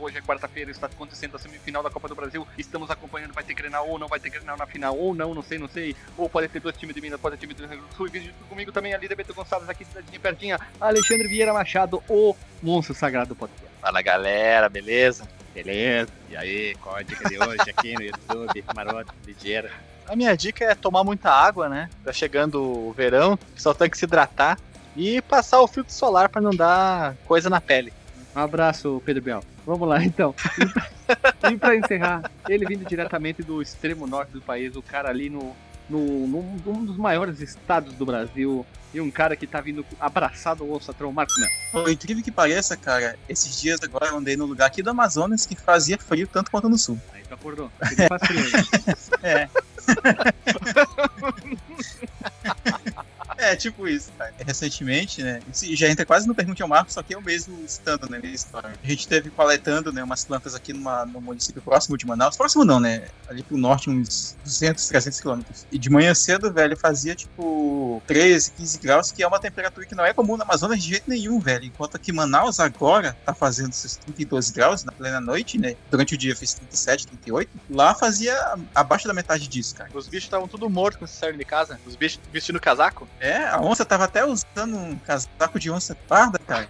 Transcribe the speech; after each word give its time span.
Hoje 0.00 0.18
é 0.18 0.20
quarta-feira, 0.20 0.70
está 0.70 0.86
acontecendo 0.86 1.34
a 1.36 1.38
semifinal 1.38 1.82
da 1.82 1.90
Copa 1.90 2.08
do 2.08 2.14
Brasil. 2.14 2.46
Estamos 2.56 2.88
acompanhando, 2.90 3.32
vai 3.32 3.42
ter 3.42 3.54
Grenal 3.54 3.88
ou 3.88 3.98
não 3.98 4.06
vai 4.06 4.20
ter 4.20 4.30
Grenal 4.30 4.56
na 4.56 4.66
final, 4.66 4.96
ou 4.96 5.12
não, 5.12 5.34
não 5.34 5.42
sei, 5.42 5.58
não 5.58 5.68
sei. 5.68 5.96
Ou 6.16 6.28
pode 6.28 6.48
ter 6.48 6.60
dois 6.60 6.76
times 6.76 6.94
de 6.94 7.00
Minas, 7.00 7.20
pode 7.20 7.36
ter 7.36 7.40
time 7.40 7.54
do 7.54 7.60
Rio 7.60 7.68
Grande 7.68 7.84
do 7.84 7.96
Sul. 7.96 8.06
E 8.06 8.10
vídeo 8.10 8.34
comigo 8.48 8.70
também 8.70 8.94
ali, 8.94 9.08
Beto 9.08 9.34
Gonçalves, 9.34 9.68
aqui 9.68 9.84
cidadinha 9.84 10.20
pertinha. 10.20 10.60
Alexandre 10.80 11.26
Vieira 11.26 11.52
Machado, 11.52 12.02
o 12.08 12.36
monstro 12.62 12.94
sagrado 12.94 13.30
do 13.30 13.36
podcast. 13.36 13.68
Fala 13.80 14.00
galera, 14.00 14.68
beleza? 14.68 15.28
Beleza? 15.52 16.10
E 16.30 16.36
aí, 16.36 16.76
qual 16.76 16.94
a 16.94 17.02
dica 17.02 17.28
de 17.28 17.36
hoje 17.36 17.70
aqui 17.70 17.94
no 17.94 18.02
YouTube? 18.02 18.64
Maroto, 18.74 19.12
ligeira. 19.26 19.70
A 20.06 20.14
minha 20.14 20.36
dica 20.36 20.64
é 20.64 20.74
tomar 20.74 21.02
muita 21.02 21.30
água, 21.30 21.68
né? 21.68 21.90
Tá 22.04 22.12
chegando 22.12 22.62
o 22.62 22.92
verão, 22.92 23.38
só 23.56 23.74
tem 23.74 23.90
que 23.90 23.98
se 23.98 24.04
hidratar 24.04 24.58
e 24.96 25.20
passar 25.22 25.60
o 25.60 25.66
filtro 25.66 25.92
solar 25.92 26.28
para 26.28 26.40
não 26.40 26.50
dar 26.50 27.14
coisa 27.26 27.50
na 27.50 27.60
pele. 27.60 27.92
Um 28.34 28.40
abraço, 28.40 29.02
Pedro 29.04 29.22
Bial. 29.22 29.44
Vamos 29.68 29.86
lá, 29.86 30.02
então. 30.02 30.34
e 31.52 31.56
para 31.58 31.76
encerrar, 31.76 32.22
ele 32.48 32.64
vindo 32.64 32.86
diretamente 32.86 33.42
do 33.42 33.60
extremo 33.60 34.06
norte 34.06 34.32
do 34.32 34.40
país, 34.40 34.74
o 34.74 34.80
cara 34.80 35.10
ali 35.10 35.28
no, 35.28 35.54
no, 35.90 36.26
num, 36.26 36.56
num 36.64 36.86
dos 36.86 36.96
maiores 36.96 37.42
estados 37.42 37.92
do 37.92 38.06
Brasil, 38.06 38.64
e 38.94 39.00
um 39.02 39.10
cara 39.10 39.36
que 39.36 39.46
tá 39.46 39.60
vindo 39.60 39.84
abraçado 40.00 40.64
ao 40.64 40.70
Onçatrão, 40.70 41.12
Marcos 41.12 41.38
Melo. 41.38 41.52
Por 41.70 41.90
incrível 41.90 42.24
que 42.24 42.32
pareça, 42.32 42.78
cara, 42.78 43.18
esses 43.28 43.60
dias 43.60 43.78
agora 43.82 44.06
eu 44.06 44.16
andei 44.16 44.38
no 44.38 44.46
lugar 44.46 44.68
aqui 44.68 44.82
do 44.82 44.88
Amazonas 44.88 45.44
que 45.44 45.54
fazia 45.54 45.98
frio 45.98 46.26
tanto 46.26 46.50
quanto 46.50 46.70
no 46.70 46.78
sul. 46.78 46.98
Aí 47.12 47.22
tu 47.28 47.34
acordou. 47.34 47.70
Faz 48.08 48.26
frio. 48.26 48.44
É. 49.22 49.50
É, 53.48 53.56
tipo 53.56 53.88
isso, 53.88 54.10
cara. 54.18 54.32
Recentemente, 54.46 55.22
né? 55.22 55.40
Já 55.52 55.88
entra 55.88 56.04
quase 56.04 56.26
no 56.28 56.34
Pergunte 56.34 56.62
ao 56.62 56.68
Marco, 56.68 56.92
só 56.92 57.02
que 57.02 57.14
eu 57.14 57.20
mesmo 57.20 57.64
estando, 57.64 58.08
né, 58.08 58.18
nessa 58.18 58.34
história. 58.34 58.70
A 58.82 58.86
gente 58.86 59.08
teve 59.08 59.30
coletando, 59.30 59.90
né, 59.90 60.02
umas 60.04 60.24
plantas 60.24 60.54
aqui 60.54 60.72
numa, 60.72 61.06
no 61.06 61.20
município 61.20 61.62
próximo 61.62 61.96
de 61.96 62.06
Manaus. 62.06 62.36
Próximo 62.36 62.64
não, 62.64 62.78
né? 62.78 63.08
Ali 63.28 63.42
pro 63.42 63.56
norte, 63.56 63.88
uns 63.88 64.36
200, 64.44 64.86
300 64.88 65.20
quilômetros. 65.20 65.66
E 65.72 65.78
de 65.78 65.88
manhã 65.88 66.14
cedo, 66.14 66.52
velho, 66.52 66.76
fazia 66.76 67.14
tipo 67.14 68.02
13, 68.06 68.52
15 68.52 68.78
graus, 68.78 69.12
que 69.12 69.22
é 69.22 69.26
uma 69.26 69.40
temperatura 69.40 69.86
que 69.86 69.94
não 69.94 70.04
é 70.04 70.12
comum 70.12 70.36
na 70.36 70.44
Amazonas 70.44 70.82
de 70.82 70.90
jeito 70.90 71.08
nenhum, 71.08 71.40
velho. 71.40 71.64
Enquanto 71.64 71.96
aqui 71.96 72.12
Manaus 72.12 72.60
agora 72.60 73.16
tá 73.24 73.34
fazendo 73.34 73.70
esses 73.70 73.96
32 73.96 74.50
graus 74.50 74.84
na 74.84 74.92
plena 74.92 75.20
noite, 75.20 75.58
né? 75.58 75.74
Durante 75.90 76.14
o 76.14 76.18
dia 76.18 76.36
fez 76.36 76.54
37, 76.54 77.06
38. 77.06 77.50
Lá 77.70 77.94
fazia 77.94 78.34
abaixo 78.74 79.08
da 79.08 79.14
metade 79.14 79.48
disso, 79.48 79.74
cara. 79.74 79.90
Os 79.94 80.06
bichos 80.06 80.24
estavam 80.24 80.46
tudo 80.46 80.68
mortos 80.68 80.98
quando 80.98 81.08
saíram 81.10 81.38
de 81.38 81.44
casa. 81.44 81.78
Os 81.86 81.96
bichos 81.96 82.20
vestindo 82.32 82.60
casaco. 82.60 83.08
É, 83.20 83.37
a 83.46 83.60
onça 83.60 83.84
tava 83.84 84.04
até 84.04 84.24
usando 84.24 84.76
um 84.76 84.96
casaco 84.98 85.58
de 85.58 85.70
onça 85.70 85.94
parda, 86.08 86.38
cara. 86.38 86.68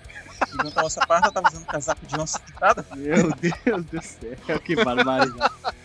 Enquanto 0.55 0.78
a 0.78 0.84
onça 0.84 1.05
parda 1.06 1.33
tava 1.33 1.48
usando 1.48 1.62
um 1.62 1.66
casaco 1.66 2.06
de 2.06 2.19
onça 2.20 2.38
pintada. 2.38 2.84
Meu 2.97 3.33
Deus 3.33 3.84
do 3.86 4.02
céu, 4.02 4.61
que 4.61 4.77
barbaridade. 4.77 5.33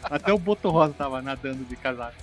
Até 0.04 0.32
o 0.32 0.38
Boto 0.38 0.70
Rosa 0.70 0.94
tava 0.94 1.22
nadando 1.22 1.64
de 1.66 1.76
casaco. 1.76 2.16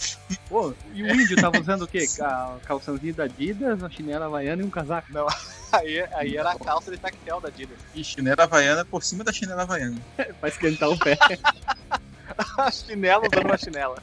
Pô, 0.48 0.72
e 0.92 1.03
o 1.03 1.11
índio 1.12 1.36
tava 1.41 1.58
usando 1.61 1.83
o 1.83 1.88
quê? 1.88 2.06
Ca- 2.16 2.56
Calçãozinho 2.64 3.14
da 3.14 3.25
Adidas, 3.25 3.81
uma 3.81 3.91
chinela 3.91 4.27
havaiana 4.27 4.62
e 4.62 4.64
um 4.64 4.70
casaco. 4.70 5.12
Não, 5.12 5.27
aí, 5.72 6.00
aí 6.15 6.37
era 6.37 6.53
a 6.53 6.59
calça 6.59 6.91
de 6.93 6.99
tactel 6.99 7.41
da 7.41 7.49
Adidas. 7.49 7.76
E 7.94 8.04
chinela 8.04 8.44
havaiana 8.44 8.84
por 8.84 9.03
cima 9.03 9.25
da 9.25 9.32
chinela 9.32 9.62
havaiana. 9.62 9.97
pra 10.38 10.49
esquentar 10.49 10.88
o 10.88 10.99
pé. 10.99 11.19
A 12.56 12.70
chinela 12.70 13.26
usando 13.26 13.44
uma 13.44 13.59
chinela. 13.59 13.97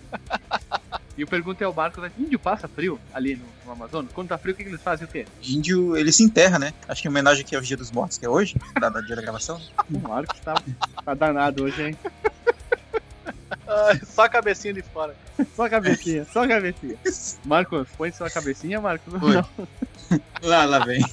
E 1.17 1.22
eu 1.22 1.28
perguntei 1.28 1.66
ao 1.66 1.73
Marcos, 1.73 2.03
né, 2.03 2.11
índio 2.17 2.38
passa 2.38 2.67
frio 2.67 3.00
ali 3.11 3.35
no, 3.35 3.45
no 3.66 3.72
Amazonas? 3.72 4.11
Quando 4.13 4.28
tá 4.28 4.38
frio, 4.38 4.53
o 4.53 4.57
que, 4.57 4.63
que 4.63 4.69
eles 4.69 4.81
fazem 4.81 5.07
o 5.07 5.09
quê? 5.09 5.25
Índio, 5.41 5.97
ele 5.97 6.11
se 6.11 6.23
enterra, 6.23 6.59
né? 6.59 6.73
Acho 6.88 7.01
que 7.01 7.07
em 7.07 7.11
homenagem 7.11 7.44
aqui 7.44 7.55
ao 7.55 7.61
Dia 7.61 7.75
dos 7.75 7.89
Mortos, 7.91 8.17
que 8.19 8.25
é 8.25 8.29
hoje, 8.29 8.55
dado 8.79 9.00
o 9.00 9.05
dia 9.05 9.16
da 9.16 9.22
gravação. 9.22 9.59
O 9.91 10.00
Marcos 10.00 10.39
tá, 10.41 10.53
tá 11.03 11.13
danado 11.13 11.63
hoje, 11.63 11.81
hein? 11.81 11.97
Ai, 13.67 14.00
só 14.05 14.23
a 14.23 14.29
cabecinha 14.29 14.73
de 14.73 14.81
fora. 14.81 15.16
Só 15.55 15.66
a 15.66 15.69
cabecinha, 15.69 16.25
só 16.31 16.44
a 16.44 16.47
cabecinha. 16.47 16.97
Marcos, 17.45 17.88
põe 17.97 18.11
sua 18.11 18.29
cabecinha, 18.29 18.79
Marcos. 18.79 19.13
Oi. 19.13 19.34
Não, 19.34 19.47
Lá, 20.41 20.66
lá 20.66 20.79
vem. 20.85 21.03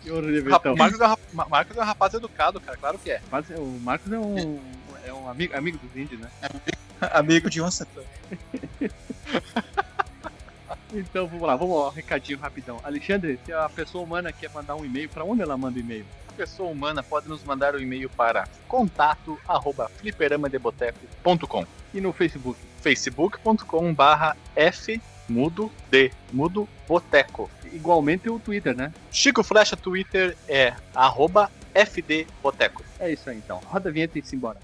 que 0.00 0.10
horrível, 0.10 0.56
então. 0.56 0.74
Marcos, 0.76 1.00
é 1.00 1.08
um, 1.08 1.16
Marcos 1.48 1.76
é 1.76 1.80
um 1.80 1.84
rapaz 1.84 2.14
educado, 2.14 2.60
cara, 2.60 2.76
claro 2.76 2.98
que 2.98 3.10
é. 3.10 3.20
Mas 3.30 3.46
O 3.50 3.78
Marcos 3.82 4.10
é 4.10 4.18
um, 4.18 4.58
é 5.06 5.12
um 5.12 5.28
amigo, 5.28 5.56
amigo 5.56 5.78
dos 5.78 5.96
índios, 5.96 6.20
né? 6.20 6.30
Amigo 7.12 7.48
de 7.48 7.60
onça. 7.60 7.86
Então 10.92 11.26
vamos 11.26 11.46
lá, 11.46 11.56
vamos 11.56 11.76
ao 11.76 11.90
recadinho 11.90 12.38
rapidão. 12.38 12.80
Alexandre, 12.82 13.38
se 13.44 13.52
a 13.52 13.68
pessoa 13.68 14.02
humana 14.04 14.32
quer 14.32 14.50
mandar 14.50 14.74
um 14.74 14.84
e-mail, 14.84 15.08
pra 15.08 15.24
onde 15.24 15.42
ela 15.42 15.56
manda 15.56 15.78
o 15.78 15.80
e-mail? 15.80 16.04
A 16.28 16.32
pessoa 16.32 16.70
humana 16.70 17.02
pode 17.02 17.28
nos 17.28 17.44
mandar 17.44 17.74
um 17.74 17.78
e-mail 17.78 18.08
para 18.10 18.48
contato 18.66 19.38
arroba 19.46 19.88
fliperamadeboteco.com 19.98 21.66
E 21.94 22.00
no 22.00 22.12
Facebook? 22.12 22.58
facebook.com 22.80 23.92
barra 23.92 24.36
f 24.56 25.00
mudo 25.28 25.70
d 25.90 26.10
mudo 26.32 26.68
boteco. 26.88 27.50
Igualmente 27.72 28.28
o 28.28 28.38
Twitter, 28.38 28.74
né? 28.74 28.92
Chico 29.12 29.44
Flecha 29.44 29.76
Twitter 29.76 30.36
é 30.48 30.74
arroba 30.94 31.50
fdboteco. 31.74 32.84
É 32.98 33.12
isso 33.12 33.30
aí 33.30 33.36
então. 33.36 33.60
Roda 33.66 33.90
a 33.90 33.92
vinheta 33.92 34.18
e 34.18 34.22
se 34.22 34.34
embora. 34.34 34.58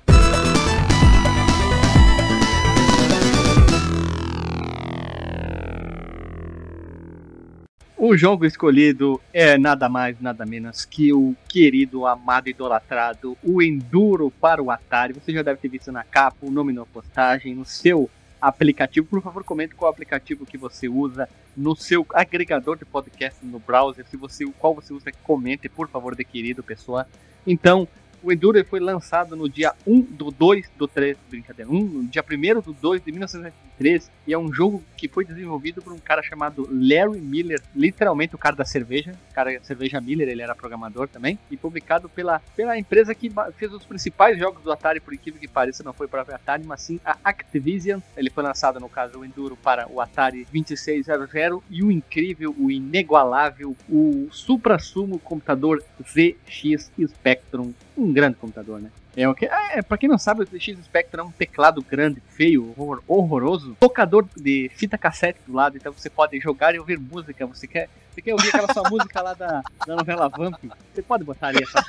O 7.99 8.15
jogo 8.15 8.45
escolhido 8.45 9.19
é 9.33 9.57
nada 9.57 9.89
mais, 9.89 10.21
nada 10.21 10.45
menos 10.45 10.85
que 10.85 11.15
o 11.15 11.35
querido, 11.49 12.07
amado, 12.07 12.47
idolatrado, 12.47 13.39
o 13.43 13.63
Enduro 13.63 14.31
para 14.39 14.63
o 14.63 14.71
Atari. 14.71 15.15
Você 15.15 15.33
já 15.33 15.41
deve 15.41 15.59
ter 15.59 15.69
visto 15.69 15.91
na 15.91 16.05
capa, 16.05 16.37
o 16.43 16.51
nome 16.51 16.75
na 16.75 16.85
postagem, 16.85 17.55
no 17.55 17.65
seu 17.65 18.11
aplicativo. 18.39 19.07
Por 19.07 19.23
favor, 19.23 19.43
comente 19.45 19.75
qual 19.75 19.91
aplicativo 19.91 20.45
que 20.45 20.59
você 20.59 20.91
usa 20.91 21.27
no 21.57 21.75
seu 21.75 22.07
agregador 22.13 22.77
de 22.77 22.85
podcast 22.85 23.43
no 23.43 23.59
browser. 23.59 24.05
Se 24.11 24.17
você, 24.19 24.45
qual 24.59 24.75
você 24.75 24.93
usa, 24.93 25.11
comente, 25.23 25.67
por 25.67 25.89
favor, 25.89 26.15
de 26.15 26.23
querido 26.23 26.63
pessoa. 26.63 27.07
Então, 27.47 27.89
o 28.27 28.33
Enduro 28.33 28.63
foi 28.65 28.81
lançado 28.81 29.37
no 29.37 29.49
dia 29.49 29.73
1 29.87 30.01
do 30.01 30.33
2 30.33 30.69
do 30.77 30.89
3, 30.89 31.17
brincadeira, 31.31 31.71
1, 31.71 31.85
no 31.85 32.05
dia 32.09 32.25
1 32.29 32.61
do 32.61 32.73
2 32.73 33.01
de 33.01 33.13
1993, 33.13 34.11
e 34.27 34.35
é 34.35 34.39
um 34.39 34.53
jogo 34.53 34.83
que 34.97 35.07
foi 35.07 35.25
desenvolvido 35.25 35.81
por 35.81 35.93
um 35.93 35.99
cara 35.99 36.25
chamado 36.25 36.69
Larry 36.69 37.21
Miller, 37.21 37.63
literalmente 37.75 38.35
o 38.35 38.39
cara 38.39 38.57
da 38.57 38.65
cerveja, 38.65 39.15
o 39.31 39.35
cara 39.35 39.57
da 39.57 39.65
cerveja 39.65 40.01
Miller, 40.01 40.29
ele 40.29 40.43
era 40.43 40.57
programador 40.57 41.07
também, 41.07 41.39
e 41.49 41.57
publicado 41.57 42.09
pela, 42.09 42.41
pela 42.57 42.77
empresa 42.77 43.15
que 43.15 43.31
fez 43.57 43.73
os 43.73 43.85
principais 43.85 44.37
jogos 44.37 44.61
do 44.65 44.73
Atari, 44.73 44.99
por 44.99 45.15
incrível 45.15 45.41
que 45.41 45.47
pareça, 45.47 45.85
não 45.85 45.93
foi 45.93 46.07
a 46.07 46.11
própria 46.11 46.35
Atari, 46.35 46.65
mas 46.65 46.83
sim 46.83 46.99
a 47.05 47.17
Activision. 47.23 48.01
Ele 48.17 48.31
foi 48.31 48.43
lançado, 48.43 48.81
no 48.81 48.89
caso, 48.89 49.21
o 49.21 49.25
Enduro 49.25 49.57
para 49.57 49.89
o 49.89 50.01
Atari 50.01 50.49
2600 50.53 51.63
e 51.71 51.85
o 51.85 51.93
incrível, 51.93 52.53
o 52.59 52.73
inigualável, 52.73 53.77
o 53.89 54.27
supra-sumo 54.33 55.21
computador 55.21 55.81
ZX 56.03 56.91
Spectrum 57.07 57.73
um 57.97 58.13
grande 58.13 58.37
computador, 58.37 58.81
né? 58.81 58.91
É 59.17 59.27
o 59.29 59.35
que? 59.35 59.47
É, 59.47 59.81
pra 59.81 59.97
quem 59.97 60.09
não 60.09 60.19
sabe, 60.19 60.43
o 60.43 60.47
ZX 60.47 60.85
Spectrum 60.85 61.23
é 61.23 61.25
um 61.25 61.31
teclado 61.31 61.81
grande, 61.83 62.21
feio, 62.29 62.75
horror- 62.77 63.03
horroroso, 63.09 63.75
tocador 63.81 64.27
de 64.37 64.71
fita 64.75 64.99
cassete 64.99 65.39
do 65.47 65.55
lado, 65.55 65.77
então 65.77 65.93
você 65.93 66.11
pode 66.11 66.39
jogar 66.39 66.75
e 66.75 66.79
ouvir 66.79 66.99
música. 66.99 67.47
Você 67.47 67.67
quer, 67.67 67.89
você 68.13 68.21
quer 68.21 68.35
ouvir 68.35 68.49
aquela 68.49 68.71
sua 68.73 68.83
música 68.91 69.23
lá 69.23 69.33
da, 69.33 69.63
da 69.87 69.97
novela 69.97 70.29
Vamp? 70.29 70.63
Você 70.95 71.01
pode 71.03 71.25
botar 71.25 71.49
ali 71.49 71.63
essa. 71.63 71.83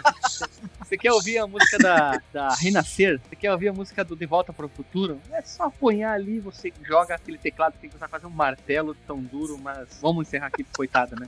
Você 0.79 0.97
quer 0.97 1.11
ouvir 1.11 1.37
a 1.39 1.45
música 1.47 1.77
da, 1.77 2.21
da 2.31 2.53
Renascer? 2.55 3.19
Você 3.27 3.35
quer 3.35 3.51
ouvir 3.51 3.67
a 3.67 3.73
música 3.73 4.03
do 4.05 4.15
De 4.15 4.25
Volta 4.25 4.53
para 4.53 4.65
o 4.65 4.69
Futuro? 4.69 5.19
É 5.31 5.41
só 5.41 5.63
apanhar 5.65 6.13
ali, 6.13 6.39
você 6.39 6.71
joga 6.85 7.15
aquele 7.15 7.37
teclado, 7.37 7.73
tem 7.81 7.89
que 7.89 7.95
usar 7.97 8.07
quase 8.07 8.25
um 8.25 8.29
martelo 8.29 8.95
tão 9.05 9.21
duro, 9.21 9.57
mas 9.57 9.99
vamos 10.01 10.25
encerrar 10.27 10.47
aqui, 10.47 10.63
coitada, 10.75 11.15
né? 11.19 11.27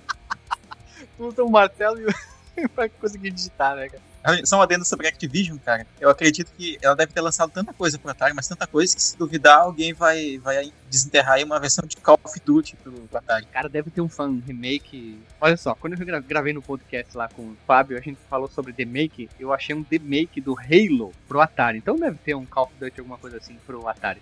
Usa 1.20 1.44
um 1.44 1.50
martelo 1.50 2.00
e 2.00 2.68
vai 2.74 2.88
conseguir 2.88 3.32
digitar, 3.32 3.76
né, 3.76 3.90
cara? 3.90 4.09
Só 4.44 4.58
um 4.58 4.62
adendo 4.62 4.84
sobre 4.86 5.08
Activision, 5.08 5.58
cara. 5.58 5.88
Eu 6.00 6.10
acredito 6.10 6.52
que 6.58 6.78
ela 6.82 6.96
deve 6.96 7.14
ter 7.14 7.22
lançado 7.22 7.52
tanta 7.52 7.74
coisa 7.74 7.98
pro 7.98 8.12
Atari, 8.12 8.34
mas 8.34 8.48
tanta 8.48 8.68
coisa 8.68 8.96
que 8.96 9.02
se 9.02 9.18
duvidar, 9.18 9.60
alguém 9.60 9.94
vai, 9.94 10.38
vai 10.40 10.72
desenterrar 10.90 11.36
aí 11.36 11.44
uma 11.44 11.60
versão 11.60 11.86
de 11.88 11.96
Call 11.98 12.20
of 12.24 12.40
Duty 12.46 12.76
pro 12.78 13.08
Atari. 13.14 13.46
Cara, 13.46 13.70
deve 13.70 13.90
ter 13.90 14.02
um 14.02 14.10
fan 14.10 14.42
remake. 14.46 15.20
Olha 15.40 15.56
só, 15.58 15.74
quando 15.74 16.00
eu 16.00 16.06
gra- 16.06 16.20
gravei 16.20 16.54
no 16.54 16.62
podcast 16.62 17.16
lá 17.16 17.28
com 17.30 17.42
o 17.44 17.58
Fábio, 17.66 17.98
a 17.98 18.02
gente 18.02 18.20
falou 18.30 18.48
sobre 18.50 18.74
demake. 18.74 19.30
Eu 19.40 19.54
achei 19.54 19.74
um 19.76 19.82
demake 19.82 20.42
do 20.42 20.56
Halo 20.58 21.14
pro 21.28 21.40
Atari. 21.42 21.78
Então 21.78 21.96
deve 21.96 22.18
ter 22.18 22.36
um 22.36 22.46
Call 22.46 22.66
of 22.66 22.74
Duty, 22.80 23.00
alguma 23.00 23.18
coisa 23.18 23.38
assim, 23.38 23.58
pro 23.66 23.88
Atari. 23.88 24.22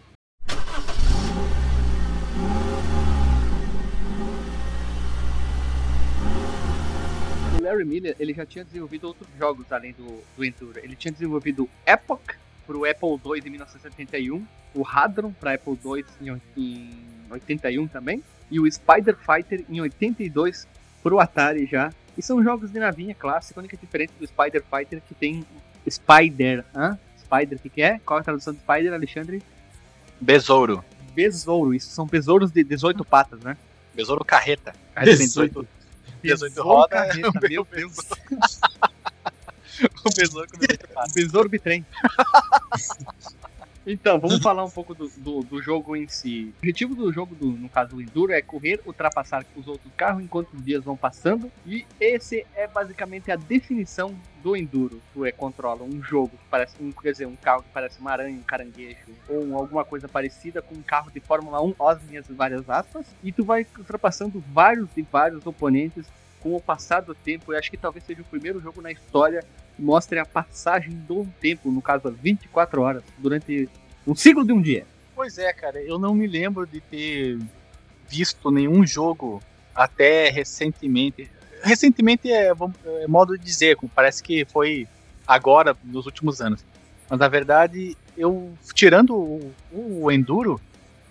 o 7.58 7.64
Larry 7.64 7.86
Miller 7.86 8.16
ele 8.20 8.34
já 8.34 8.46
tinha 8.46 8.64
desenvolvido 8.64 9.08
outros 9.08 9.28
jogos 9.38 9.72
além 9.72 9.94
do, 9.94 10.24
do 10.36 10.80
Ele 10.80 10.96
tinha 10.96 11.12
desenvolvido 11.12 11.70
Epoch 11.86 12.24
para 12.66 12.78
o 12.78 12.86
Apple 12.86 13.10
II 13.10 13.42
em 13.46 13.50
1971, 13.50 14.46
o 14.76 14.86
Hadron 14.86 15.32
para 15.32 15.54
Apple 15.54 15.78
II 15.84 16.06
em, 16.22 16.42
em 16.58 17.06
81 17.30 17.88
também, 17.88 18.22
e 18.52 18.60
o 18.60 18.72
Spider 18.72 19.18
Fighter 19.18 19.66
em 19.70 19.82
82 19.82 20.68
para 21.02 21.16
o 21.16 21.20
Atari 21.20 21.66
já. 21.66 21.92
E 22.18 22.22
são 22.22 22.44
jogos 22.44 22.72
de 22.72 22.80
navinha 22.80 23.16
clássica, 23.16 23.60
única 23.60 23.78
diferente 23.78 24.12
do 24.20 24.28
Spider 24.28 24.64
Fighter 24.64 25.00
é 25.00 25.02
que 25.08 25.14
tem 25.14 25.46
Spider, 25.90 26.66
hã? 26.76 26.98
Spider, 27.20 27.58
o 27.58 27.62
que, 27.62 27.70
que 27.70 27.82
é? 27.82 28.00
Qual 28.00 28.18
é 28.18 28.22
a 28.22 28.24
tradução 28.24 28.54
de 28.54 28.60
Spider, 28.60 28.94
Alexandre? 28.94 29.42
Besouro. 30.20 30.84
Besouro, 31.14 31.74
isso 31.74 31.90
são 31.90 32.06
besouros 32.06 32.52
de 32.52 32.64
18 32.64 33.06
patas, 33.06 33.40
né? 33.42 33.56
Besouro 33.94 34.26
carreta. 34.26 34.74
18, 34.96 35.62
18 35.62 35.77
e 36.28 36.34
as 36.34 36.42
roda, 36.42 36.62
rodas. 36.62 36.90
Carreta, 36.90 37.46
é 37.46 37.50
meu 37.50 37.66
Deus. 37.66 37.98
o 40.04 40.10
besouro 40.16 40.48
com 40.50 40.58
o 40.58 41.14
besouro 41.14 41.50
bitrem. 41.50 41.86
Então, 43.90 44.20
vamos 44.20 44.40
falar 44.40 44.66
um 44.66 44.70
pouco 44.70 44.94
do, 44.94 45.08
do, 45.16 45.40
do 45.44 45.62
jogo 45.62 45.96
em 45.96 46.10
si. 46.10 46.54
O 46.56 46.58
objetivo 46.58 46.94
do 46.94 47.10
jogo, 47.14 47.34
do, 47.34 47.48
no 47.48 47.70
caso 47.70 47.92
do 47.96 48.02
Enduro, 48.02 48.34
é 48.34 48.42
correr, 48.42 48.82
ultrapassar 48.86 49.46
os 49.56 49.66
outros 49.66 49.90
carros 49.96 50.22
enquanto 50.22 50.52
os 50.54 50.62
dias 50.62 50.84
vão 50.84 50.98
passando. 50.98 51.50
E 51.66 51.86
esse 51.98 52.46
é 52.54 52.68
basicamente 52.68 53.32
a 53.32 53.38
definição 53.38 54.14
do 54.44 54.58
Enduro. 54.58 55.02
Tu 55.14 55.26
é, 55.26 55.32
controla 55.32 55.84
um 55.84 56.04
jogo 56.04 56.32
que 56.32 56.44
parece, 56.52 56.76
um, 56.82 56.92
quer 56.92 57.14
dizer, 57.14 57.28
um 57.28 57.36
carro 57.38 57.64
que 57.64 57.70
parece 57.74 57.98
uma 58.02 58.12
aranha, 58.12 58.38
um 58.38 58.44
caranguejo, 58.44 58.98
ou 59.30 59.46
um- 59.46 59.56
alguma 59.56 59.86
coisa 59.86 60.10
parecida 60.10 60.62
com 60.62 60.76
um 60.76 60.82
carro 60.82 61.10
de 61.10 61.22
Fórmula 61.22 61.62
1, 61.64 61.76
ó 61.80 61.90
as 61.92 62.04
minhas 62.04 62.28
várias 62.28 62.70
aspas. 62.70 63.06
E 63.24 63.32
tu 63.32 63.46
vai 63.46 63.66
ultrapassando 63.78 64.44
vários 64.52 64.90
e 64.98 65.02
vários 65.02 65.46
oponentes 65.48 66.06
com 66.42 66.54
o 66.54 66.62
passar 66.62 67.00
do 67.00 67.16
tempo. 67.16 67.54
Eu 67.54 67.58
acho 67.58 67.72
que 67.72 67.78
talvez 67.78 68.04
seja 68.04 68.22
o 68.22 68.26
primeiro 68.26 68.60
jogo 68.60 68.82
na 68.82 68.92
história 68.92 69.46
mostre 69.78 70.20
a 70.20 70.26
passagem 70.26 70.92
do 71.08 71.28
tempo, 71.40 71.72
no 71.72 71.82
caso, 71.82 72.12
24 72.12 72.82
horas, 72.82 73.04
durante 73.18 73.70
um 74.06 74.16
ciclo 74.16 74.46
de 74.46 74.54
um 74.54 74.62
dia. 74.62 74.86
Pois 75.16 75.38
é, 75.38 75.52
cara, 75.54 75.82
eu 75.82 75.98
não 75.98 76.14
me 76.14 76.28
lembro 76.28 76.66
de 76.66 76.80
ter 76.80 77.40
visto 78.08 78.52
nenhum 78.52 78.86
jogo 78.86 79.42
até 79.76 80.30
recentemente. 80.30 81.30
Recentemente 81.62 82.32
é, 82.32 82.52
é 83.02 83.08
modo 83.08 83.38
de 83.38 83.44
dizer, 83.44 83.78
parece 83.94 84.24
que 84.24 84.46
foi 84.46 84.88
agora, 85.26 85.76
nos 85.84 86.06
últimos 86.06 86.42
anos. 86.42 86.64
Mas 87.10 87.20
na 87.20 87.28
verdade, 87.28 87.96
eu 88.18 88.54
tirando 88.74 89.16
o, 89.16 89.54
o 89.72 90.12
Enduro, 90.12 90.60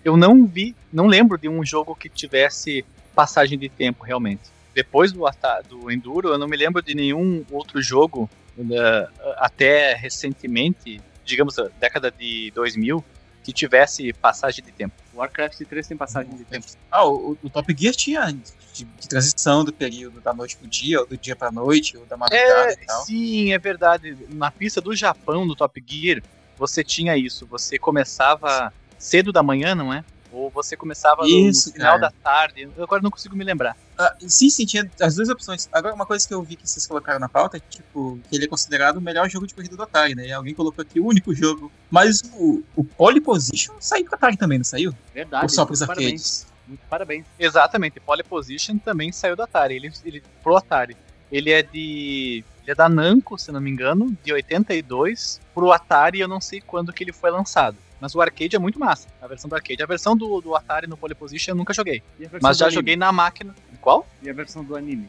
eu 0.03 0.15
não 0.15 0.45
vi, 0.45 0.75
não 0.91 1.07
lembro 1.07 1.37
de 1.37 1.49
um 1.49 1.65
jogo 1.65 1.95
que 1.95 2.09
tivesse 2.09 2.85
passagem 3.13 3.57
de 3.57 3.67
tempo 3.67 4.03
realmente. 4.03 4.43
Depois 4.73 5.11
do, 5.11 5.23
do 5.67 5.91
Enduro, 5.91 6.29
eu 6.29 6.37
não 6.37 6.47
me 6.47 6.55
lembro 6.55 6.81
de 6.81 6.93
nenhum 6.93 7.43
outro 7.51 7.81
jogo 7.81 8.29
até 9.37 9.93
recentemente, 9.95 11.01
digamos, 11.25 11.57
a 11.59 11.67
década 11.79 12.11
de 12.11 12.51
2000, 12.55 13.03
que 13.43 13.53
tivesse 13.53 14.11
passagem 14.13 14.63
de 14.63 14.71
tempo. 14.71 14.93
Warcraft 15.13 15.57
3 15.65 15.87
tem 15.87 15.97
passagem 15.97 16.35
de 16.35 16.43
tempo. 16.43 16.65
Ah, 16.91 17.05
o, 17.07 17.37
o 17.41 17.49
Top 17.49 17.73
Gear 17.77 17.95
tinha 17.95 18.25
de, 18.73 18.83
de 18.83 19.07
transição 19.07 19.63
do 19.63 19.71
período 19.71 20.19
da 20.19 20.33
noite 20.33 20.57
pro 20.57 20.67
dia, 20.67 20.99
ou 20.99 21.07
do 21.07 21.17
dia 21.17 21.35
pra 21.35 21.49
noite, 21.51 21.97
ou 21.97 22.05
da 22.05 22.17
madrugada 22.17 22.71
É, 22.71 22.73
e 22.73 22.85
tal. 22.85 23.05
sim, 23.05 23.53
é 23.53 23.57
verdade. 23.57 24.17
Na 24.29 24.51
pista 24.51 24.81
do 24.81 24.93
Japão, 24.95 25.47
do 25.47 25.55
Top 25.55 25.81
Gear, 25.87 26.21
você 26.57 26.83
tinha 26.83 27.15
isso. 27.17 27.45
Você 27.47 27.79
começava 27.79 28.73
cedo 28.99 29.31
da 29.31 29.41
manhã, 29.41 29.73
não 29.73 29.93
é? 29.93 30.03
Ou 30.31 30.49
você 30.49 30.75
começava 30.75 31.21
no- 31.23 31.27
Isso, 31.27 31.69
no 31.69 31.73
final 31.73 31.99
cara. 31.99 32.01
da 32.01 32.11
tarde. 32.23 32.69
Eu 32.75 32.83
agora 32.83 33.01
não 33.01 33.09
consigo 33.11 33.35
me 33.35 33.43
lembrar. 33.43 33.75
Ah, 33.97 34.15
sim, 34.27 34.49
sim, 34.49 34.65
tinha 34.65 34.89
as 35.01 35.15
duas 35.15 35.29
opções. 35.29 35.67
Agora, 35.71 35.95
uma 35.95 36.05
coisa 36.05 36.27
que 36.27 36.33
eu 36.33 36.41
vi 36.43 36.55
que 36.55 36.69
vocês 36.69 36.85
colocaram 36.85 37.19
na 37.19 37.29
pauta 37.29 37.57
é 37.57 37.59
que, 37.59 37.77
tipo, 37.77 38.19
que 38.29 38.35
ele 38.35 38.45
é 38.45 38.47
considerado 38.47 38.97
o 38.97 39.01
melhor 39.01 39.29
jogo 39.29 39.47
de 39.47 39.53
corrida 39.55 39.75
do 39.75 39.83
Atari, 39.83 40.13
né? 40.15 40.27
E 40.27 40.31
alguém 40.33 40.53
colocou 40.53 40.81
aqui 40.81 40.99
o 40.99 41.05
único 41.07 41.33
jogo. 41.33 41.71
Mas 41.89 42.21
o, 42.33 42.61
o 42.75 42.83
Pole 42.83 43.19
Position 43.21 43.73
saiu 43.79 44.05
pro 44.05 44.15
Atari 44.15 44.37
também, 44.37 44.57
não 44.59 44.65
saiu? 44.65 44.93
Verdade. 45.13 45.43
Ou 45.43 45.49
só 45.49 45.65
pros 45.65 45.79
muito 45.79 45.87
parabéns. 45.87 46.11
arcades? 46.21 46.47
Muito 46.67 46.81
parabéns. 46.89 47.25
Exatamente, 47.39 47.99
Pole 48.01 48.23
Position 48.23 48.77
também 48.77 49.11
saiu 49.11 49.35
do 49.35 49.41
Atari. 49.43 49.75
Ele, 49.77 49.91
ele 50.03 50.23
pro 50.43 50.57
Atari. 50.57 50.95
Ele 51.31 51.51
é 51.51 51.63
de. 51.63 52.43
Ele 52.63 52.71
é 52.71 52.75
da 52.75 52.89
Namco, 52.89 53.37
se 53.37 53.51
não 53.51 53.61
me 53.61 53.69
engano, 53.71 54.15
de 54.23 54.33
82. 54.33 55.39
Pro 55.53 55.71
Atari, 55.71 56.19
eu 56.19 56.27
não 56.27 56.39
sei 56.41 56.59
quando 56.61 56.91
que 56.93 57.03
ele 57.03 57.13
foi 57.13 57.31
lançado. 57.31 57.77
Mas 57.99 58.13
o 58.15 58.21
arcade 58.21 58.55
é 58.55 58.59
muito 58.59 58.79
massa. 58.79 59.07
A 59.21 59.27
versão 59.27 59.49
do 59.49 59.55
arcade. 59.55 59.81
A 59.81 59.85
versão 59.85 60.15
do, 60.15 60.39
do 60.39 60.55
Atari 60.55 60.87
no 60.87 60.95
Pole 60.95 61.15
Position 61.15 61.51
eu 61.51 61.55
nunca 61.55 61.73
joguei. 61.73 62.03
Mas 62.41 62.57
já 62.57 62.65
anime? 62.65 62.75
joguei 62.75 62.95
na 62.95 63.11
máquina. 63.11 63.55
Qual? 63.81 64.07
E 64.21 64.29
a 64.29 64.33
versão 64.33 64.63
do 64.63 64.75
anime? 64.75 65.07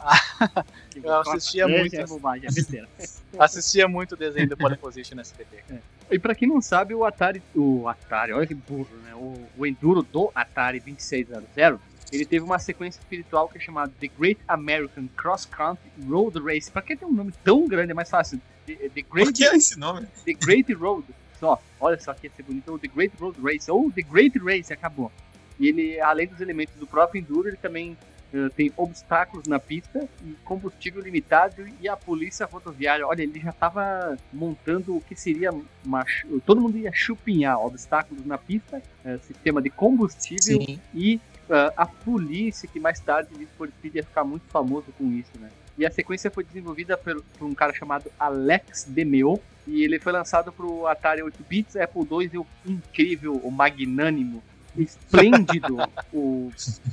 Ah, 0.00 0.64
Eu 0.94 1.20
assistia 1.20 1.64
é, 1.64 1.66
muito. 1.66 1.94
É 1.94 2.06
bobagem, 2.06 2.48
é 2.48 2.52
besteira. 2.52 2.88
assistia 3.38 3.88
muito 3.88 4.12
o 4.12 4.16
desenho 4.16 4.48
do 4.48 4.56
Pole 4.56 4.76
Position 4.76 5.16
no 5.16 5.20
SBT. 5.20 5.64
E 6.10 6.18
pra 6.18 6.34
quem 6.34 6.48
não 6.48 6.60
sabe, 6.60 6.94
o 6.94 7.04
Atari, 7.04 7.42
o 7.54 7.88
Atari, 7.88 8.32
olha 8.32 8.46
que 8.46 8.54
burro, 8.54 8.88
né? 9.04 9.14
O, 9.14 9.34
o 9.56 9.66
Enduro 9.66 10.02
do 10.02 10.30
Atari 10.34 10.80
2600, 10.80 11.80
ele 12.12 12.26
teve 12.26 12.44
uma 12.44 12.58
sequência 12.58 12.98
espiritual 12.98 13.48
que 13.48 13.58
é 13.58 13.60
chamada 13.60 13.92
The 14.00 14.08
Great 14.18 14.40
American 14.48 15.08
Cross 15.16 15.46
Country 15.46 15.90
Road 16.08 16.40
Race. 16.40 16.70
Pra 16.70 16.82
que 16.82 16.96
ter 16.96 17.04
um 17.04 17.12
nome 17.12 17.32
tão 17.44 17.68
grande, 17.68 17.92
é 17.92 17.94
mais 17.94 18.10
fácil. 18.10 18.40
The, 18.66 18.74
The 18.74 19.02
Por 19.02 19.14
Great 19.14 19.32
que 19.32 19.44
é 19.44 19.54
esse 19.54 19.78
nome? 19.78 20.06
The 20.24 20.32
Great 20.32 20.72
Road. 20.72 21.04
Só, 21.40 21.60
olha 21.80 21.98
só 21.98 22.14
que 22.14 22.26
ia 22.26 22.32
ser 22.36 22.42
bonito. 22.42 22.72
O 22.72 22.78
The 22.78 22.88
Great 22.88 23.14
Road 23.18 23.38
Race. 23.42 23.70
Ou 23.70 23.90
The 23.90 24.02
Great 24.02 24.38
Race, 24.38 24.72
acabou. 24.72 25.10
E 25.58 25.68
ele, 25.68 26.00
além 26.00 26.26
dos 26.26 26.40
elementos 26.40 26.74
do 26.76 26.86
próprio 26.86 27.20
Enduro, 27.20 27.48
ele 27.48 27.56
também 27.56 27.96
eh, 28.32 28.48
tem 28.56 28.72
obstáculos 28.76 29.46
na 29.48 29.58
pista 29.58 30.08
e 30.24 30.36
combustível 30.44 31.02
limitado 31.02 31.66
e 31.80 31.88
a 31.88 31.96
polícia 31.96 32.46
rodoviária. 32.46 33.06
Olha, 33.06 33.22
ele 33.22 33.40
já 33.40 33.50
estava 33.50 34.16
montando 34.32 34.96
o 34.96 35.00
que 35.00 35.16
seria 35.16 35.50
uma. 35.84 36.04
Todo 36.46 36.60
mundo 36.60 36.78
ia 36.78 36.92
chupinhar 36.92 37.58
obstáculos 37.58 38.24
na 38.24 38.38
pista, 38.38 38.80
eh, 39.04 39.18
sistema 39.18 39.60
de 39.60 39.70
combustível 39.70 40.62
Sim. 40.62 40.78
e 40.94 41.20
ah, 41.50 41.72
a 41.76 41.86
polícia, 41.86 42.68
que 42.68 42.78
mais 42.78 43.00
tarde 43.00 43.28
for 43.58 43.68
Speed 43.68 43.96
ia 43.96 44.04
ficar 44.04 44.22
muito 44.22 44.44
famoso 44.48 44.86
com 44.96 45.10
isso, 45.10 45.32
né? 45.40 45.50
E 45.80 45.86
a 45.86 45.90
sequência 45.90 46.30
foi 46.30 46.44
desenvolvida 46.44 46.94
por, 46.94 47.22
por 47.38 47.46
um 47.46 47.54
cara 47.54 47.72
chamado 47.72 48.12
Alex 48.18 48.84
Demeo, 48.86 49.40
e 49.66 49.82
ele 49.82 49.98
foi 49.98 50.12
lançado 50.12 50.52
para 50.52 50.66
o 50.66 50.86
Atari 50.86 51.22
8 51.22 51.42
bits, 51.48 51.74
Apple 51.74 52.02
II 52.02 52.30
e 52.34 52.36
o 52.38 52.46
incrível, 52.66 53.36
o 53.36 53.50
magnânimo, 53.50 54.42
esplêndido, 54.76 55.78
o, 56.12 56.52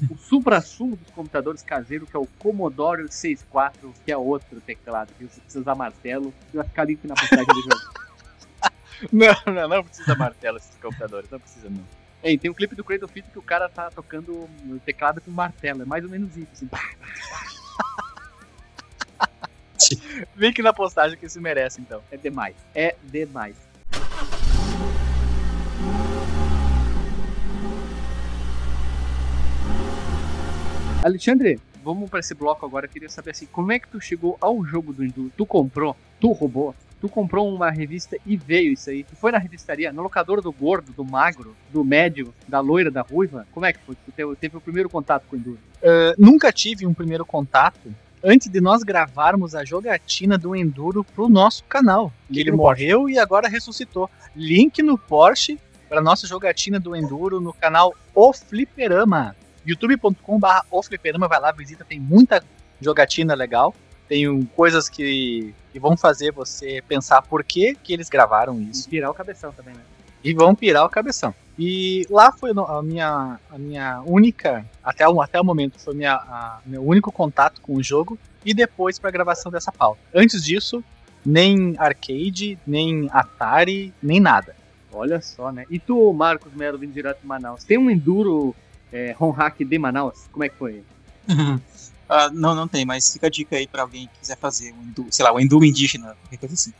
o 0.10 0.17
supra-sumo 0.17 0.96
dos 0.96 1.10
computadores 1.10 1.62
caseiros, 1.63 2.10
que 2.10 2.15
é 2.15 2.20
o 2.20 2.25
Commodore 2.39 3.12
64, 3.12 3.94
que 4.06 4.10
é 4.10 4.15
outro 4.15 4.62
teclado, 4.62 5.12
que 5.17 5.25
você 5.25 5.41
precisa 5.41 5.60
usar 5.60 5.75
martelo, 5.75 6.34
e 6.53 6.56
vai 6.56 6.65
ficar 6.65 6.86
link 6.86 7.06
na 7.06 7.13
postagem 7.13 7.46
do 7.46 7.62
jogo. 7.63 8.08
Não, 9.12 9.53
não, 9.53 9.67
não 9.67 9.84
precisa 9.84 10.15
martelo 10.15 10.58
esses 10.58 10.75
computadores, 10.77 11.29
não 11.29 11.39
precisa 11.39 11.70
não. 11.70 11.86
Ei, 12.24 12.36
tem 12.36 12.50
um 12.50 12.53
clipe 12.53 12.74
do 12.74 12.84
Cradle 12.84 13.08
Fit 13.08 13.29
que 13.29 13.38
o 13.38 13.44
cara 13.44 13.70
tá 13.70 13.91
tocando 13.91 14.50
o 14.65 14.82
teclado 14.84 15.22
com 15.22 15.29
martelo, 15.29 15.84
é 15.84 15.86
mais 15.86 16.03
ou 16.03 16.10
menos 16.10 16.36
isso. 16.36 16.50
Assim. 16.51 16.67
Link 20.36 20.62
na 20.62 20.74
postagem 20.74 21.17
que 21.17 21.29
se 21.29 21.39
merece, 21.39 21.81
então. 21.81 22.01
É 22.12 22.17
demais. 22.17 22.55
É 22.74 22.96
demais. 23.03 23.55
Alexandre, 31.03 31.60
vamos 31.84 32.10
para 32.10 32.19
esse 32.19 32.34
bloco 32.34 32.65
agora. 32.65 32.86
Eu 32.86 32.89
queria 32.89 33.10
saber 33.10 33.31
assim, 33.31 33.46
como 33.46 33.72
é 33.72 33.79
que 33.79 33.88
tu 33.88 34.01
chegou 34.01 34.38
ao 34.41 34.63
jogo 34.65 34.91
do 34.91 35.05
Hindu? 35.05 35.31
Tu 35.38 35.46
comprou? 35.46 35.96
Tu 36.19 36.31
roubou? 36.31 36.75
Tu 37.00 37.07
comprou 37.07 37.53
uma 37.53 37.69
revista 37.69 38.17
e 38.25 38.36
veio 38.36 38.74
isso 38.74 38.89
aí? 38.89 39.03
Tu 39.03 39.15
foi 39.15 39.31
na 39.31 39.38
revistaria, 39.38 39.93
no 39.93 40.01
locador 40.01 40.41
do 40.41 40.51
gordo, 40.51 40.91
do 40.91 41.05
magro, 41.05 41.55
do 41.72 41.84
médio, 41.84 42.34
da 42.48 42.60
loira, 42.60 42.89
da 42.89 43.01
ruiva? 43.01 43.48
Como 43.51 43.65
é 43.65 43.72
que 43.72 43.79
foi? 43.79 43.96
Tu 43.96 44.36
teve, 44.36 44.57
o 44.57 44.62
primeiro 44.62 44.89
contato 44.89 45.25
com 45.29 45.36
o 45.36 45.39
Hindu? 45.39 45.51
Uh, 45.51 45.57
nunca 46.17 46.51
tive 46.51 46.88
um 46.88 46.93
primeiro 46.93 47.24
contato 47.24 47.93
antes 48.27 48.50
de 48.50 48.60
nós 48.60 48.84
gravarmos 48.84 49.55
a 49.55 49.63
jogatina 49.63 50.38
do 50.38 50.53
Enduro 50.53 51.01
pro 51.01 51.29
nosso 51.29 51.63
canal. 51.63 52.12
Link 52.29 52.41
ele 52.41 52.51
morreu 52.51 53.10
e 53.10 53.17
agora 53.17 53.48
ressuscitou. 53.48 54.10
Link 54.36 54.84
no 54.84 54.98
Porsche 54.98 55.57
para 55.88 56.01
nossa 56.01 56.27
jogatina 56.27 56.77
do 56.77 56.93
Enduro 56.93 57.39
no 57.39 57.53
canal 57.53 57.96
O 58.13 58.34
Fliperama. 58.34 59.34
youtube.com.br 59.65 60.48
O 60.69 60.84
Fliperama, 60.84 61.29
vai 61.29 61.39
lá, 61.39 61.53
visita, 61.53 61.86
tem 61.86 62.01
muita 62.01 62.43
jogatina 62.81 63.34
legal. 63.34 63.74
Tem 64.10 64.27
um, 64.27 64.46
coisas 64.46 64.89
que, 64.89 65.53
que 65.72 65.79
vão 65.79 65.96
fazer 65.96 66.34
você 66.34 66.84
pensar 66.86 67.22
por 67.22 67.46
que, 67.46 67.75
que 67.75 67.93
eles 67.93 68.10
gravaram 68.10 68.60
isso. 68.62 68.88
E 68.88 68.89
tirar 68.89 69.10
o 69.10 69.13
cabeção 69.13 69.53
também, 69.53 69.74
né? 69.74 69.81
E 70.24 70.34
vão 70.34 70.54
pirar 70.56 70.86
o 70.86 70.90
cabeção. 70.90 71.34
E 71.60 72.06
lá 72.10 72.32
foi 72.32 72.52
a 72.52 72.82
minha, 72.84 73.40
a 73.50 73.58
minha 73.58 74.02
única, 74.06 74.66
até 74.84 75.08
o, 75.08 75.22
até 75.22 75.40
o 75.42 75.44
momento, 75.44 75.80
foi 75.80 75.96
minha, 75.96 76.14
a- 76.14 76.60
meu 76.66 76.84
único 76.86 77.12
contato 77.12 77.62
com 77.62 77.76
o 77.76 77.84
jogo. 77.84 78.18
E 78.46 78.54
depois 78.54 79.00
para 79.00 79.10
a 79.10 79.12
gravação 79.14 79.52
dessa 79.52 79.72
pauta. 79.72 80.00
Antes 80.14 80.44
disso, 80.44 80.84
nem 81.26 81.76
arcade, 81.78 82.58
nem 82.66 83.10
Atari, 83.12 83.94
nem 84.02 84.20
nada. 84.20 84.56
Olha 84.92 85.22
só, 85.22 85.52
né? 85.52 85.66
E 85.70 85.80
tu, 85.80 86.14
Marcos 86.14 86.54
Melo, 86.54 86.78
vindo 86.78 86.94
direto 86.94 87.22
de 87.22 87.28
Manaus, 87.28 87.64
tem 87.64 87.78
um 87.78 87.90
Enduro 87.90 88.56
é, 88.94 89.16
Home 89.20 89.34
Hack 89.36 89.60
de 89.60 89.78
Manaus? 89.78 90.28
Como 90.32 90.44
é 90.44 90.50
que 90.50 90.56
foi? 90.56 90.84
Ah, 92.10 92.30
não, 92.32 92.56
não 92.56 92.70
tem, 92.70 92.86
mas 92.86 93.12
fica 93.12 93.28
a 93.28 93.30
dica 93.30 93.58
aí 93.58 93.68
pra 93.68 93.82
alguém 93.82 94.08
que 94.08 94.20
quiser 94.22 94.38
fazer 94.38 94.72
um 94.74 94.82
enduro, 94.82 95.10
sei 95.12 95.26
lá, 95.26 95.34
um 95.34 95.40
enduro 95.42 95.66
indígena, 95.66 96.16
qualquer 96.22 96.38
coisa 96.38 96.56
assim. 96.56 96.72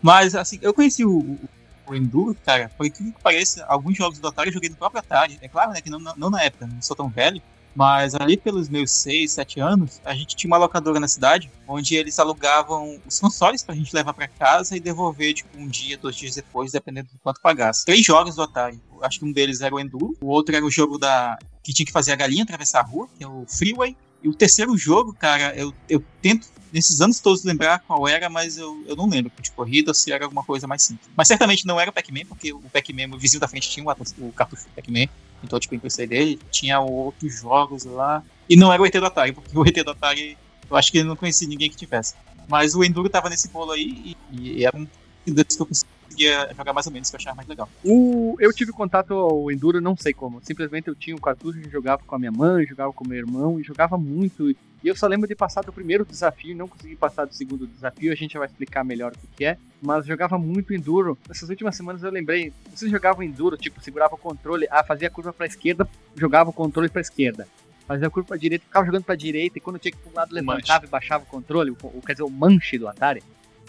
Mas, 0.00 0.32
assim, 0.36 0.60
eu 0.62 0.72
conheci 0.72 1.04
o, 1.04 1.18
o, 1.18 1.38
o 1.86 1.94
enduro, 1.94 2.36
cara, 2.44 2.70
por 2.76 2.86
incrível 2.86 3.12
que 3.12 3.22
pareça, 3.22 3.64
alguns 3.66 3.96
jogos 3.96 4.18
do 4.18 4.28
Atari 4.28 4.48
eu 4.48 4.54
joguei 4.54 4.70
no 4.70 4.76
próprio 4.76 5.00
Atari. 5.00 5.38
É 5.40 5.48
claro, 5.48 5.72
né, 5.72 5.80
que 5.80 5.90
não, 5.90 5.98
não, 5.98 6.14
não 6.16 6.30
na 6.30 6.42
época, 6.42 6.66
não 6.66 6.82
sou 6.82 6.96
tão 6.96 7.08
velho, 7.08 7.40
Mas 7.74 8.14
ali 8.14 8.38
pelos 8.38 8.70
meus 8.70 8.90
6, 8.90 9.30
7 9.32 9.60
anos, 9.60 10.00
a 10.02 10.14
gente 10.14 10.34
tinha 10.34 10.50
uma 10.50 10.56
locadora 10.56 10.98
na 10.98 11.06
cidade, 11.06 11.50
onde 11.68 11.94
eles 11.94 12.18
alugavam 12.18 12.98
os 13.06 13.20
consoles 13.20 13.62
pra 13.62 13.74
gente 13.74 13.94
levar 13.94 14.14
para 14.14 14.26
casa 14.26 14.76
e 14.76 14.80
devolver, 14.80 15.34
tipo, 15.34 15.58
um 15.58 15.68
dia, 15.68 15.98
dois 15.98 16.16
dias 16.16 16.34
depois, 16.34 16.72
dependendo 16.72 17.08
do 17.12 17.18
quanto 17.18 17.40
pagasse. 17.40 17.84
Três 17.84 18.04
jogos 18.04 18.34
do 18.34 18.42
Atari. 18.42 18.80
Acho 19.02 19.18
que 19.18 19.26
um 19.26 19.32
deles 19.32 19.60
era 19.60 19.74
o 19.74 19.78
Enduro, 19.78 20.16
o 20.22 20.28
outro 20.28 20.56
era 20.56 20.64
o 20.64 20.70
jogo 20.70 20.96
da 20.98 21.38
que 21.62 21.72
tinha 21.72 21.84
que 21.84 21.92
fazer 21.92 22.12
a 22.12 22.16
galinha 22.16 22.44
atravessar 22.44 22.80
a 22.80 22.82
rua, 22.82 23.08
que 23.18 23.24
é 23.24 23.26
o 23.26 23.44
Freeway. 23.46 23.96
E 24.22 24.28
o 24.28 24.34
terceiro 24.34 24.76
jogo, 24.76 25.14
cara, 25.14 25.54
eu, 25.56 25.72
eu 25.88 26.02
tento 26.20 26.48
nesses 26.72 27.00
anos 27.00 27.20
todos 27.20 27.44
lembrar 27.44 27.78
qual 27.80 28.06
era, 28.06 28.28
mas 28.28 28.56
eu, 28.56 28.84
eu 28.86 28.96
não 28.96 29.08
lembro 29.08 29.32
de 29.40 29.50
corrida 29.50 29.94
se 29.94 30.12
era 30.12 30.24
alguma 30.24 30.44
coisa 30.44 30.66
mais 30.66 30.82
simples. 30.82 31.08
Mas 31.16 31.28
certamente 31.28 31.66
não 31.66 31.80
era 31.80 31.90
o 31.90 31.92
Pac-Man, 31.92 32.26
porque 32.28 32.52
o 32.52 32.60
Pac-Man, 32.72 33.14
o 33.14 33.18
vizinho 33.18 33.40
da 33.40 33.48
frente 33.48 33.70
tinha 33.70 33.84
o, 33.84 33.90
o 34.18 34.32
cartucho 34.32 34.64
do 34.64 34.74
Pac-Man. 34.74 35.06
Então, 35.42 35.58
tipo, 35.60 35.74
eu 35.74 35.76
emprestei 35.76 36.06
dele, 36.06 36.40
tinha 36.50 36.80
outros 36.80 37.38
jogos 37.38 37.84
lá. 37.84 38.22
E 38.48 38.56
não 38.56 38.72
era 38.72 38.82
o 38.82 38.86
ET 38.86 38.94
do 38.94 39.06
Atari, 39.06 39.32
porque 39.32 39.56
o 39.56 39.66
ET 39.66 39.84
do 39.84 39.90
Atari, 39.90 40.36
eu 40.68 40.76
acho 40.76 40.90
que 40.90 40.98
eu 40.98 41.04
não 41.04 41.16
conheci 41.16 41.46
ninguém 41.46 41.70
que 41.70 41.76
tivesse. 41.76 42.14
Mas 42.48 42.74
o 42.74 42.84
Enduro 42.84 43.08
tava 43.08 43.28
nesse 43.28 43.48
bolo 43.48 43.72
aí 43.72 44.16
e, 44.32 44.58
e 44.60 44.64
era 44.64 44.76
um 44.76 44.86
que 45.24 45.62
eu 45.62 45.68
conseguia 46.06 46.48
jogar 46.56 46.72
mais 46.72 46.86
ou 46.86 46.92
menos, 46.92 47.10
que 47.10 47.16
eu 47.16 47.18
achava 47.18 47.36
mais 47.36 47.48
legal. 47.48 47.68
O, 47.84 48.36
eu 48.38 48.52
tive 48.52 48.72
contato 48.72 49.12
ao 49.12 49.50
Enduro, 49.50 49.80
não 49.80 49.96
sei 49.96 50.12
como. 50.12 50.40
Simplesmente 50.42 50.88
eu 50.88 50.94
tinha 50.94 51.14
um 51.14 51.18
cartucho 51.20 51.58
e 51.58 51.68
jogava 51.68 52.02
com 52.06 52.14
a 52.14 52.18
minha 52.18 52.32
mãe, 52.32 52.66
jogava 52.66 52.92
com 52.92 53.04
o 53.04 53.08
meu 53.08 53.18
irmão 53.18 53.60
e 53.60 53.62
jogava 53.62 53.98
muito. 53.98 54.50
E 54.50 54.56
eu 54.84 54.94
só 54.94 55.06
lembro 55.06 55.26
de 55.26 55.34
passar 55.34 55.62
do 55.62 55.72
primeiro 55.72 56.04
desafio, 56.04 56.56
não 56.56 56.68
consegui 56.68 56.96
passar 56.96 57.24
do 57.24 57.34
segundo 57.34 57.66
desafio, 57.66 58.12
a 58.12 58.14
gente 58.14 58.34
já 58.34 58.38
vai 58.38 58.48
explicar 58.48 58.84
melhor 58.84 59.12
o 59.12 59.36
que 59.36 59.44
é. 59.44 59.58
Mas 59.82 60.06
jogava 60.06 60.38
muito 60.38 60.72
Enduro. 60.72 61.18
Nessas 61.28 61.48
últimas 61.48 61.76
semanas 61.76 62.02
eu 62.02 62.10
lembrei, 62.10 62.52
vocês 62.74 62.90
jogavam 62.90 63.22
Enduro, 63.22 63.56
tipo, 63.56 63.82
segurava 63.82 64.14
o 64.14 64.18
controle, 64.18 64.66
ah, 64.70 64.84
fazia 64.84 65.08
a 65.08 65.10
curva 65.10 65.32
pra 65.32 65.46
esquerda, 65.46 65.88
jogava 66.14 66.50
o 66.50 66.52
controle 66.52 66.88
pra 66.88 67.00
esquerda 67.00 67.46
fazia 67.86 68.08
a 68.08 68.10
curva 68.10 68.28
pra 68.28 68.36
direita, 68.36 68.64
ficava 68.64 68.84
jogando 68.84 69.04
pra 69.04 69.14
direita, 69.14 69.58
e 69.58 69.60
quando 69.60 69.78
tinha 69.78 69.92
que 69.92 69.98
ir 69.98 70.00
pro 70.00 70.12
lado, 70.12 70.34
levantava 70.34 70.84
e 70.84 70.88
baixava 70.88 71.22
o 71.22 71.26
controle, 71.26 71.70
o, 71.70 71.76
o, 71.80 72.02
quer 72.04 72.14
dizer, 72.14 72.24
o 72.24 72.30
manche 72.30 72.76
do 72.78 72.88
Atari. 72.88 73.22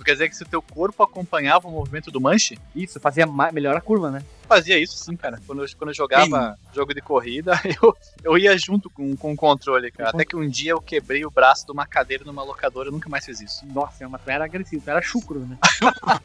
Quer 0.04 0.14
dizer 0.14 0.30
que 0.30 0.36
se 0.36 0.44
o 0.44 0.48
teu 0.48 0.62
corpo 0.62 1.04
acompanhava 1.04 1.68
o 1.68 1.72
movimento 1.72 2.12
do 2.12 2.22
manche? 2.22 2.58
Isso, 2.76 3.00
fazia 3.00 3.26
melhor 3.52 3.76
a 3.76 3.82
curva, 3.82 4.10
né? 4.10 4.24
Fazia 4.48 4.80
isso 4.80 4.98
sim, 4.98 5.16
cara. 5.18 5.40
Quando 5.46 5.64
eu, 5.64 5.68
quando 5.78 5.90
eu 5.90 5.94
jogava 5.94 6.54
Sim. 6.54 6.70
jogo 6.74 6.94
de 6.94 7.02
corrida, 7.02 7.60
eu, 7.82 7.98
eu 8.24 8.38
ia 8.38 8.58
junto 8.58 8.90
com, 8.90 9.16
com 9.16 9.34
o 9.34 9.36
controle, 9.36 9.92
cara. 9.92 10.12
Até 10.12 10.24
que 10.24 10.38
um 10.38 10.48
dia 10.48 10.72
eu 10.72 10.82
quebrei 10.82 11.26
o 11.26 11.32
braço 11.32 11.66
de 11.66 11.72
uma 11.74 11.86
cadeira 11.86 12.24
numa 12.24 12.44
locadora, 12.44 12.88
eu 12.88 12.94
nunca 12.94 13.10
mais 13.10 13.26
fiz 13.26 13.42
isso. 13.42 13.66
Nossa, 13.66 14.08
mas 14.08 14.22
tu 14.22 14.30
era 14.30 14.46
agressivo, 14.46 14.82
tu 14.82 14.90
era 14.90 15.02
chucro, 15.02 15.40
né? 15.40 15.58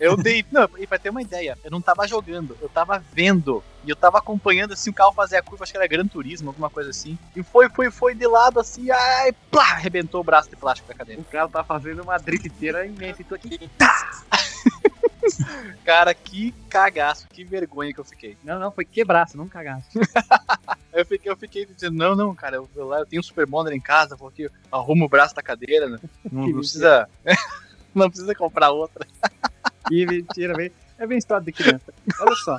eu 0.00 0.16
dei. 0.16 0.44
Não, 0.50 0.68
e 0.78 0.86
pra 0.86 0.98
ter 0.98 1.10
uma 1.10 1.22
ideia, 1.22 1.56
eu 1.62 1.70
não 1.70 1.80
tava 1.80 2.08
jogando, 2.08 2.56
eu 2.60 2.68
tava 2.68 2.98
vendo. 3.12 3.62
E 3.84 3.90
eu 3.90 3.96
tava 3.96 4.18
acompanhando 4.18 4.72
assim 4.72 4.90
o 4.90 4.94
carro 4.94 5.12
fazer 5.12 5.36
a 5.36 5.42
curva, 5.42 5.64
acho 5.64 5.72
que 5.72 5.78
era 5.78 5.86
Gran 5.86 6.06
Turismo, 6.06 6.50
alguma 6.50 6.70
coisa 6.70 6.90
assim. 6.90 7.18
E 7.34 7.42
foi, 7.42 7.68
foi, 7.68 7.90
foi 7.90 8.14
de 8.14 8.26
lado 8.26 8.60
assim, 8.60 8.90
ai, 8.90 9.32
plá, 9.50 9.72
arrebentou 9.72 10.20
o 10.20 10.24
braço 10.24 10.48
de 10.48 10.56
plástico 10.56 10.88
da 10.88 10.94
cadeira. 10.94 11.20
O 11.20 11.24
cara 11.24 11.48
tá 11.48 11.64
fazendo 11.64 12.02
uma 12.02 12.18
drifteira 12.18 12.86
imensa 12.86 13.22
e 13.22 13.24
tu 13.24 13.34
aqui. 13.34 13.68
Tá! 13.76 14.12
Cara, 15.84 16.12
que 16.14 16.52
cagaço, 16.68 17.28
que 17.28 17.44
vergonha 17.44 17.92
que 17.92 18.00
eu 18.00 18.04
fiquei. 18.04 18.36
Não, 18.42 18.58
não, 18.58 18.72
foi 18.72 18.84
quebraço, 18.84 19.36
não 19.36 19.48
cagaço. 19.48 19.88
eu, 20.92 21.06
fiquei, 21.06 21.30
eu 21.30 21.36
fiquei 21.36 21.66
dizendo, 21.66 21.96
não, 21.96 22.16
não, 22.16 22.34
cara, 22.34 22.56
eu, 22.56 22.68
eu, 22.74 22.92
eu 22.92 23.06
tenho 23.06 23.20
um 23.20 23.22
Super 23.22 23.46
Bonder 23.46 23.72
em 23.72 23.80
casa, 23.80 24.16
vou 24.16 24.28
aqui, 24.28 24.50
arrumo 24.70 25.04
o 25.04 25.08
braço 25.08 25.34
da 25.34 25.42
cadeira, 25.42 25.88
né? 25.88 25.98
não, 26.30 26.46
não 26.46 26.58
precisa. 26.58 27.08
não 27.94 28.10
precisa 28.10 28.34
comprar 28.34 28.70
outra. 28.70 29.06
que 29.88 30.06
mentira. 30.06 30.54
É 30.98 31.06
bem 31.06 31.18
história 31.18 31.44
de 31.44 31.52
criança. 31.52 31.92
Olha 32.20 32.36
só. 32.36 32.58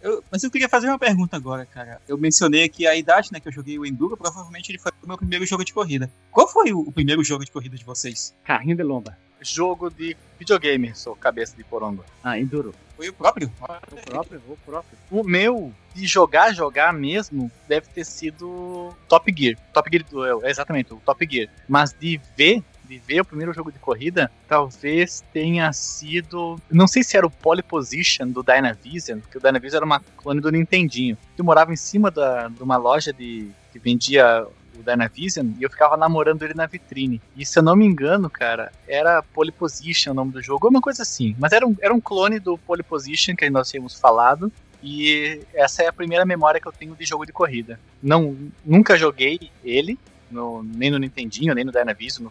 Eu, 0.00 0.22
mas 0.30 0.42
eu 0.42 0.50
queria 0.50 0.68
fazer 0.68 0.88
uma 0.88 0.98
pergunta 0.98 1.36
agora, 1.36 1.66
cara. 1.66 2.00
Eu 2.06 2.16
mencionei 2.16 2.64
aqui 2.64 2.86
a 2.86 2.94
idade, 2.94 3.30
né, 3.32 3.40
que 3.40 3.48
eu 3.48 3.52
joguei 3.52 3.78
o 3.78 3.84
Enduro, 3.84 4.16
provavelmente 4.16 4.70
ele 4.70 4.78
foi 4.78 4.92
o 5.02 5.08
meu 5.08 5.18
primeiro 5.18 5.44
jogo 5.44 5.64
de 5.64 5.72
corrida. 5.72 6.10
Qual 6.30 6.48
foi 6.48 6.72
o, 6.72 6.80
o 6.80 6.92
primeiro 6.92 7.22
jogo 7.24 7.44
de 7.44 7.50
corrida 7.50 7.76
de 7.76 7.84
vocês? 7.84 8.34
Carrinho 8.44 8.76
de 8.76 8.82
lomba 8.82 9.16
jogo 9.40 9.90
de 9.90 10.16
videogame, 10.38 10.94
sou 10.94 11.14
cabeça 11.14 11.56
de 11.56 11.64
porongo. 11.64 12.04
Ah, 12.22 12.38
Enduro. 12.38 12.74
Foi 12.96 13.08
o 13.08 13.12
próprio? 13.12 13.48
O 13.48 14.10
próprio, 14.10 14.42
o 14.48 14.56
próprio. 14.56 14.98
O 15.10 15.22
meu, 15.22 15.72
de 15.94 16.06
jogar, 16.06 16.52
jogar 16.52 16.92
mesmo, 16.92 17.50
deve 17.68 17.86
ter 17.88 18.04
sido 18.04 18.94
Top 19.08 19.32
Gear. 19.36 19.56
Top 19.72 19.88
Gear, 19.90 20.04
é, 20.44 20.50
exatamente, 20.50 20.92
o 20.92 20.96
Top 21.04 21.26
Gear. 21.30 21.48
Mas 21.68 21.92
de 21.92 22.20
ver, 22.36 22.62
de 22.88 22.98
ver 22.98 23.20
o 23.20 23.24
primeiro 23.24 23.52
jogo 23.52 23.70
de 23.70 23.78
corrida, 23.78 24.30
talvez 24.48 25.22
tenha 25.32 25.72
sido. 25.72 26.58
Não 26.70 26.86
sei 26.86 27.02
se 27.02 27.16
era 27.16 27.26
o 27.26 27.30
Pole 27.30 27.62
Position 27.62 28.28
do 28.28 28.42
Dynavision, 28.42 29.20
porque 29.20 29.38
o 29.38 29.40
Dynavision 29.40 29.76
era 29.76 29.86
uma 29.86 30.00
clone 30.00 30.40
do 30.40 30.50
Nintendinho. 30.50 31.16
Eu 31.36 31.44
morava 31.44 31.72
em 31.72 31.76
cima 31.76 32.10
da, 32.10 32.48
de 32.48 32.62
uma 32.62 32.76
loja 32.76 33.12
de, 33.12 33.50
que 33.72 33.78
vendia 33.78 34.46
o 34.78 34.82
Dynavision, 34.82 35.50
e 35.58 35.62
eu 35.62 35.70
ficava 35.70 35.96
namorando 35.96 36.42
ele 36.42 36.54
na 36.54 36.66
vitrine. 36.66 37.20
E 37.36 37.44
se 37.44 37.58
eu 37.58 37.62
não 37.62 37.76
me 37.76 37.84
engano, 37.84 38.30
cara, 38.30 38.72
era 38.86 39.22
Pole 39.22 39.52
Position 39.52 40.12
o 40.12 40.14
nome 40.14 40.32
do 40.32 40.42
jogo, 40.42 40.68
uma 40.68 40.80
coisa 40.80 41.02
assim. 41.02 41.34
Mas 41.38 41.52
era 41.52 41.66
um, 41.66 41.76
era 41.80 41.92
um 41.92 42.00
clone 42.00 42.38
do 42.38 42.56
Pole 42.56 42.82
Position 42.82 43.34
que 43.36 43.50
nós 43.50 43.70
tínhamos 43.70 43.98
falado. 43.98 44.50
E 44.80 45.40
essa 45.54 45.82
é 45.82 45.88
a 45.88 45.92
primeira 45.92 46.24
memória 46.24 46.60
que 46.60 46.68
eu 46.68 46.72
tenho 46.72 46.94
de 46.94 47.04
jogo 47.04 47.26
de 47.26 47.32
corrida. 47.32 47.80
Não, 48.00 48.36
nunca 48.64 48.96
joguei 48.96 49.50
ele, 49.64 49.98
no, 50.30 50.62
nem 50.62 50.90
no 50.90 50.98
Nintendinho, 50.98 51.54
nem 51.54 51.64
no 51.64 51.72
Dynavision 51.72 52.28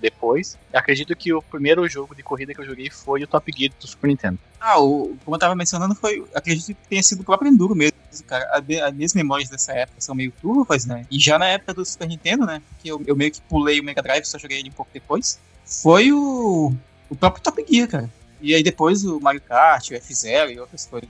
depois. 0.00 0.58
Eu 0.72 0.78
acredito 0.78 1.14
que 1.16 1.32
o 1.32 1.42
primeiro 1.42 1.86
jogo 1.88 2.14
de 2.14 2.22
corrida 2.22 2.54
que 2.54 2.60
eu 2.60 2.66
joguei 2.66 2.90
foi 2.90 3.22
o 3.22 3.26
Top 3.26 3.50
Gear 3.56 3.72
do 3.80 3.86
Super 3.86 4.08
Nintendo. 4.08 4.38
Ah, 4.60 4.80
o, 4.80 5.16
como 5.24 5.34
eu 5.34 5.40
tava 5.40 5.54
mencionando, 5.54 5.94
foi. 5.94 6.24
Acredito 6.34 6.66
que 6.66 6.88
tenha 6.88 7.02
sido 7.02 7.20
o 7.20 7.24
próprio 7.24 7.50
Enduro 7.50 7.74
mesmo, 7.74 7.96
cara. 8.26 8.48
As 8.52 8.94
minhas 8.94 9.14
memórias 9.14 9.48
dessa 9.48 9.72
época 9.72 10.00
são 10.00 10.14
meio 10.14 10.32
turvas, 10.40 10.86
né? 10.86 11.06
E 11.10 11.18
já 11.18 11.38
na 11.38 11.46
época 11.46 11.74
do 11.74 11.84
Super 11.84 12.08
Nintendo, 12.08 12.46
né? 12.46 12.62
Que 12.80 12.88
eu, 12.88 13.02
eu 13.06 13.16
meio 13.16 13.32
que 13.32 13.40
pulei 13.42 13.80
o 13.80 13.84
Mega 13.84 14.02
Drive, 14.02 14.24
só 14.24 14.38
joguei 14.38 14.58
ele 14.60 14.68
um 14.68 14.72
pouco 14.72 14.90
depois. 14.92 15.38
Foi 15.64 16.12
o, 16.12 16.72
o 17.08 17.16
próprio 17.16 17.42
Top 17.42 17.64
Gear, 17.68 17.88
cara. 17.88 18.10
E 18.40 18.54
aí 18.54 18.62
depois 18.62 19.04
o 19.04 19.20
Mario 19.20 19.40
Kart, 19.40 19.90
o 19.90 19.94
F-Zero 19.94 20.50
e 20.50 20.58
outras 20.58 20.84
coisas. 20.86 21.08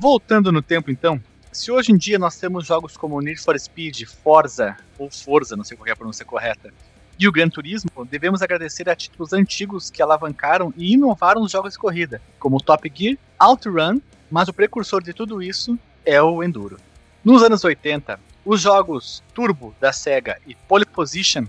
Voltando 0.00 0.50
no 0.50 0.62
tempo, 0.62 0.90
então, 0.90 1.22
se 1.52 1.70
hoje 1.70 1.92
em 1.92 1.96
dia 1.98 2.18
nós 2.18 2.34
temos 2.38 2.64
jogos 2.64 2.96
como 2.96 3.20
Need 3.20 3.38
for 3.38 3.60
Speed, 3.60 4.04
Forza, 4.06 4.74
ou 4.96 5.10
Forza, 5.10 5.54
não 5.54 5.62
sei 5.62 5.76
qual 5.76 5.88
é 5.88 5.90
a 5.90 5.96
pronúncia 5.96 6.24
correta, 6.24 6.72
e 7.18 7.28
o 7.28 7.30
Gran 7.30 7.50
Turismo, 7.50 7.90
devemos 8.10 8.40
agradecer 8.40 8.88
a 8.88 8.96
títulos 8.96 9.34
antigos 9.34 9.90
que 9.90 10.00
alavancaram 10.00 10.72
e 10.74 10.94
inovaram 10.94 11.42
os 11.42 11.52
jogos 11.52 11.74
de 11.74 11.78
corrida, 11.78 12.22
como 12.38 12.62
Top 12.62 12.90
Gear, 12.94 13.18
OutRun, 13.38 14.00
mas 14.30 14.48
o 14.48 14.54
precursor 14.54 15.02
de 15.02 15.12
tudo 15.12 15.42
isso 15.42 15.78
é 16.02 16.22
o 16.22 16.42
Enduro. 16.42 16.78
Nos 17.22 17.42
anos 17.42 17.62
80, 17.62 18.18
os 18.42 18.58
jogos 18.58 19.22
Turbo 19.34 19.74
da 19.78 19.92
Sega 19.92 20.38
e 20.46 20.54
Pole 20.54 20.86
Position 20.86 21.44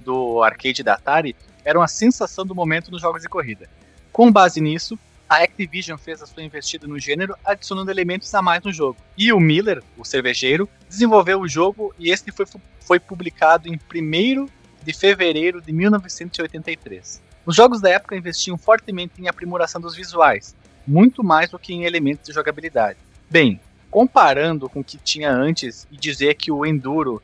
do 0.00 0.42
arcade 0.42 0.82
da 0.82 0.94
Atari 0.94 1.36
eram 1.64 1.80
a 1.80 1.86
sensação 1.86 2.44
do 2.44 2.52
momento 2.52 2.90
nos 2.90 3.00
jogos 3.00 3.22
de 3.22 3.28
corrida. 3.28 3.70
Com 4.10 4.32
base 4.32 4.60
nisso, 4.60 4.98
a 5.32 5.44
Activision 5.44 5.96
fez 5.96 6.20
a 6.20 6.26
sua 6.26 6.42
investida 6.42 6.86
no 6.86 6.98
gênero, 6.98 7.34
adicionando 7.42 7.90
elementos 7.90 8.34
a 8.34 8.42
mais 8.42 8.62
no 8.62 8.70
jogo. 8.70 8.98
E 9.16 9.32
o 9.32 9.40
Miller, 9.40 9.82
o 9.96 10.04
cervejeiro, 10.04 10.68
desenvolveu 10.86 11.40
o 11.40 11.48
jogo 11.48 11.94
e 11.98 12.10
este 12.10 12.30
foi, 12.30 12.44
foi 12.80 13.00
publicado 13.00 13.66
em 13.66 13.72
1 13.72 14.46
de 14.84 14.92
fevereiro 14.92 15.62
de 15.62 15.72
1983. 15.72 17.22
Os 17.46 17.56
jogos 17.56 17.80
da 17.80 17.88
época 17.88 18.14
investiam 18.14 18.58
fortemente 18.58 19.22
em 19.22 19.26
aprimoração 19.26 19.80
dos 19.80 19.96
visuais, 19.96 20.54
muito 20.86 21.24
mais 21.24 21.48
do 21.48 21.58
que 21.58 21.72
em 21.72 21.84
elementos 21.84 22.26
de 22.26 22.34
jogabilidade. 22.34 22.98
Bem, 23.30 23.58
comparando 23.90 24.68
com 24.68 24.80
o 24.80 24.84
que 24.84 24.98
tinha 24.98 25.32
antes 25.32 25.88
e 25.90 25.96
dizer 25.96 26.34
que 26.34 26.52
o 26.52 26.66
Enduro 26.66 27.22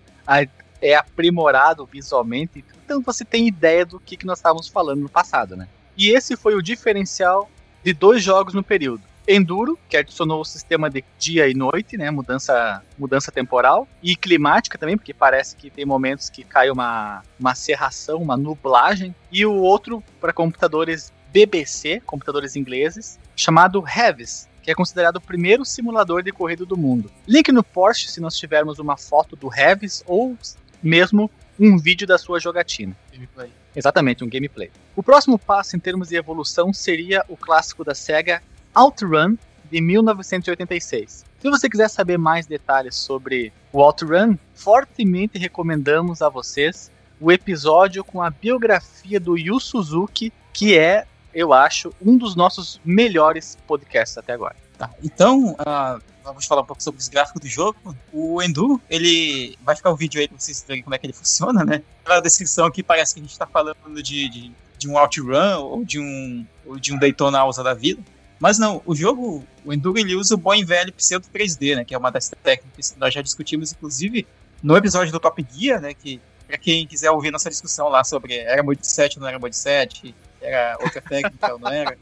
é 0.81 0.95
aprimorado 0.95 1.85
visualmente, 1.85 2.65
então 2.83 3.03
você 3.03 3.23
tem 3.23 3.47
ideia 3.47 3.85
do 3.85 4.01
que, 4.01 4.25
nós 4.25 4.39
estávamos 4.39 4.67
falando 4.67 5.03
no 5.03 5.11
passado, 5.11 5.55
né? 5.55 5.69
E 5.95 6.09
esse 6.09 6.39
foi 6.39 6.55
o 6.55 6.63
diferencial 6.63 7.51
de 7.89 7.95
dois 7.95 8.23
jogos 8.23 8.53
no 8.53 8.63
período. 8.63 9.03
Enduro, 9.27 9.79
que 9.89 9.97
adicionou 9.97 10.43
o 10.43 10.45
sistema 10.45 10.91
de 10.91 11.03
dia 11.19 11.49
e 11.49 11.55
noite, 11.55 11.97
né, 11.97 12.11
mudança, 12.11 12.83
mudança 12.99 13.33
temporal, 13.33 13.89
e 14.03 14.15
climática 14.15 14.77
também, 14.77 14.97
porque 14.97 15.15
parece 15.15 15.57
que 15.57 15.71
tem 15.71 15.87
momentos 15.87 16.29
que 16.29 16.45
cai 16.45 16.71
uma, 16.71 17.23
uma 17.41 17.55
serração, 17.55 18.21
uma 18.21 18.37
nublagem, 18.37 19.15
e 19.33 19.47
o 19.47 19.55
outro 19.55 20.05
para 20.21 20.35
computadores 20.35 21.13
BBC, 21.33 22.03
computadores 22.05 22.57
ingleses, 22.57 23.19
chamado 23.35 23.83
Heavis, 23.87 24.47
que 24.63 24.71
é 24.71 24.75
considerado 24.75 25.17
o 25.17 25.21
primeiro 25.21 25.65
simulador 25.65 26.23
de 26.23 26.31
corrida 26.31 26.67
do 26.67 26.77
mundo. 26.77 27.11
Link 27.27 27.51
no 27.53 27.65
Porsche 27.65 28.11
se 28.11 28.21
nós 28.21 28.37
tivermos 28.37 28.79
uma 28.79 28.99
foto 28.99 29.35
do 29.35 29.51
Heavis 29.51 30.03
ou 30.07 30.37
mesmo 30.83 31.31
um 31.59 31.79
vídeo 31.79 32.07
da 32.07 32.19
sua 32.19 32.39
jogatina. 32.39 32.97
Gameplay. 33.13 33.51
Exatamente, 33.75 34.25
um 34.25 34.29
gameplay. 34.29 34.71
O 34.97 35.03
próximo 35.03 35.39
passo 35.39 35.77
em 35.77 35.79
termos 35.79 36.09
de 36.09 36.17
evolução 36.17 36.73
seria 36.73 37.25
o 37.29 37.37
clássico 37.37 37.85
da 37.85 37.95
SEGA 37.95 38.43
OutRun 38.75 39.37
de 39.71 39.81
1986. 39.81 41.25
Se 41.41 41.51
você 41.51 41.69
quiser 41.69 41.89
saber 41.89 42.19
mais 42.19 42.47
detalhes 42.47 42.97
sobre 42.97 43.53
o 43.73 43.81
OutRun, 43.81 44.37
fortemente 44.55 45.39
recomendamos 45.39 46.23
a 46.23 46.29
vocês 46.29 46.91
o 47.21 47.31
episódio 47.31 48.03
com 48.05 48.23
a 48.23 48.31
biografia 48.31 49.21
do 49.21 49.37
Yu 49.37 49.61
Suzuki, 49.61 50.33
que 50.53 50.79
é 50.79 51.07
eu 51.35 51.53
acho, 51.53 51.93
um 52.05 52.17
dos 52.17 52.35
nossos 52.35 52.81
melhores 52.85 53.57
podcasts 53.67 54.17
até 54.19 54.33
agora. 54.33 54.57
Tá, 54.77 54.91
então, 55.03 55.53
uh, 55.53 56.03
vamos 56.33 56.47
falar 56.47 56.63
um 56.63 56.65
pouco 56.65 56.83
sobre 56.83 57.01
os 57.01 57.09
gráficos 57.09 57.41
do 57.41 57.49
jogo. 57.49 57.97
O 58.13 58.43
Enduro, 58.43 58.81
ele 58.89 59.57
vai 59.63 59.75
ficar 59.77 59.91
um 59.91 59.97
vídeo 59.97 60.21
aí 60.21 60.29
pra 60.29 60.39
vocês 60.39 60.65
verem 60.67 60.83
como 60.83 60.95
é 60.95 60.99
que 60.99 61.07
ele 61.07 61.13
funciona, 61.13 61.65
né? 61.65 61.83
Na 62.07 62.21
descrição 62.21 62.67
aqui 62.67 62.83
parece 62.83 63.15
que 63.15 63.21
a 63.21 63.23
gente 63.23 63.39
tá 63.39 63.47
falando 63.47 64.03
de, 64.03 64.29
de, 64.29 64.53
de 64.79 64.89
um 64.89 64.97
OutRun 64.97 65.59
ou 65.59 65.85
de 65.85 65.99
um, 65.99 66.47
ou 66.67 66.79
de 66.79 66.93
um 66.93 66.99
Daytona 66.99 67.39
Alza 67.39 67.63
da 67.63 67.75
vida. 67.75 68.03
Mas 68.41 68.59
não, 68.59 68.81
o 68.87 68.95
jogo, 68.95 69.45
o 69.65 69.73
Enduro, 69.73 69.99
ele 69.99 70.15
usa 70.15 70.35
o 70.35 70.39
bom 70.39 70.55
e 70.55 70.65
velho 70.65 70.93
pseudo 70.93 71.27
3D, 71.35 71.77
né? 71.77 71.85
Que 71.85 71.95
é 71.95 71.99
uma 71.99 72.11
das 72.11 72.31
técnicas 72.43 72.93
que 72.93 73.01
nós 73.01 73.13
já 73.13 73.21
discutimos, 73.21 73.73
inclusive, 73.73 74.27
no 74.63 74.77
episódio 74.77 75.13
do 75.13 75.19
Top 75.19 75.45
Gear, 75.53 75.81
né? 75.81 75.93
Que, 75.93 76.21
pra 76.47 76.57
quem 76.57 76.87
quiser 76.87 77.11
ouvir 77.11 77.31
nossa 77.31 77.51
discussão 77.51 77.89
lá 77.89 78.05
sobre 78.05 78.37
era 78.37 78.63
Mode 78.63 78.87
7 78.87 79.19
ou 79.19 79.23
não 79.23 79.29
era 79.29 79.39
Mode 79.39 79.57
7, 79.57 80.15
era 80.41 80.77
outra 80.81 81.03
técnica 81.03 81.53
ou 81.53 81.59
não 81.59 81.71
era. 81.71 81.99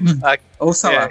Ouça 0.58 0.92
é, 0.92 0.98
lá. 0.98 1.10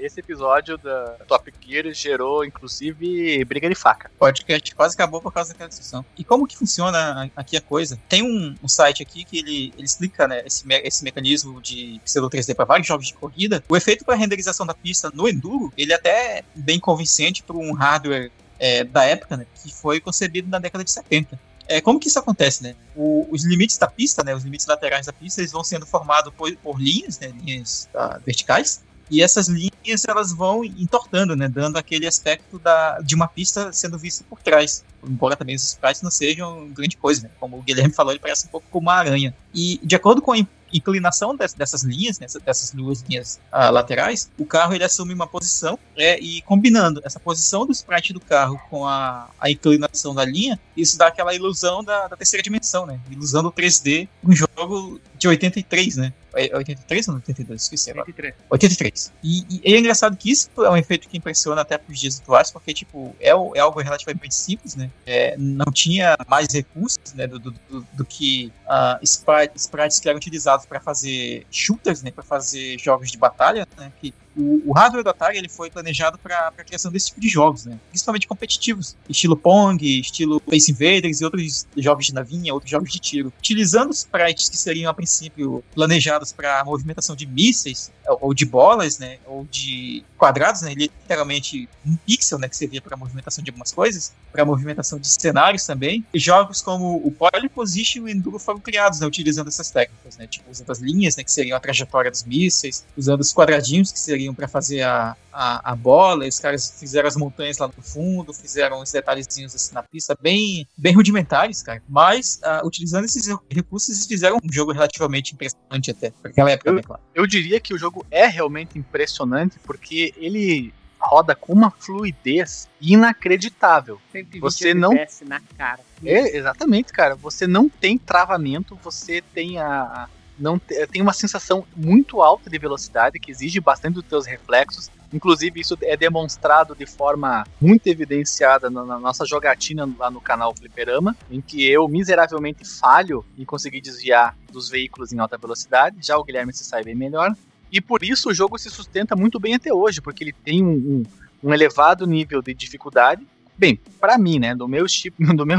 Esse 0.00 0.20
episódio 0.20 0.78
da 0.78 1.16
Top 1.28 1.52
Gear 1.60 1.92
gerou, 1.92 2.44
inclusive, 2.44 3.44
briga 3.44 3.68
de 3.68 3.74
faca. 3.74 4.10
O 4.14 4.18
podcast 4.18 4.74
quase 4.74 4.94
acabou 4.94 5.20
por 5.20 5.30
causa 5.32 5.52
daquela 5.52 5.68
discussão. 5.68 6.04
E 6.16 6.24
como 6.24 6.46
que 6.46 6.56
funciona 6.56 7.30
aqui 7.36 7.58
a 7.58 7.60
coisa? 7.60 7.98
Tem 8.08 8.22
um, 8.22 8.54
um 8.62 8.68
site 8.68 9.02
aqui 9.02 9.24
que 9.24 9.38
ele, 9.38 9.74
ele 9.76 9.84
explica 9.84 10.26
né, 10.26 10.42
esse, 10.46 10.66
me 10.66 10.76
esse 10.78 11.04
mecanismo 11.04 11.60
de 11.60 12.00
pseudo 12.04 12.30
3D 12.30 12.54
para 12.54 12.64
vários 12.64 12.88
jogos 12.88 13.06
de 13.06 13.14
corrida. 13.14 13.62
O 13.68 13.76
efeito 13.76 14.04
para 14.04 14.14
renderização 14.14 14.64
da 14.64 14.72
pista 14.72 15.10
no 15.12 15.28
Enduro, 15.28 15.70
ele 15.76 15.92
é 15.92 15.96
até 15.96 16.42
bem 16.54 16.80
convincente 16.80 17.42
para 17.42 17.56
um 17.56 17.74
hardware 17.74 18.30
é, 18.58 18.82
da 18.82 19.04
época, 19.04 19.36
né, 19.36 19.46
que 19.62 19.74
foi 19.74 20.00
concebido 20.00 20.48
na 20.48 20.58
década 20.58 20.82
de 20.82 20.90
70. 20.90 21.38
É, 21.68 21.80
como 21.80 21.98
que 21.98 22.08
isso 22.08 22.18
acontece, 22.18 22.62
né? 22.62 22.76
O, 22.94 23.26
os 23.30 23.44
limites 23.44 23.76
da 23.76 23.88
pista, 23.88 24.22
né, 24.22 24.34
os 24.34 24.44
limites 24.44 24.66
laterais 24.66 25.06
da 25.06 25.12
pista, 25.12 25.40
eles 25.40 25.52
vão 25.52 25.64
sendo 25.64 25.84
formados 25.84 26.32
por, 26.32 26.54
por 26.56 26.80
linhas, 26.80 27.18
né, 27.18 27.32
linhas 27.42 27.88
tá, 27.92 28.20
verticais, 28.24 28.82
e 29.10 29.22
essas 29.22 29.48
linhas 29.48 30.04
elas 30.06 30.32
vão 30.32 30.64
entortando, 30.64 31.36
né, 31.36 31.48
dando 31.48 31.76
aquele 31.76 32.06
aspecto 32.06 32.58
da, 32.58 32.98
de 33.00 33.14
uma 33.14 33.28
pista 33.28 33.72
sendo 33.72 33.98
vista 33.98 34.24
por 34.28 34.40
trás. 34.40 34.84
Embora 35.04 35.36
também 35.36 35.54
os 35.54 35.64
sprites 35.64 36.02
não 36.02 36.10
sejam 36.10 36.68
grande 36.68 36.96
coisa, 36.96 37.22
né? 37.22 37.30
como 37.38 37.58
o 37.58 37.62
Guilherme 37.62 37.92
falou, 37.92 38.12
ele 38.12 38.20
parece 38.20 38.46
um 38.46 38.50
pouco 38.50 38.66
como 38.70 38.86
uma 38.88 38.94
aranha. 38.94 39.34
E 39.54 39.80
de 39.82 39.94
acordo 39.94 40.20
com 40.20 40.32
a 40.32 40.38
inclinação 40.72 41.36
dessas 41.36 41.82
linhas, 41.82 42.18
né, 42.18 42.26
dessas 42.44 42.70
duas 42.72 43.02
linhas 43.02 43.40
uh, 43.52 43.70
laterais, 43.70 44.30
o 44.38 44.44
carro 44.44 44.74
ele 44.74 44.84
assume 44.84 45.14
uma 45.14 45.26
posição 45.26 45.78
é, 45.96 46.18
e 46.18 46.42
combinando 46.42 47.00
essa 47.04 47.20
posição 47.20 47.64
do 47.66 47.72
sprite 47.72 48.12
do 48.12 48.20
carro 48.20 48.60
com 48.68 48.86
a, 48.86 49.28
a 49.40 49.50
inclinação 49.50 50.14
da 50.14 50.24
linha, 50.24 50.58
isso 50.76 50.98
dá 50.98 51.06
aquela 51.06 51.34
ilusão 51.34 51.82
da, 51.82 52.08
da 52.08 52.16
terceira 52.16 52.42
dimensão, 52.42 52.86
né? 52.86 53.00
Ilusão 53.10 53.42
do 53.42 53.52
3D, 53.52 54.08
um 54.24 54.32
jogo 54.32 55.00
de 55.18 55.28
83, 55.28 55.96
né? 55.96 56.12
83 56.34 57.08
ou 57.08 57.14
82? 57.14 57.62
Esqueci 57.62 57.90
83. 57.90 58.34
83. 58.50 59.12
E, 59.22 59.60
e, 59.64 59.74
é 59.74 59.78
engraçado 59.78 60.16
que 60.16 60.30
isso 60.30 60.50
é 60.58 60.70
um 60.70 60.76
efeito 60.76 61.08
que 61.08 61.16
impressiona 61.16 61.62
até 61.62 61.78
pros 61.78 61.98
dias 61.98 62.20
atuais, 62.20 62.50
porque, 62.50 62.74
tipo, 62.74 63.16
é, 63.18 63.28
é 63.30 63.60
algo 63.60 63.80
relativamente 63.80 64.34
simples, 64.34 64.76
né? 64.76 64.90
É, 65.06 65.34
não 65.38 65.72
tinha 65.72 66.16
mais 66.28 66.52
recursos, 66.52 67.14
né, 67.14 67.26
do, 67.26 67.38
do, 67.38 67.50
do, 67.50 67.86
do 67.92 68.04
que 68.04 68.52
uh, 68.66 68.98
sprites, 69.02 69.62
sprites 69.62 69.98
que 69.98 70.08
eram 70.08 70.18
utilizados 70.18 70.66
para 70.66 70.80
fazer 70.80 71.46
shooters, 71.50 72.02
né? 72.02 72.10
Para 72.10 72.24
fazer 72.24 72.78
jogos 72.78 73.10
de 73.10 73.18
batalha, 73.18 73.66
né? 73.78 73.90
Que 74.00 74.12
o, 74.36 74.72
hardware 74.72 75.02
do 75.02 75.10
Atari 75.10 75.38
ele 75.38 75.48
foi 75.48 75.70
planejado 75.70 76.18
para 76.18 76.48
a 76.48 76.64
criação 76.64 76.90
desse 76.92 77.06
tipo 77.06 77.20
de 77.20 77.28
jogos, 77.28 77.64
né? 77.64 77.78
principalmente 77.88 78.26
competitivos, 78.26 78.96
estilo 79.08 79.36
Pong, 79.36 80.00
estilo 80.00 80.40
Space 80.46 80.70
Invaders 80.70 81.20
e 81.20 81.24
outros 81.24 81.66
jogos 81.76 82.06
de 82.06 82.14
navinha, 82.14 82.52
outros 82.52 82.70
jogos 82.70 82.92
de 82.92 82.98
tiro. 82.98 83.32
Utilizando 83.38 83.92
sprites 83.92 84.48
que 84.48 84.56
seriam 84.56 84.90
a 84.90 84.94
princípio 84.94 85.64
planejados 85.74 86.32
para 86.32 86.64
movimentação 86.64 87.16
de 87.16 87.26
mísseis 87.26 87.90
ou 88.20 88.34
de 88.34 88.44
bolas, 88.44 88.98
né, 88.98 89.18
ou 89.26 89.46
de 89.50 90.04
quadrados, 90.16 90.62
né, 90.62 90.74
literalmente 90.74 91.68
um 91.84 91.96
pixel, 91.96 92.38
né, 92.38 92.48
que 92.48 92.56
servia 92.56 92.80
para 92.80 92.96
movimentação 92.96 93.42
de 93.42 93.50
algumas 93.50 93.72
coisas, 93.72 94.12
para 94.32 94.44
movimentação 94.44 94.98
de 94.98 95.08
cenários 95.08 95.64
também. 95.64 96.04
E 96.12 96.18
jogos 96.18 96.62
como 96.62 96.96
o 96.96 97.10
Polyposition 97.10 98.00
e 98.00 98.02
o 98.02 98.08
Enduro 98.08 98.38
foram 98.38 98.60
criados, 98.60 99.00
né, 99.00 99.06
utilizando 99.06 99.48
essas 99.48 99.70
técnicas, 99.70 100.16
né, 100.16 100.26
tipo 100.26 100.50
usando 100.50 100.70
as 100.70 100.78
linhas, 100.78 101.16
né, 101.16 101.24
que 101.24 101.32
seriam 101.32 101.56
a 101.56 101.60
trajetória 101.60 102.10
dos 102.10 102.24
mísseis, 102.24 102.84
usando 102.96 103.20
os 103.20 103.32
quadradinhos 103.32 103.92
que 103.92 103.98
seriam 103.98 104.25
para 104.34 104.48
fazer 104.48 104.82
a, 104.82 105.16
a, 105.32 105.72
a, 105.72 105.76
bola, 105.76 106.26
os 106.26 106.38
caras 106.38 106.74
fizeram 106.78 107.08
as 107.08 107.16
montanhas 107.16 107.58
lá 107.58 107.68
no 107.68 107.82
fundo, 107.82 108.32
fizeram 108.32 108.80
os 108.80 108.92
detalhezinhos 108.92 109.54
assim 109.54 109.74
na 109.74 109.82
pista, 109.82 110.16
bem, 110.20 110.66
bem 110.76 110.94
rudimentares, 110.94 111.62
cara. 111.62 111.82
Mas, 111.88 112.40
uh, 112.42 112.66
utilizando 112.66 113.04
esses 113.04 113.26
recursos, 113.50 113.90
eles 113.90 114.06
fizeram 114.06 114.38
um 114.42 114.52
jogo 114.52 114.72
relativamente 114.72 115.34
impressionante 115.34 115.90
até, 115.90 116.10
para 116.10 116.30
aquela 116.30 116.50
época, 116.50 116.70
eu, 116.70 116.74
bem 116.74 116.84
claro. 116.84 117.02
Eu 117.14 117.26
diria 117.26 117.60
que 117.60 117.74
o 117.74 117.78
jogo 117.78 118.06
é 118.10 118.26
realmente 118.26 118.78
impressionante, 118.78 119.58
porque 119.64 120.14
ele 120.16 120.72
roda 120.98 121.34
com 121.34 121.52
uma 121.52 121.70
fluidez 121.70 122.68
inacreditável. 122.80 124.00
Você 124.40 124.74
não 124.74 124.92
na 125.26 125.40
cara. 125.56 125.80
É, 126.04 126.36
exatamente, 126.36 126.92
cara. 126.92 127.14
Você 127.14 127.46
não 127.46 127.68
tem 127.68 127.96
travamento, 127.96 128.78
você 128.82 129.22
tem 129.22 129.58
a, 129.58 130.08
não 130.38 130.58
tem 130.58 131.00
uma 131.00 131.12
sensação 131.12 131.64
muito 131.74 132.20
alta 132.20 132.50
de 132.50 132.58
velocidade 132.58 133.18
que 133.18 133.30
exige 133.30 133.60
bastante 133.60 133.94
dos 133.94 134.04
teus 134.04 134.26
reflexos. 134.26 134.90
Inclusive, 135.12 135.60
isso 135.60 135.78
é 135.82 135.96
demonstrado 135.96 136.74
de 136.74 136.84
forma 136.84 137.46
muito 137.60 137.86
evidenciada 137.86 138.68
na, 138.68 138.84
na 138.84 138.98
nossa 138.98 139.24
jogatina 139.24 139.88
lá 139.98 140.10
no 140.10 140.20
canal 140.20 140.54
Fliperama, 140.54 141.16
em 141.30 141.40
que 141.40 141.66
eu 141.66 141.88
miseravelmente 141.88 142.64
falho 142.64 143.24
em 143.38 143.44
conseguir 143.44 143.80
desviar 143.80 144.36
dos 144.52 144.68
veículos 144.68 145.12
em 145.12 145.18
alta 145.18 145.38
velocidade. 145.38 145.98
Já 146.00 146.18
o 146.18 146.24
Guilherme 146.24 146.52
se 146.52 146.64
sai 146.64 146.82
bem 146.82 146.94
melhor. 146.94 147.34
E 147.70 147.80
por 147.80 148.02
isso 148.02 148.30
o 148.30 148.34
jogo 148.34 148.58
se 148.58 148.70
sustenta 148.70 149.16
muito 149.16 149.40
bem 149.40 149.54
até 149.54 149.72
hoje, 149.72 150.00
porque 150.00 150.24
ele 150.24 150.32
tem 150.32 150.62
um, 150.62 150.70
um, 150.70 151.02
um 151.44 151.54
elevado 151.54 152.06
nível 152.06 152.42
de 152.42 152.54
dificuldade. 152.54 153.26
Bem, 153.58 153.80
para 153.98 154.18
mim, 154.18 154.38
né, 154.38 154.54
do 154.54 154.68
meu 154.68 154.84
do 155.34 155.46
meu, 155.46 155.58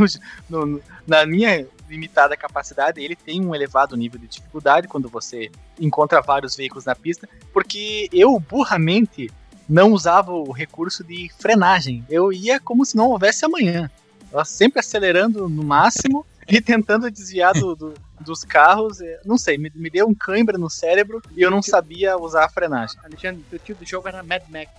na 1.08 1.26
minha 1.26 1.68
limitada 1.88 2.38
capacidade, 2.38 3.02
ele 3.02 3.16
tem 3.16 3.46
um 3.46 3.54
elevado 3.54 3.96
nível 3.96 4.20
de 4.20 4.28
dificuldade 4.28 4.88
quando 4.88 5.10
você 5.10 5.50
encontra 5.80 6.22
vários 6.22 6.56
veículos 6.56 6.86
na 6.86 6.96
pista, 6.96 7.28
porque 7.54 8.10
eu 8.12 8.40
burramente 8.40 9.30
não 9.68 9.92
usava 9.92 10.32
o 10.32 10.52
recurso 10.52 11.04
de 11.04 11.30
frenagem. 11.38 12.06
Eu 12.10 12.32
ia 12.32 12.60
como 12.60 12.86
se 12.86 12.96
não 12.96 13.10
houvesse 13.10 13.46
amanhã. 13.46 13.90
Eu 14.32 14.44
sempre 14.46 14.80
acelerando 14.80 15.50
no 15.50 15.64
máximo 15.64 16.26
e 16.48 16.62
tentando 16.62 17.12
desviar 17.12 17.54
do, 17.54 17.76
do, 17.76 17.94
dos 18.22 18.44
carros. 18.44 19.02
É, 19.02 19.20
não 19.26 19.38
sei, 19.38 19.58
me, 19.58 19.72
me 19.76 19.90
deu 19.90 20.08
um 20.08 20.16
cãibra 20.16 20.58
no 20.58 20.70
cérebro 20.70 21.22
e 21.36 21.42
eu 21.42 21.52
não 21.52 21.62
sabia 21.62 22.18
usar 22.18 22.46
a 22.46 22.50
frenagem. 22.50 22.98
Alexandre, 23.04 23.44
o 23.52 23.60
tio 23.60 23.76
do 23.76 23.86
jogo 23.86 24.08
era 24.08 24.24
Mad 24.24 24.44
Max. 24.50 24.72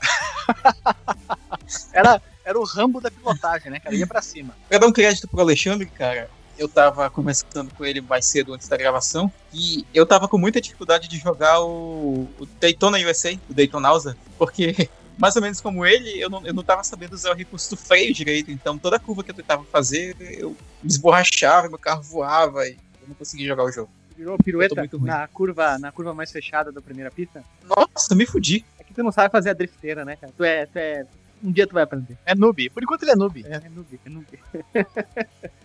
era, 1.92 2.22
era 2.44 2.58
o 2.58 2.64
rambo 2.64 3.00
da 3.00 3.10
pilotagem, 3.10 3.70
né, 3.70 3.80
cara? 3.80 3.94
Ia 3.94 4.06
pra 4.06 4.22
cima. 4.22 4.54
Pra 4.68 4.78
dar 4.78 4.86
um 4.86 4.92
crédito 4.92 5.28
pro 5.28 5.40
Alexandre, 5.40 5.86
cara, 5.86 6.30
eu 6.58 6.68
tava 6.68 7.08
conversando 7.08 7.72
com 7.74 7.84
ele 7.84 8.00
mais 8.00 8.26
cedo 8.26 8.52
antes 8.52 8.68
da 8.68 8.76
gravação 8.76 9.32
e 9.54 9.86
eu 9.94 10.04
tava 10.04 10.26
com 10.26 10.36
muita 10.36 10.60
dificuldade 10.60 11.08
de 11.08 11.16
jogar 11.18 11.60
o, 11.62 12.28
o 12.38 12.46
Daytona 12.60 12.98
USA, 12.98 13.32
o 13.48 13.54
Daytona 13.54 13.92
USA, 13.92 14.16
porque 14.36 14.88
mais 15.16 15.36
ou 15.36 15.42
menos 15.42 15.60
como 15.60 15.86
ele, 15.86 16.20
eu 16.20 16.28
não, 16.28 16.44
eu 16.44 16.52
não 16.52 16.62
tava 16.62 16.82
sabendo 16.82 17.12
usar 17.12 17.30
o 17.30 17.34
recurso 17.34 17.70
do 17.70 17.76
freio 17.76 18.12
direito, 18.12 18.50
então 18.50 18.76
toda 18.76 18.98
curva 18.98 19.22
que 19.22 19.30
eu 19.30 19.34
tentava 19.34 19.64
fazer, 19.64 20.16
eu 20.20 20.50
me 20.82 20.88
esborrachava, 20.88 21.68
meu 21.68 21.78
carro 21.78 22.02
voava 22.02 22.66
e 22.66 22.72
eu 23.00 23.08
não 23.08 23.14
conseguia 23.14 23.46
jogar 23.46 23.64
o 23.64 23.72
jogo. 23.72 23.90
Virou 24.16 24.36
pirueta 24.36 24.74
na 24.74 25.28
curva, 25.28 25.78
na 25.78 25.92
curva 25.92 26.12
mais 26.12 26.32
fechada 26.32 26.72
da 26.72 26.80
primeira 26.80 27.08
pista? 27.08 27.44
Nossa, 27.64 28.16
me 28.16 28.26
fudi. 28.26 28.64
É 28.76 28.82
que 28.82 28.92
tu 28.92 29.02
não 29.02 29.12
sabe 29.12 29.30
fazer 29.30 29.50
a 29.50 29.52
drifteira, 29.52 30.04
né, 30.04 30.16
cara? 30.16 30.32
Tu 30.36 30.42
é, 30.42 30.66
tu 30.66 30.76
é 30.76 31.06
um 31.42 31.52
dia 31.52 31.66
tu 31.68 31.74
vai 31.74 31.84
aprender. 31.84 32.18
É 32.26 32.34
noob. 32.34 32.68
Por 32.70 32.82
enquanto 32.82 33.02
ele 33.02 33.12
é 33.12 33.16
noob. 33.16 33.44
É, 33.46 33.54
é 33.54 33.68
noob, 33.68 34.00
é 34.04 34.10
noob. 34.10 34.26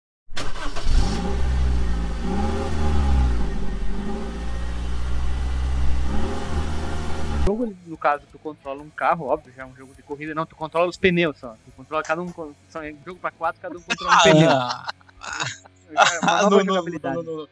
jogo, 7.45 7.75
no 7.85 7.97
caso, 7.97 8.23
tu 8.31 8.39
controla 8.39 8.81
um 8.81 8.89
carro, 8.89 9.27
óbvio, 9.27 9.53
já 9.53 9.63
é 9.63 9.65
um 9.65 9.75
jogo 9.75 9.93
de 9.93 10.01
corrida, 10.01 10.33
não, 10.33 10.45
tu 10.45 10.55
controla 10.55 10.87
os 10.87 10.97
pneus 10.97 11.37
só. 11.37 11.55
Tu 11.65 11.71
controla 11.71 12.03
cada 12.03 12.21
um, 12.21 12.31
só 12.69 12.83
é 12.83 12.91
um 12.91 12.99
jogo 13.05 13.19
pra 13.19 13.31
quatro, 13.31 13.61
cada 13.61 13.77
um 13.77 13.81
controla 13.81 14.15
um 14.15 14.21
pneu. 14.21 14.49
É 15.95 16.49
no, 16.49 16.63
jogabilidade. 16.63 17.15
No, 17.17 17.23
no, 17.23 17.37
no, 17.37 17.49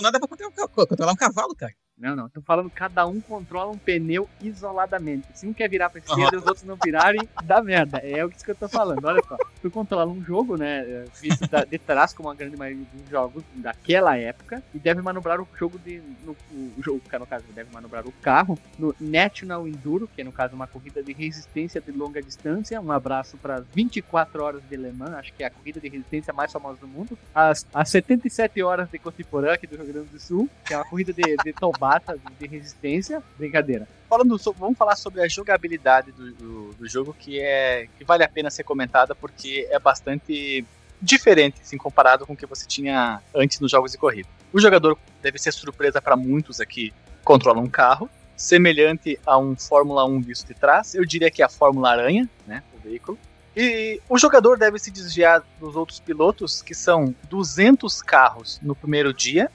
não 0.00 0.10
dá 0.10 0.18
pra 0.18 0.28
controlar 0.28 1.12
um 1.12 1.16
cavalo, 1.16 1.54
cara. 1.54 1.72
Não, 1.96 2.16
não. 2.16 2.28
Tô 2.28 2.42
falando 2.42 2.68
cada 2.70 3.06
um 3.06 3.20
controla 3.20 3.70
um 3.70 3.78
pneu 3.78 4.28
isoladamente. 4.40 5.28
Se 5.34 5.46
um 5.46 5.52
quer 5.52 5.68
virar 5.68 5.90
pra 5.90 6.00
esquerda 6.00 6.34
e 6.34 6.38
os 6.38 6.46
outros 6.46 6.64
não 6.64 6.76
virarem, 6.82 7.28
dá 7.44 7.62
merda. 7.62 7.98
É 7.98 8.24
isso 8.26 8.44
que 8.44 8.50
eu 8.50 8.56
tô 8.56 8.68
falando. 8.68 9.04
Olha 9.04 9.22
só. 9.28 9.36
Tu 9.64 9.70
controla 9.70 10.10
um 10.12 10.22
jogo, 10.22 10.58
né? 10.58 11.06
Visto 11.22 11.48
de 11.70 11.78
trás 11.78 12.12
como 12.12 12.28
a 12.28 12.34
grande 12.34 12.54
maioria 12.54 12.84
dos 12.92 13.08
jogos 13.08 13.42
daquela 13.54 14.14
época. 14.14 14.62
E 14.74 14.78
deve 14.78 15.00
manobrar 15.00 15.40
o 15.40 15.48
jogo 15.58 15.78
de. 15.78 16.02
No, 16.22 16.36
o 16.52 16.82
jogo, 16.82 17.00
no 17.18 17.26
caso, 17.26 17.46
deve 17.54 17.72
manobrar 17.72 18.06
o 18.06 18.12
carro 18.20 18.58
no 18.78 18.94
National 19.00 19.66
Enduro, 19.66 20.06
que 20.06 20.20
é 20.20 20.24
no 20.24 20.32
caso 20.32 20.54
uma 20.54 20.66
corrida 20.66 21.02
de 21.02 21.14
resistência 21.14 21.80
de 21.80 21.90
longa 21.92 22.20
distância. 22.20 22.78
Um 22.78 22.92
abraço 22.92 23.38
para 23.38 23.64
24 23.72 24.44
horas 24.44 24.62
de 24.68 24.76
Le 24.76 24.92
Mans, 24.92 25.14
acho 25.14 25.32
que 25.32 25.42
é 25.42 25.46
a 25.46 25.50
corrida 25.50 25.80
de 25.80 25.88
resistência 25.88 26.30
mais 26.34 26.52
famosa 26.52 26.78
do 26.78 26.86
mundo. 26.86 27.16
As, 27.34 27.66
as 27.72 27.88
77 27.88 28.62
horas 28.62 28.90
de 28.90 28.98
Cotiporã, 28.98 29.54
aqui 29.54 29.66
do 29.66 29.76
Rio 29.76 29.86
Grande 29.86 30.08
do 30.08 30.20
Sul, 30.20 30.46
que 30.66 30.74
é 30.74 30.76
uma 30.76 30.84
corrida 30.84 31.10
de, 31.10 31.36
de 31.42 31.54
Tobata, 31.54 32.18
de 32.38 32.46
resistência. 32.46 33.22
Brincadeira. 33.38 33.88
Falando, 34.08 34.36
vamos 34.56 34.76
falar 34.76 34.96
sobre 34.96 35.22
a 35.22 35.28
jogabilidade 35.28 36.12
do, 36.12 36.32
do, 36.32 36.74
do, 36.74 36.88
jogo, 36.88 37.14
que 37.18 37.40
é 37.40 37.88
que 37.98 38.04
vale 38.04 38.22
a 38.22 38.28
pena 38.28 38.50
ser 38.50 38.62
comentada 38.62 39.14
porque 39.14 39.66
é 39.70 39.78
bastante 39.78 40.64
diferente, 41.00 41.60
assim, 41.62 41.76
comparado 41.76 42.26
com 42.26 42.32
o 42.32 42.36
que 42.36 42.46
você 42.46 42.66
tinha 42.66 43.20
antes 43.34 43.60
nos 43.60 43.70
jogos 43.70 43.92
de 43.92 43.98
corrida. 43.98 44.28
O 44.52 44.60
jogador 44.60 44.98
deve 45.22 45.38
ser 45.38 45.52
surpresa 45.52 46.00
para 46.00 46.16
muitos 46.16 46.60
aqui, 46.60 46.92
controla 47.24 47.60
um 47.60 47.68
carro, 47.68 48.08
semelhante 48.36 49.18
a 49.26 49.38
um 49.38 49.56
Fórmula 49.56 50.04
1 50.04 50.20
visto 50.20 50.46
de 50.46 50.54
trás. 50.54 50.94
Eu 50.94 51.04
diria 51.04 51.30
que 51.30 51.42
é 51.42 51.44
a 51.44 51.48
Fórmula 51.48 51.90
Aranha, 51.90 52.28
né, 52.46 52.62
o 52.76 52.80
veículo. 52.80 53.18
E 53.56 54.00
o 54.08 54.18
jogador 54.18 54.58
deve 54.58 54.78
se 54.78 54.90
desviar 54.90 55.42
dos 55.60 55.76
outros 55.76 56.00
pilotos, 56.00 56.60
que 56.60 56.74
são 56.74 57.14
200 57.30 58.02
carros 58.02 58.58
no 58.62 58.74
primeiro 58.74 59.14
dia. 59.14 59.50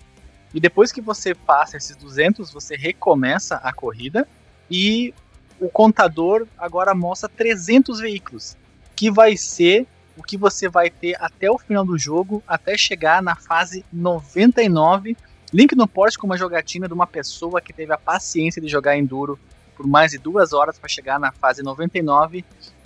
E 0.54 0.60
depois 0.60 0.92
que 0.92 1.02
você 1.02 1.36
passa 1.36 1.78
esses 1.78 1.96
200, 1.96 2.52
você 2.52 2.76
recomeça 2.76 3.56
a 3.58 3.74
corrida. 3.74 4.28
E 4.70 5.14
o 5.60 5.70
contador 5.70 6.48
agora 6.58 6.94
mostra 6.94 7.30
300 7.30 8.00
veículos, 8.00 8.56
que 8.96 9.12
vai 9.12 9.36
ser 9.36 9.86
o 10.16 10.24
que 10.24 10.38
você 10.38 10.68
vai 10.68 10.90
ter 10.90 11.16
até 11.20 11.50
o 11.50 11.58
final 11.58 11.86
do 11.86 11.98
jogo, 11.98 12.44
até 12.48 12.78
chegar 12.78 13.22
na 13.22 13.36
fase 13.36 13.86
99. 13.92 15.16
Link 15.54 15.76
no 15.76 15.88
post 15.88 16.20
com 16.20 16.28
uma 16.28 16.38
jogatina 16.38 16.88
de 16.88 16.94
uma 16.94 17.08
pessoa 17.08 17.62
que 17.62 17.74
teve 17.74 17.94
a 17.94 17.98
paciência 17.98 18.62
de 18.62 18.68
jogar 18.68 18.98
Enduro 18.98 19.40
por 19.76 19.88
mais 19.88 20.12
de 20.12 20.18
duas 20.18 20.52
horas 20.52 20.78
para 20.78 20.90
chegar 20.90 21.18
na 21.20 21.32
fase 21.32 21.64
99 21.64 22.44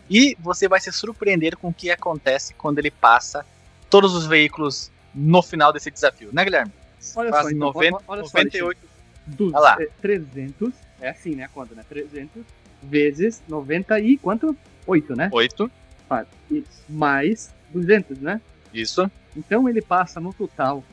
e 0.09 0.37
você 0.39 0.67
vai 0.67 0.79
se 0.79 0.91
surpreender 0.91 1.57
com 1.57 1.69
o 1.69 1.73
que 1.73 1.89
acontece 1.89 2.53
quando 2.53 2.77
ele 2.77 2.91
passa 2.91 3.43
todos 3.89 4.13
os 4.13 4.27
veículos 4.27 4.91
no 5.13 5.41
final 5.41 5.73
desse 5.73 5.89
desafio, 5.89 6.29
né, 6.31 6.43
Guilherme? 6.43 6.71
Olha 7.15 7.31
Faz 7.31 7.43
só, 7.43 7.49
então, 7.49 7.73
90, 7.73 7.97
olha 8.07 8.21
98. 8.21 8.79
Só, 8.79 9.45
olha 9.45 9.59
lá. 9.59 9.77
300, 10.01 10.73
é 11.01 11.09
assim, 11.09 11.35
né, 11.35 11.49
conta, 11.53 11.75
né? 11.75 11.83
300 11.87 12.43
vezes 12.81 13.41
90 13.47 13.99
e 13.99 14.17
quanto? 14.17 14.55
8, 14.85 15.15
né? 15.15 15.29
8. 15.31 15.71
Isso. 16.51 16.83
Mais 16.89 17.53
200, 17.71 18.19
né? 18.19 18.41
Isso. 18.73 19.09
Então 19.35 19.67
ele 19.67 19.81
passa 19.81 20.19
no 20.19 20.33
total 20.33 20.83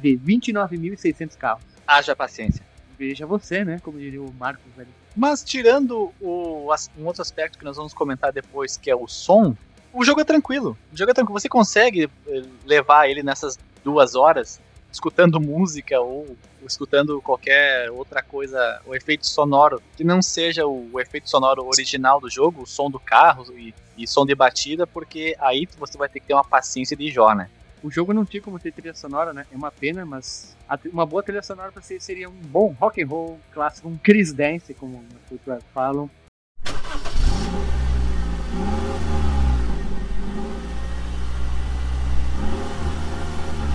de 0.00 0.18
29.600 0.18 1.36
carros. 1.36 1.64
Haja 1.86 2.16
paciência. 2.16 2.64
Veja 2.98 3.26
você, 3.26 3.64
né? 3.64 3.78
Como 3.82 3.98
diria 3.98 4.22
o 4.22 4.32
Marcos 4.34 4.72
velho. 4.76 4.88
Mas 5.16 5.42
tirando 5.44 6.12
o, 6.20 6.68
um 6.98 7.06
outro 7.06 7.22
aspecto 7.22 7.58
que 7.58 7.64
nós 7.64 7.76
vamos 7.76 7.92
comentar 7.92 8.32
depois, 8.32 8.76
que 8.76 8.90
é 8.90 8.96
o 8.96 9.06
som, 9.06 9.56
o 9.92 10.04
jogo 10.04 10.20
é 10.20 10.24
tranquilo. 10.24 10.76
O 10.92 10.96
jogo 10.96 11.10
é 11.10 11.14
tranquilo. 11.14 11.38
Você 11.38 11.48
consegue 11.48 12.10
eh, 12.26 12.42
levar 12.64 13.08
ele 13.08 13.22
nessas 13.22 13.58
duas 13.84 14.14
horas 14.14 14.60
escutando 14.94 15.40
música 15.40 16.00
ou, 16.00 16.36
escutando 16.64 17.20
qualquer 17.20 17.90
outra 17.90 18.22
coisa, 18.22 18.80
o 18.86 18.94
efeito 18.94 19.26
sonoro, 19.26 19.82
que 19.96 20.04
não 20.04 20.22
seja 20.22 20.66
o, 20.66 20.88
o 20.92 21.00
efeito 21.00 21.28
sonoro 21.28 21.66
original 21.66 22.20
do 22.20 22.30
jogo, 22.30 22.62
o 22.62 22.66
som 22.66 22.88
do 22.88 23.00
carro 23.00 23.44
e, 23.58 23.74
e, 23.98 24.06
som 24.06 24.24
de 24.24 24.34
batida, 24.34 24.86
porque 24.86 25.36
aí 25.40 25.68
você 25.76 25.98
vai 25.98 26.08
ter 26.08 26.20
que 26.20 26.26
ter 26.26 26.34
uma 26.34 26.44
paciência 26.44 26.96
de 26.96 27.10
Jó, 27.10 27.34
né? 27.34 27.50
O 27.82 27.90
jogo 27.90 28.14
não 28.14 28.24
tinha 28.24 28.40
como 28.40 28.58
ter 28.58 28.72
trilha 28.72 28.94
sonora, 28.94 29.34
né? 29.34 29.44
É 29.52 29.56
uma 29.56 29.70
pena, 29.70 30.06
mas 30.06 30.56
uma 30.90 31.04
boa 31.04 31.22
trilha 31.22 31.42
sonora 31.42 31.70
para 31.70 31.82
você 31.82 32.00
seria 32.00 32.30
um 32.30 32.32
bom 32.32 32.74
rock 32.80 33.02
and 33.02 33.08
roll 33.08 33.38
clássico, 33.52 33.88
um 33.88 33.98
Chris 33.98 34.32
Dance, 34.32 34.72
como 34.74 35.04
as 35.22 35.38
pessoas 35.38 35.62
falam. 35.74 36.08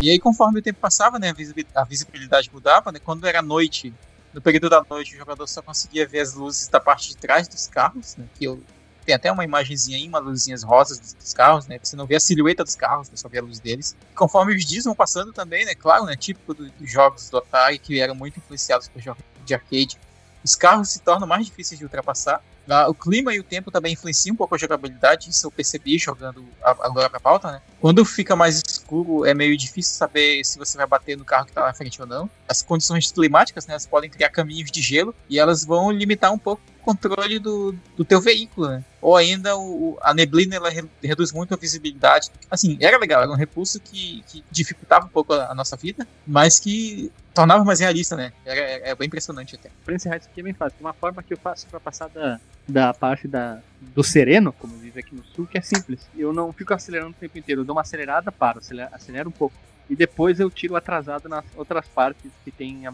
E 0.01 0.09
aí, 0.09 0.19
conforme 0.19 0.59
o 0.59 0.61
tempo 0.61 0.79
passava, 0.79 1.19
né, 1.19 1.33
a 1.75 1.83
visibilidade 1.83 2.49
mudava, 2.53 2.91
né? 2.91 2.99
Quando 3.03 3.27
era 3.27 3.41
noite, 3.41 3.93
no 4.33 4.41
período 4.41 4.69
da 4.69 4.83
noite, 4.89 5.13
o 5.13 5.17
jogador 5.17 5.45
só 5.47 5.61
conseguia 5.61 6.07
ver 6.07 6.21
as 6.21 6.33
luzes 6.33 6.67
da 6.69 6.79
parte 6.79 7.09
de 7.09 7.17
trás 7.17 7.47
dos 7.47 7.67
carros, 7.67 8.15
né? 8.15 8.25
Que 8.37 8.45
eu 8.45 8.61
tem 9.09 9.15
até 9.15 9.31
uma 9.31 9.43
imagenzinha 9.43 9.97
aí, 9.97 10.07
uma 10.07 10.19
luzinhas 10.19 10.61
rosas 10.61 10.99
dos, 10.99 11.13
dos, 11.13 11.33
carros, 11.33 11.65
né? 11.65 11.79
Você 11.81 11.95
não 11.95 12.05
vê 12.05 12.15
a 12.15 12.19
silhueta 12.19 12.63
dos 12.63 12.75
carros, 12.75 13.09
né? 13.09 13.15
só 13.17 13.27
vê 13.27 13.39
a 13.39 13.41
luz 13.41 13.59
deles. 13.59 13.95
Conforme 14.13 14.55
os 14.55 14.63
dias 14.63 14.85
vão 14.85 14.93
passando 14.93 15.33
também, 15.33 15.65
né? 15.65 15.73
Claro, 15.73 16.05
né? 16.05 16.15
Típico 16.15 16.53
dos 16.53 16.71
jogos 16.81 17.27
do 17.29 17.39
Atari, 17.39 17.79
que 17.79 17.99
eram 17.99 18.13
muito 18.13 18.37
influenciados 18.37 18.87
por 18.87 19.01
jogos 19.01 19.23
de 19.43 19.53
arcade. 19.55 19.97
Os 20.43 20.55
carros 20.55 20.89
se 20.89 20.99
tornam 20.99 21.27
mais 21.27 21.45
difíceis 21.45 21.79
de 21.79 21.85
ultrapassar. 21.85 22.41
O 22.87 22.93
clima 22.93 23.33
e 23.33 23.39
o 23.39 23.43
tempo 23.43 23.71
também 23.71 23.93
influenciam 23.93 24.35
um 24.35 24.37
pouco 24.37 24.53
a 24.53 24.57
jogabilidade, 24.59 25.27
isso 25.27 25.47
eu 25.47 25.49
percebi 25.49 25.97
jogando 25.97 26.45
agora 26.61 27.09
pra 27.09 27.19
pauta, 27.19 27.51
né? 27.51 27.61
Quando 27.81 28.05
fica 28.05 28.35
mais 28.35 28.78
escuro, 28.89 29.25
é 29.25 29.33
meio 29.33 29.55
difícil 29.55 29.95
saber 29.95 30.43
se 30.43 30.57
você 30.57 30.75
vai 30.75 30.87
bater 30.87 31.15
no 31.15 31.23
carro 31.23 31.45
que 31.45 31.51
tá 31.53 31.65
na 31.65 31.73
frente 31.73 32.01
ou 32.01 32.07
não. 32.07 32.29
As 32.47 32.63
condições 32.63 33.11
climáticas, 33.11 33.67
né, 33.67 33.73
elas 33.73 33.85
podem 33.85 34.09
criar 34.09 34.29
caminhos 34.29 34.71
de 34.71 34.81
gelo 34.81 35.13
e 35.29 35.39
elas 35.39 35.63
vão 35.63 35.91
limitar 35.91 36.33
um 36.33 36.39
pouco 36.39 36.61
controle 36.89 37.39
do, 37.39 37.75
do 37.95 38.03
teu 38.03 38.19
veículo, 38.19 38.67
né? 38.69 38.83
Ou 39.01 39.15
ainda 39.15 39.55
o, 39.57 39.97
a 40.01 40.13
neblina, 40.13 40.55
ela 40.55 40.69
reduz 41.03 41.31
muito 41.31 41.53
a 41.53 41.57
visibilidade. 41.57 42.29
Assim, 42.49 42.77
era 42.81 42.97
legal, 42.97 43.21
era 43.21 43.31
um 43.31 43.35
recurso 43.35 43.79
que, 43.79 44.23
que 44.27 44.43
dificultava 44.49 45.05
um 45.05 45.09
pouco 45.09 45.33
a, 45.33 45.51
a 45.51 45.55
nossa 45.55 45.77
vida, 45.77 46.07
mas 46.25 46.59
que 46.59 47.11
tornava 47.33 47.63
mais 47.63 47.79
realista, 47.79 48.15
né? 48.15 48.33
Era, 48.43 48.59
era 48.59 48.95
bem 48.95 49.07
impressionante 49.07 49.55
até. 49.55 49.69
Pra 49.85 49.95
encerrar 49.95 50.17
isso 50.17 50.27
aqui 50.31 50.41
é 50.41 50.43
bem 50.43 50.53
fácil. 50.53 50.77
Uma 50.79 50.93
forma 50.93 51.21
que 51.21 51.33
eu 51.33 51.37
faço 51.37 51.67
pra 51.67 51.79
passar 51.79 52.09
da, 52.09 52.39
da 52.67 52.93
parte 52.93 53.27
da, 53.27 53.59
do 53.79 54.03
sereno, 54.03 54.51
como 54.51 54.77
diz 54.79 54.97
aqui 54.97 55.15
no 55.15 55.23
sul, 55.35 55.45
que 55.45 55.57
é 55.57 55.61
simples. 55.61 56.01
Eu 56.17 56.33
não 56.33 56.51
fico 56.51 56.73
acelerando 56.73 57.11
o 57.11 57.13
tempo 57.13 57.37
inteiro. 57.37 57.61
Eu 57.61 57.65
dou 57.65 57.75
uma 57.75 57.81
acelerada, 57.81 58.31
paro, 58.31 58.59
acelero, 58.59 58.89
acelero 58.93 59.29
um 59.29 59.33
pouco. 59.33 59.55
E 59.89 59.95
depois 59.95 60.39
eu 60.39 60.51
tiro 60.51 60.75
atrasado 60.75 61.27
nas 61.27 61.43
outras 61.55 61.87
partes 61.87 62.31
que 62.43 62.51
tem 62.51 62.85
a 62.85 62.93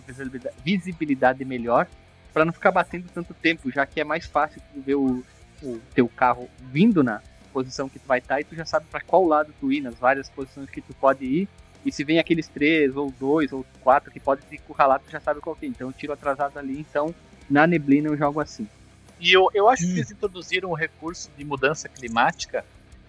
visibilidade 0.63 1.43
melhor, 1.43 1.87
para 2.35 2.43
não 2.43 2.51
ficar 2.51 2.69
batendo 2.69 3.07
tanto 3.13 3.33
tempo, 3.33 3.71
já 3.71 3.85
que 3.85 4.01
é 4.01 4.03
mais 4.03 4.25
fácil 4.25 4.61
tu 4.73 4.81
ver 4.81 4.95
o, 4.95 5.23
o 5.63 5.79
teu 5.93 6.05
carro 6.05 6.49
vindo 6.69 7.01
na 7.01 7.21
posição 7.53 7.87
que 7.87 7.97
tu 7.97 8.05
vai 8.05 8.19
estar 8.19 8.35
tá, 8.35 8.41
e 8.41 8.43
tu 8.43 8.53
já 8.53 8.65
sabe 8.65 8.87
para 8.91 8.99
qual 8.99 9.25
lado 9.25 9.53
tu 9.57 9.71
ir, 9.71 9.79
nas 9.79 9.95
várias 9.95 10.27
posições 10.27 10.69
que 10.69 10.81
tu 10.81 10.93
pode 10.95 11.23
ir. 11.23 11.47
E 11.85 11.93
se 11.93 12.03
vem 12.03 12.19
aqueles 12.19 12.49
três, 12.49 12.93
ou 12.97 13.09
dois, 13.17 13.53
ou 13.53 13.65
quatro 13.79 14.11
que 14.11 14.19
pode 14.19 14.41
te 14.49 14.55
encurralar, 14.55 14.99
tu 14.99 15.09
já 15.09 15.21
sabe 15.21 15.39
qual 15.39 15.55
que 15.55 15.65
é. 15.65 15.69
Então 15.69 15.87
eu 15.87 15.93
tiro 15.93 16.11
atrasado 16.11 16.57
ali, 16.59 16.77
então 16.77 17.15
na 17.49 17.65
neblina 17.65 18.09
eu 18.09 18.17
jogo 18.17 18.41
assim. 18.41 18.67
E 19.17 19.31
eu, 19.31 19.49
eu 19.53 19.69
acho 19.69 19.85
hum. 19.85 19.93
que 19.93 19.99
eles 19.99 20.11
introduziram 20.11 20.69
o 20.71 20.73
recurso 20.73 21.31
de 21.37 21.45
mudança 21.45 21.87
climática, 21.87 22.65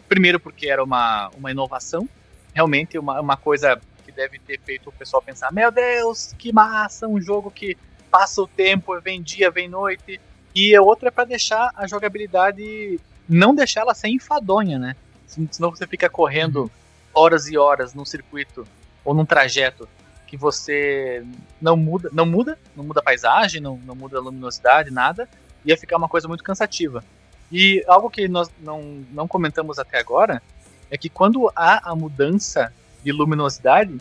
primeiro 0.08 0.38
porque 0.38 0.68
era 0.68 0.84
uma, 0.84 1.30
uma 1.36 1.50
inovação, 1.50 2.08
realmente 2.54 2.96
uma, 2.96 3.20
uma 3.20 3.36
coisa 3.36 3.76
que 4.04 4.12
deve 4.12 4.38
ter 4.38 4.60
feito 4.60 4.88
o 4.88 4.92
pessoal 4.92 5.20
pensar: 5.20 5.52
meu 5.52 5.72
Deus, 5.72 6.32
que 6.38 6.52
massa, 6.52 7.08
um 7.08 7.20
jogo 7.20 7.50
que 7.50 7.76
passa 8.10 8.42
o 8.42 8.46
tempo, 8.46 8.98
vem 9.00 9.22
dia, 9.22 9.50
vem 9.50 9.68
noite. 9.68 10.20
E 10.54 10.74
a 10.74 10.82
outra 10.82 11.08
é 11.08 11.10
para 11.10 11.24
deixar 11.24 11.70
a 11.74 11.86
jogabilidade, 11.86 12.98
não 13.28 13.54
deixar 13.54 13.82
ela 13.82 13.94
ser 13.94 14.08
enfadonha, 14.08 14.78
né? 14.78 14.96
Senão 15.26 15.70
você 15.70 15.86
fica 15.86 16.08
correndo 16.08 16.62
uhum. 16.62 16.70
horas 17.12 17.48
e 17.48 17.58
horas 17.58 17.92
num 17.92 18.04
circuito 18.04 18.66
ou 19.04 19.12
num 19.12 19.26
trajeto 19.26 19.88
que 20.26 20.36
você 20.36 21.24
não 21.60 21.76
muda, 21.76 22.08
não 22.12 22.26
muda, 22.26 22.58
não 22.74 22.84
muda 22.84 23.00
a 23.00 23.02
paisagem, 23.02 23.60
não, 23.60 23.78
não 23.84 23.94
muda 23.94 24.18
a 24.18 24.20
luminosidade, 24.20 24.90
nada, 24.90 25.28
ia 25.64 25.76
ficar 25.76 25.96
uma 25.96 26.08
coisa 26.08 26.26
muito 26.26 26.42
cansativa. 26.42 27.04
E 27.50 27.84
algo 27.86 28.10
que 28.10 28.26
nós 28.26 28.50
não, 28.60 29.04
não 29.12 29.28
comentamos 29.28 29.78
até 29.78 29.98
agora 29.98 30.42
é 30.90 30.98
que 30.98 31.08
quando 31.08 31.50
há 31.54 31.90
a 31.90 31.94
mudança 31.94 32.72
de 33.04 33.12
luminosidade, 33.12 34.00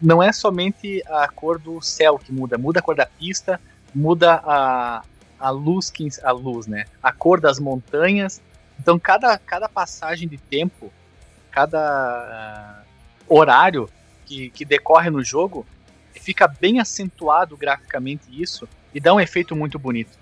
não 0.00 0.22
é 0.22 0.32
somente 0.32 1.02
a 1.08 1.28
cor 1.28 1.58
do 1.58 1.80
céu 1.80 2.18
que 2.18 2.32
muda, 2.32 2.56
muda 2.56 2.80
a 2.80 2.82
cor 2.82 2.94
da 2.94 3.06
pista, 3.06 3.60
muda 3.94 4.40
a, 4.44 5.02
a 5.38 5.50
luz, 5.50 5.90
que, 5.90 6.08
a 6.22 6.30
luz, 6.30 6.66
né? 6.66 6.86
A 7.02 7.12
cor 7.12 7.40
das 7.40 7.58
montanhas. 7.58 8.40
Então 8.78 8.98
cada, 8.98 9.36
cada 9.38 9.68
passagem 9.68 10.28
de 10.28 10.38
tempo, 10.38 10.92
cada 11.50 12.84
uh, 13.28 13.34
horário 13.34 13.88
que, 14.24 14.50
que 14.50 14.64
decorre 14.64 15.10
no 15.10 15.22
jogo, 15.22 15.66
fica 16.12 16.46
bem 16.46 16.80
acentuado 16.80 17.56
graficamente 17.56 18.24
isso 18.30 18.68
e 18.94 19.00
dá 19.00 19.14
um 19.14 19.20
efeito 19.20 19.56
muito 19.56 19.78
bonito. 19.78 20.18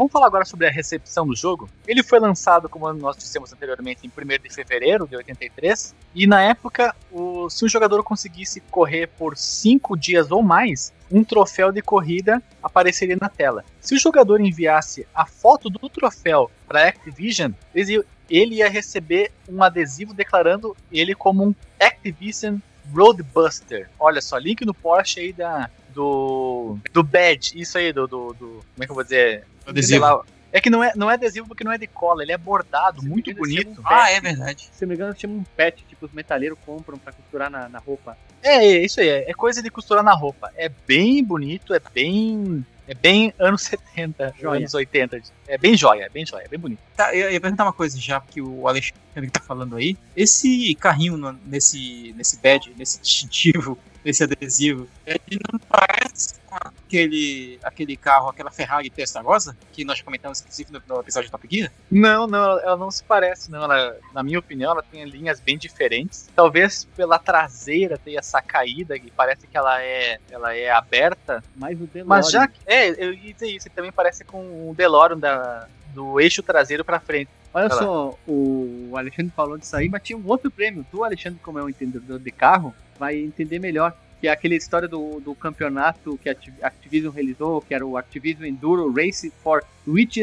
Vamos 0.00 0.12
falar 0.12 0.28
agora 0.28 0.46
sobre 0.46 0.66
a 0.66 0.70
recepção 0.70 1.26
do 1.26 1.36
jogo. 1.36 1.68
Ele 1.86 2.02
foi 2.02 2.18
lançado, 2.18 2.70
como 2.70 2.90
nós 2.94 3.18
dissemos 3.18 3.52
anteriormente, 3.52 4.00
em 4.06 4.08
1 4.08 4.42
de 4.42 4.48
fevereiro 4.48 5.06
de 5.06 5.14
83. 5.14 5.94
E 6.14 6.26
na 6.26 6.40
época, 6.42 6.96
o, 7.12 7.50
se 7.50 7.66
um 7.66 7.68
jogador 7.68 8.02
conseguisse 8.02 8.62
correr 8.70 9.08
por 9.08 9.36
5 9.36 9.98
dias 9.98 10.30
ou 10.30 10.42
mais, 10.42 10.90
um 11.12 11.22
troféu 11.22 11.70
de 11.70 11.82
corrida 11.82 12.42
apareceria 12.62 13.18
na 13.20 13.28
tela. 13.28 13.62
Se 13.78 13.94
o 13.94 13.98
jogador 13.98 14.40
enviasse 14.40 15.06
a 15.14 15.26
foto 15.26 15.68
do 15.68 15.86
troféu 15.90 16.50
para 16.66 16.88
Activision, 16.88 17.52
ele 17.74 18.54
ia 18.54 18.70
receber 18.70 19.30
um 19.46 19.62
adesivo 19.62 20.14
declarando 20.14 20.74
ele 20.90 21.14
como 21.14 21.44
um 21.44 21.54
Activision 21.78 22.56
Roadbuster. 22.90 23.90
Olha 23.98 24.22
só, 24.22 24.38
link 24.38 24.64
no 24.64 24.72
Porsche 24.72 25.20
aí 25.20 25.32
da, 25.34 25.68
do. 25.90 26.78
Do 26.92 27.02
badge, 27.02 27.60
isso 27.60 27.76
aí, 27.78 27.92
do. 27.92 28.06
do, 28.06 28.32
do 28.34 28.46
como 28.46 28.82
é 28.82 28.84
que 28.86 28.90
eu 28.90 28.94
vou 28.94 29.04
dizer? 29.04 29.44
Adesivo. 29.66 30.24
É 30.52 30.60
que 30.60 30.68
não 30.68 30.82
é, 30.82 30.92
não 30.96 31.08
é 31.08 31.14
adesivo 31.14 31.46
porque 31.46 31.62
não 31.62 31.70
é 31.72 31.78
de 31.78 31.86
cola, 31.86 32.24
ele 32.24 32.32
é 32.32 32.36
bordado, 32.36 33.02
Se 33.02 33.08
muito 33.08 33.32
bonito. 33.32 33.72
chamam 33.76 33.82
Ah, 33.84 34.10
é 34.10 34.20
verdade. 34.20 34.68
Se 34.72 34.82
não 34.84 34.88
me 34.88 34.96
engano, 34.96 35.14
tinha 35.14 35.30
um 35.30 35.44
pet, 35.56 35.84
tipo, 35.88 36.04
os 36.06 36.12
metaleiros 36.12 36.58
compram 36.66 36.98
pra 36.98 37.12
costurar 37.12 37.48
na, 37.48 37.68
na 37.68 37.78
roupa. 37.78 38.18
É, 38.42 38.56
é 38.56 38.84
isso 38.84 39.00
aí, 39.00 39.08
é, 39.08 39.30
é 39.30 39.32
coisa 39.32 39.62
de 39.62 39.70
costurar 39.70 40.02
na 40.02 40.12
roupa. 40.12 40.50
É 40.56 40.68
bem 40.68 41.22
bonito, 41.22 41.72
é 41.72 41.80
bem. 41.94 42.66
É 42.88 42.94
bem 42.94 43.32
anos 43.38 43.62
70, 43.94 44.34
Joia. 44.40 44.58
anos 44.58 44.74
80. 44.74 45.20
É 45.46 45.56
bem 45.56 45.76
joia, 45.76 46.06
é 46.06 46.08
bem 46.08 46.26
joia, 46.26 46.42
é 46.44 46.48
bem 46.48 46.58
bonito. 46.58 46.80
Tá, 46.96 47.14
eu 47.14 47.30
ia 47.30 47.40
perguntar 47.40 47.62
uma 47.62 47.72
coisa 47.72 47.96
já, 48.00 48.20
porque 48.20 48.42
o 48.42 48.66
Alexandre 48.66 49.30
tá 49.30 49.38
falando 49.38 49.76
aí. 49.76 49.96
Esse 50.16 50.74
carrinho 50.74 51.16
no- 51.16 51.38
nesse, 51.46 52.12
nesse 52.16 52.36
badge, 52.40 52.74
nesse 52.76 53.00
distintivo, 53.00 53.78
nesse 54.04 54.22
adesivo, 54.24 54.88
ele 55.06 55.38
não 55.52 55.58
parece 55.60 56.34
com 56.46 56.56
aquele, 56.56 57.58
aquele 57.62 57.96
carro, 57.96 58.28
aquela 58.28 58.50
Ferrari 58.50 58.90
Testarossa, 58.90 59.56
que 59.72 59.84
nós 59.84 60.00
comentamos 60.02 60.40
inclusive 60.40 60.72
no, 60.72 60.82
no 60.88 61.00
episódio 61.00 61.26
de 61.28 61.30
Top 61.32 61.46
Gear? 61.50 61.70
Não, 61.90 62.26
não, 62.26 62.38
ela- 62.42 62.62
ela 62.62 62.76
não 62.76 62.90
se 62.90 63.04
parece, 63.04 63.50
não. 63.50 63.62
Ela, 63.62 63.96
na 64.12 64.22
minha 64.22 64.38
opinião, 64.38 64.72
ela 64.72 64.82
tem 64.82 65.04
linhas 65.04 65.38
bem 65.40 65.56
diferentes. 65.56 66.28
Talvez 66.34 66.84
pela 66.96 67.18
traseira 67.18 67.96
tenha 67.98 68.18
essa 68.18 68.40
caída, 68.42 68.98
que 68.98 69.10
parece 69.10 69.46
que 69.46 69.56
ela 69.56 69.80
é, 69.82 70.18
ela 70.30 70.56
é 70.56 70.70
aberta. 70.70 71.42
Mas 71.54 71.80
o 71.80 71.86
DeLorean. 71.86 72.04
Mas 72.06 72.30
já 72.30 72.48
que. 72.48 72.58
É, 72.66 72.88
eu 72.90 73.12
ia 73.12 73.32
dizer 73.32 73.48
isso, 73.48 73.68
ele 73.68 73.74
também 73.74 73.92
parece 73.92 74.24
com 74.24 74.68
o 74.70 74.74
DeLorean 74.76 75.18
da, 75.18 75.68
do 75.94 76.18
eixo 76.20 76.42
traseiro 76.42 76.84
pra 76.84 76.98
frente. 76.98 77.30
Olha 77.52 77.68
Vai 77.68 77.76
lá. 77.78 77.82
só, 77.82 78.18
o 78.28 78.92
Alexandre 78.96 79.32
falou 79.34 79.58
disso 79.58 79.74
aí, 79.76 79.88
mas 79.88 80.02
tinha 80.02 80.16
um 80.16 80.26
outro 80.26 80.50
prêmio. 80.50 80.86
Tu, 80.90 81.02
Alexandre, 81.02 81.40
como 81.42 81.58
é 81.58 81.64
um 81.64 81.68
entendedor 81.68 82.18
de 82.18 82.30
carro, 82.30 82.74
vai 82.98 83.16
entender 83.16 83.58
melhor. 83.58 83.94
Que 84.20 84.28
é 84.28 84.32
aquela 84.32 84.54
história 84.54 84.86
do, 84.86 85.18
do 85.20 85.34
campeonato 85.34 86.18
que 86.22 86.28
a 86.28 86.32
Activ- 86.32 86.62
Activision 86.62 87.10
realizou, 87.12 87.62
que 87.62 87.74
era 87.74 87.84
o 87.86 87.96
Activision 87.96 88.44
Enduro 88.44 88.92
Race 88.92 89.30
for 89.42 89.64
Switch 89.84 90.18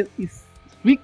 Sweep 0.84 1.02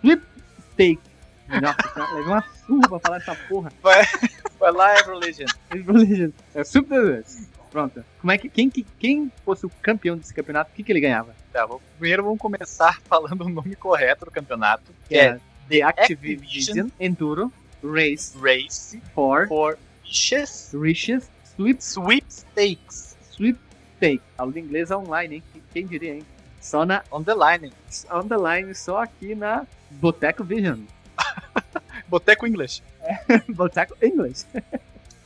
Sweepstake. 0.00 1.00
Nossa, 1.48 2.14
levei 2.14 2.32
uma 2.32 2.44
surra 2.66 2.88
pra 2.88 2.98
falar 3.00 3.16
essa 3.16 3.34
porra. 3.48 3.72
Vai 3.82 4.70
lá, 4.72 4.94
Ever 4.98 5.16
Legend. 5.16 5.52
Legend. 5.72 6.34
É 6.54 6.62
Super 6.62 7.24
Pronto. 7.72 8.04
Como 8.20 8.30
é 8.32 8.38
que 8.38 8.48
quem, 8.48 8.68
que 8.70 8.84
quem 8.98 9.30
fosse 9.44 9.64
o 9.66 9.70
campeão 9.82 10.16
desse 10.16 10.32
campeonato, 10.34 10.70
o 10.70 10.74
que, 10.74 10.82
que 10.82 10.92
ele 10.92 11.00
ganhava? 11.00 11.34
Tá, 11.52 11.66
vamos- 11.66 11.82
primeiro 11.98 12.22
vamos 12.22 12.38
começar 12.38 13.00
falando 13.02 13.42
o 13.44 13.48
nome 13.48 13.74
correto 13.76 14.24
do 14.24 14.30
campeonato. 14.30 14.92
Que 15.08 15.16
É, 15.16 15.24
é 15.26 15.40
The 15.70 15.82
Activision 15.82 16.90
Activision 16.90 16.92
Enduro 17.00 17.52
Race 17.80 18.34
Race 18.36 18.98
for 19.14 19.46
for 19.46 19.78
Riches 20.02 20.70
Riches 20.74 21.30
Sweep 21.54 21.80
Sweepstakes 21.80 23.16
Sweepstake. 23.30 24.20
Aula 24.36 24.52
de 24.52 24.58
inglês 24.58 24.90
online, 24.90 25.36
hein? 25.36 25.42
Quem- 25.72 25.86
diria, 25.86 26.14
hein? 26.14 26.26
Só 26.60 26.84
na 26.84 27.02
on 27.12 27.22
the 27.22 27.34
line. 27.34 27.72
Underline, 28.10 28.74
só 28.74 29.02
aqui 29.04 29.36
na 29.36 29.64
Boteco 29.92 30.42
Vision. 30.42 30.80
Boteco 32.08 32.48
English. 32.48 32.82
Boteco 33.48 33.96
English. 34.02 34.44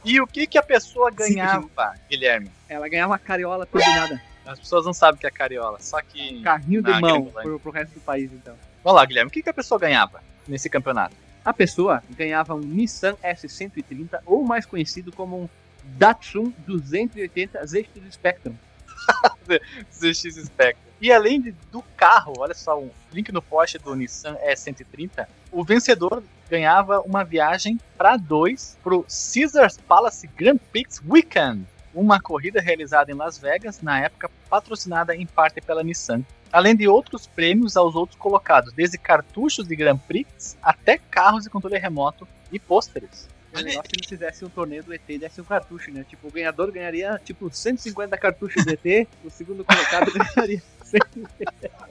E 0.04 0.20
o 0.20 0.26
que 0.26 0.46
que 0.46 0.58
a 0.58 0.62
pessoa 0.62 1.10
ganhava, 1.10 1.94
Guilherme? 2.10 2.50
Ela 2.68 2.86
ganhava 2.86 3.12
uma 3.12 3.18
cariola 3.18 3.64
turbinada. 3.64 4.20
As 4.44 4.60
pessoas 4.60 4.84
não 4.84 4.92
sabem 4.92 5.16
o 5.16 5.18
que 5.18 5.26
é 5.26 5.30
cariola, 5.30 5.78
só 5.80 6.02
que... 6.02 6.42
Carrinho 6.42 6.82
de 6.82 6.90
Na 6.90 7.00
mão 7.00 7.24
pro, 7.24 7.58
pro 7.58 7.70
resto 7.72 7.94
do 7.94 8.00
país, 8.00 8.30
então. 8.30 8.54
Vamos 8.84 9.00
lá, 9.00 9.06
Guilherme, 9.06 9.28
o 9.28 9.32
que 9.32 9.42
que 9.42 9.48
a 9.48 9.54
pessoa 9.54 9.80
ganhava 9.80 10.20
nesse 10.46 10.68
campeonato? 10.68 11.16
A 11.44 11.52
pessoa 11.52 12.02
ganhava 12.16 12.54
um 12.54 12.60
Nissan 12.60 13.14
S130, 13.22 14.20
ou 14.24 14.42
mais 14.44 14.64
conhecido 14.64 15.12
como 15.12 15.42
um 15.42 15.48
Datsun 15.84 16.52
280 16.66 17.66
ZX 17.66 17.88
Spectrum. 18.12 18.54
ZX 19.92 20.36
Spectrum. 20.46 20.84
E 21.00 21.12
além 21.12 21.40
de- 21.40 21.54
do 21.70 21.82
carro, 21.96 22.32
olha 22.38 22.54
só, 22.54 22.80
um 22.80 22.90
link 23.12 23.30
no 23.30 23.42
post 23.42 23.78
do 23.78 23.94
Nissan 23.94 24.36
E130, 24.36 25.26
o 25.52 25.62
vencedor 25.62 26.22
ganhava 26.48 27.00
uma 27.00 27.24
viagem 27.24 27.78
para 27.98 28.16
dois 28.16 28.78
pro 28.82 29.04
Caesars 29.04 29.76
Palace 29.76 30.26
Grand 30.28 30.56
Prix 30.72 31.02
Weekend, 31.06 31.66
uma 31.92 32.20
corrida 32.20 32.60
realizada 32.60 33.10
em 33.12 33.14
Las 33.14 33.38
Vegas, 33.38 33.82
na 33.82 34.00
época 34.00 34.30
patrocinada 34.48 35.14
em 35.14 35.26
parte 35.26 35.60
pela 35.60 35.82
Nissan. 35.82 36.22
Além 36.54 36.76
de 36.76 36.86
outros 36.86 37.26
prêmios 37.26 37.76
aos 37.76 37.96
outros 37.96 38.16
colocados, 38.16 38.72
desde 38.72 38.96
cartuchos 38.96 39.66
de 39.66 39.74
Grand 39.74 39.98
Prix 39.98 40.56
até 40.62 40.96
carros 40.98 41.42
de 41.42 41.50
controle 41.50 41.76
remoto 41.78 42.28
e 42.52 42.60
pôsteres. 42.60 43.28
É 43.52 43.60
legal 43.60 43.82
se 43.84 43.90
eles 43.96 44.08
fizessem 44.08 44.46
um 44.46 44.50
torneio 44.52 44.84
do 44.84 44.94
ET 44.94 45.02
e 45.08 45.18
desse 45.18 45.40
um 45.40 45.44
cartucho, 45.44 45.90
né? 45.90 46.04
Tipo, 46.08 46.28
o 46.28 46.30
ganhador 46.30 46.70
ganharia, 46.70 47.20
tipo, 47.24 47.52
150 47.52 48.16
cartuchos 48.16 48.64
do 48.64 48.70
ET, 48.70 49.08
o 49.24 49.30
segundo 49.30 49.64
colocado 49.64 50.12
ganharia 50.14 50.62
100. 50.84 51.00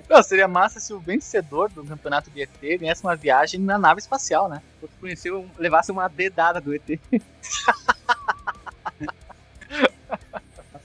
Não, 0.10 0.24
seria 0.24 0.48
massa 0.48 0.80
se 0.80 0.94
o 0.94 1.00
vencedor 1.00 1.70
do 1.70 1.84
campeonato 1.84 2.32
de 2.32 2.44
ET 2.44 2.80
ganhasse 2.80 3.04
uma 3.04 3.18
viagem 3.18 3.60
na 3.60 3.78
nave 3.78 4.00
espacial, 4.00 4.48
né? 4.48 4.62
Você 4.80 4.94
conheceu, 4.98 5.42
um- 5.42 5.50
levasse 5.58 5.92
uma 5.92 6.08
dedada 6.08 6.62
do 6.62 6.74
ET. 6.74 6.88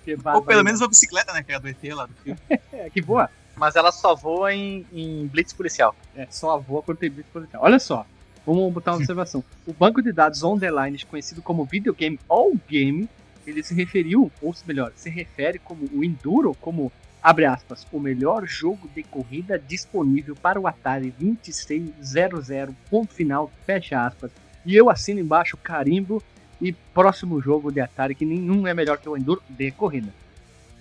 Que 0.05 0.17
Ou 0.25 0.43
pelo 0.43 0.65
menos 0.65 0.81
uma 0.81 0.89
bicicleta, 0.89 1.35
né? 1.35 1.43
Que 1.43 1.53
era 1.53 1.61
do 1.61 1.69
ET 1.69 1.85
lá 1.93 2.07
do 2.07 2.15
filme. 2.15 2.41
É, 2.73 2.89
que 2.89 3.03
boa. 3.03 3.29
Mas 3.59 3.77
ela 3.77 3.91
só 3.91 4.15
voa 4.15 4.55
em, 4.55 4.87
em 4.93 5.27
blitz 5.27 5.53
policial. 5.53 5.95
É, 6.15 6.27
só 6.31 6.59
voa 6.59 6.83
quando 6.83 6.99
tem 6.99 7.11
bicho 7.11 7.29
policial. 7.33 7.63
Olha 7.63 7.79
só, 7.79 8.07
vamos 8.47 8.73
botar 8.73 8.93
uma 8.93 8.99
observação. 8.99 9.43
O 9.67 9.73
banco 9.73 10.01
de 10.03 10.13
dados 10.13 10.43
on 10.43 10.59
the 10.59 10.71
line, 10.71 10.99
conhecido 11.05 11.43
como 11.43 11.65
Videogame 11.65 12.19
All 12.29 12.53
Game, 12.69 13.09
ele 13.47 13.63
se 13.63 13.75
referiu, 13.75 14.31
ou 14.43 14.55
se 14.55 14.67
melhor, 14.67 14.93
se 14.95 15.11
refere 15.11 15.59
como 15.59 15.89
o 15.93 16.05
Enduro, 16.05 16.55
como, 16.61 16.93
abre 17.23 17.47
aspas, 17.47 17.87
o 17.91 17.99
melhor 17.99 18.47
jogo 18.47 18.89
de 18.95 19.03
corrida 19.03 19.59
disponível 19.59 20.37
para 20.37 20.61
o 20.61 20.67
Atari 20.67 21.13
2600, 21.19 22.75
ponto 22.91 23.13
final, 23.13 23.51
fecha 23.65 24.07
aspas. 24.07 24.31
E 24.65 24.77
eu 24.77 24.91
assino 24.91 25.21
embaixo 25.21 25.57
carimbo 25.57 26.23
e 26.61 26.73
próximo 26.73 27.41
jogo 27.41 27.73
de 27.73 27.81
Atari, 27.81 28.15
que 28.15 28.25
nenhum 28.25 28.67
é 28.67 28.75
melhor 28.75 28.99
que 28.99 29.09
o 29.09 29.17
Enduro 29.17 29.43
de 29.49 29.71
corrida. 29.71 30.13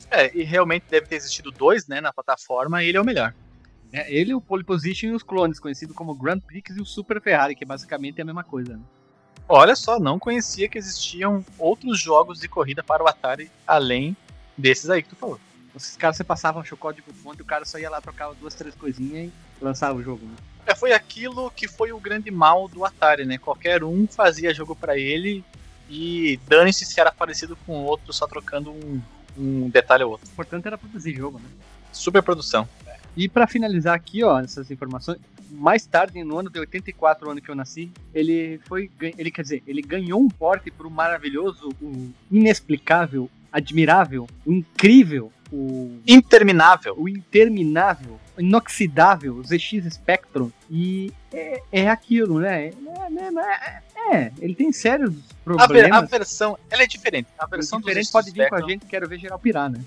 É, 0.10 0.36
e 0.36 0.43
realmente 0.43 0.86
deve 0.89 1.08
ter 1.08 1.15
existido 1.15 1.52
dois, 1.52 1.88
né, 1.88 2.00
na 2.00 2.13
plataforma, 2.13 2.84
e 2.84 2.88
ele 2.88 2.98
é 2.98 3.02
o 3.02 3.06
melhor. 3.06 3.34
É, 3.91 4.12
ele, 4.13 4.34
o 4.34 4.41
Pole 4.41 4.63
Position 4.63 5.08
e 5.08 5.13
os 5.13 5.24
clones, 5.24 5.60
conhecido 5.60 5.93
como 5.93 6.13
Grand 6.13 6.39
Prix 6.39 6.76
e 6.76 6.82
o 6.82 6.86
Super 6.86 7.22
Ferrari, 7.22 7.56
que 7.56 7.65
basicamente 7.65 8.20
é 8.20 8.22
a 8.22 8.26
mesma 8.26 8.43
coisa. 8.43 8.76
Né? 8.76 8.84
Olha 9.48 9.76
só, 9.76 10.00
não 10.00 10.20
conhecia 10.20 10.67
que 10.67 10.78
existiam 10.78 11.46
outros 11.58 12.00
jogos 12.00 12.39
de 12.39 12.50
corrida 12.50 12.84
para 12.84 13.04
o 13.04 13.08
Atari 13.08 13.50
além 13.65 14.15
desses 14.58 14.89
aí 14.89 15.02
que 15.02 15.10
tu 15.10 15.15
falou. 15.15 15.39
Esses 15.76 15.96
caras 15.96 16.17
você 16.17 16.24
passava 16.24 16.60
um 16.60 16.63
pro 16.63 17.13
fonte, 17.13 17.41
o 17.41 17.46
cara 17.46 17.63
só 17.63 17.78
ia 17.78 17.89
lá, 17.89 18.02
trocava 18.02 18.34
duas, 18.34 18.56
três 18.56 18.74
coisinhas 18.76 19.28
e 19.28 19.63
lançava 19.63 19.98
o 19.98 20.04
jogo. 20.04 20.26
Né? 20.26 20.36
É, 20.65 20.76
foi 20.76 20.91
aquilo 20.91 21.52
que 21.52 21.67
foi 21.67 21.93
o 21.93 22.00
grande 22.00 22.32
mal 22.32 22.67
do 22.67 22.84
Atari, 22.84 23.26
né? 23.26 23.38
Qualquer 23.38 23.84
um 23.84 24.08
fazia 24.08 24.54
jogo 24.54 24.76
para 24.76 24.98
ele 24.98 25.46
e 25.89 26.38
dane-se 26.48 26.84
se 26.84 27.00
era 27.00 27.12
parecido 27.12 27.56
com 27.65 27.74
o 27.74 27.86
outro, 27.86 28.12
só 28.12 28.28
trocando 28.28 28.72
um, 28.72 29.02
um 29.38 29.69
detalhe 29.69 30.04
ou 30.04 30.12
outro. 30.12 30.28
O 30.28 30.32
importante 30.32 30.67
era 30.67 30.78
produzir 30.78 31.15
jogo, 31.15 31.39
né? 31.39 31.45
Super 31.91 32.21
produção. 32.21 32.67
E 33.15 33.28
pra 33.28 33.47
finalizar 33.47 33.95
aqui, 33.95 34.23
ó, 34.23 34.39
essas 34.39 34.69
informações, 34.69 35.17
mais 35.52 35.86
tarde, 35.86 36.23
no 36.23 36.38
ano 36.38 36.50
de 36.50 36.60
84, 36.60 37.28
o 37.28 37.32
ano 37.32 37.41
que 37.41 37.50
eu 37.50 37.56
nasci, 37.56 37.91
ele 38.13 38.60
foi, 38.67 38.91
ele 39.02 39.32
quer 39.32 39.41
dizer, 39.41 39.63
ele 39.65 39.82
ganhou 39.82 40.19
um 40.19 40.28
porte 40.30 40.69
pro 40.69 40.89
maravilhoso, 40.89 41.69
o 41.82 42.12
inexplicável, 42.32 43.30
admirável, 43.52 44.28
o 44.45 44.54
incrível, 44.54 45.32
o 45.52 45.97
Interminável. 46.06 46.93
o 46.97 47.08
interminável, 47.08 48.19
o 48.38 48.41
inoxidável 48.41 49.41
ZX 49.43 49.93
Spectrum. 49.93 50.52
E 50.69 51.12
é, 51.32 51.62
é 51.71 51.89
aquilo, 51.89 52.39
né? 52.39 52.71
É, 53.28 53.42
é- 53.42 53.82
é- 54.13 54.16
é, 54.18 54.32
ele 54.40 54.56
tem 54.56 54.72
sérios 54.72 55.12
A, 55.12 55.13
ver- 55.13 55.62
a 55.62 55.68
problemas. 55.68 56.10
versão, 56.10 56.58
ela 56.70 56.84
é 56.84 56.88
diferente. 56.88 57.28
A 57.38 57.46
versão 57.46 57.78
O 57.78 57.82
do 57.82 57.86
diferente 57.86 58.12
pode 58.12 58.32
vir 58.32 58.48
com 58.50 58.56
a 58.56 58.62
gente, 58.62 58.86
quero 58.86 59.08
ver 59.08 59.20
geral 59.20 59.38
pirar, 59.40 59.70
né? 59.70 59.82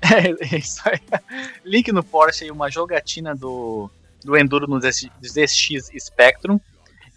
É, 0.00 0.30
isso 0.56 0.80
aí. 0.84 1.00
Link 1.64 1.92
no 1.92 2.02
Porsche 2.02 2.44
aí, 2.44 2.50
uma 2.50 2.70
jogatina 2.70 3.34
do, 3.34 3.90
do 4.24 4.36
Enduro 4.36 4.66
no 4.66 4.80
ZX, 4.80 5.90
Spectrum. 5.98 6.58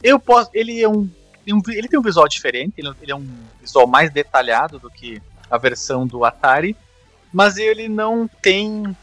Eu 0.03 0.19
posso. 0.19 0.49
Ele 0.53 0.81
é 0.81 0.87
um. 0.89 1.09
tem 1.43 1.53
um- 1.53 1.61
ele 1.69 1.87
tem 1.87 1.99
um 1.99 2.03
visual 2.03 2.27
diferente, 2.27 2.73
ele, 2.77 2.91
ele 3.01 3.11
é 3.11 3.15
um 3.15 3.27
visual 3.61 3.87
mais 3.87 4.11
detalhado 4.11 4.77
do 4.79 4.89
que 4.89 5.21
a 5.49 5.57
versão 5.57 6.05
do 6.05 6.25
Atari, 6.25 6.75
mas 7.31 7.57
ele 7.57 7.87
não 7.87 8.27
tem 8.41 8.95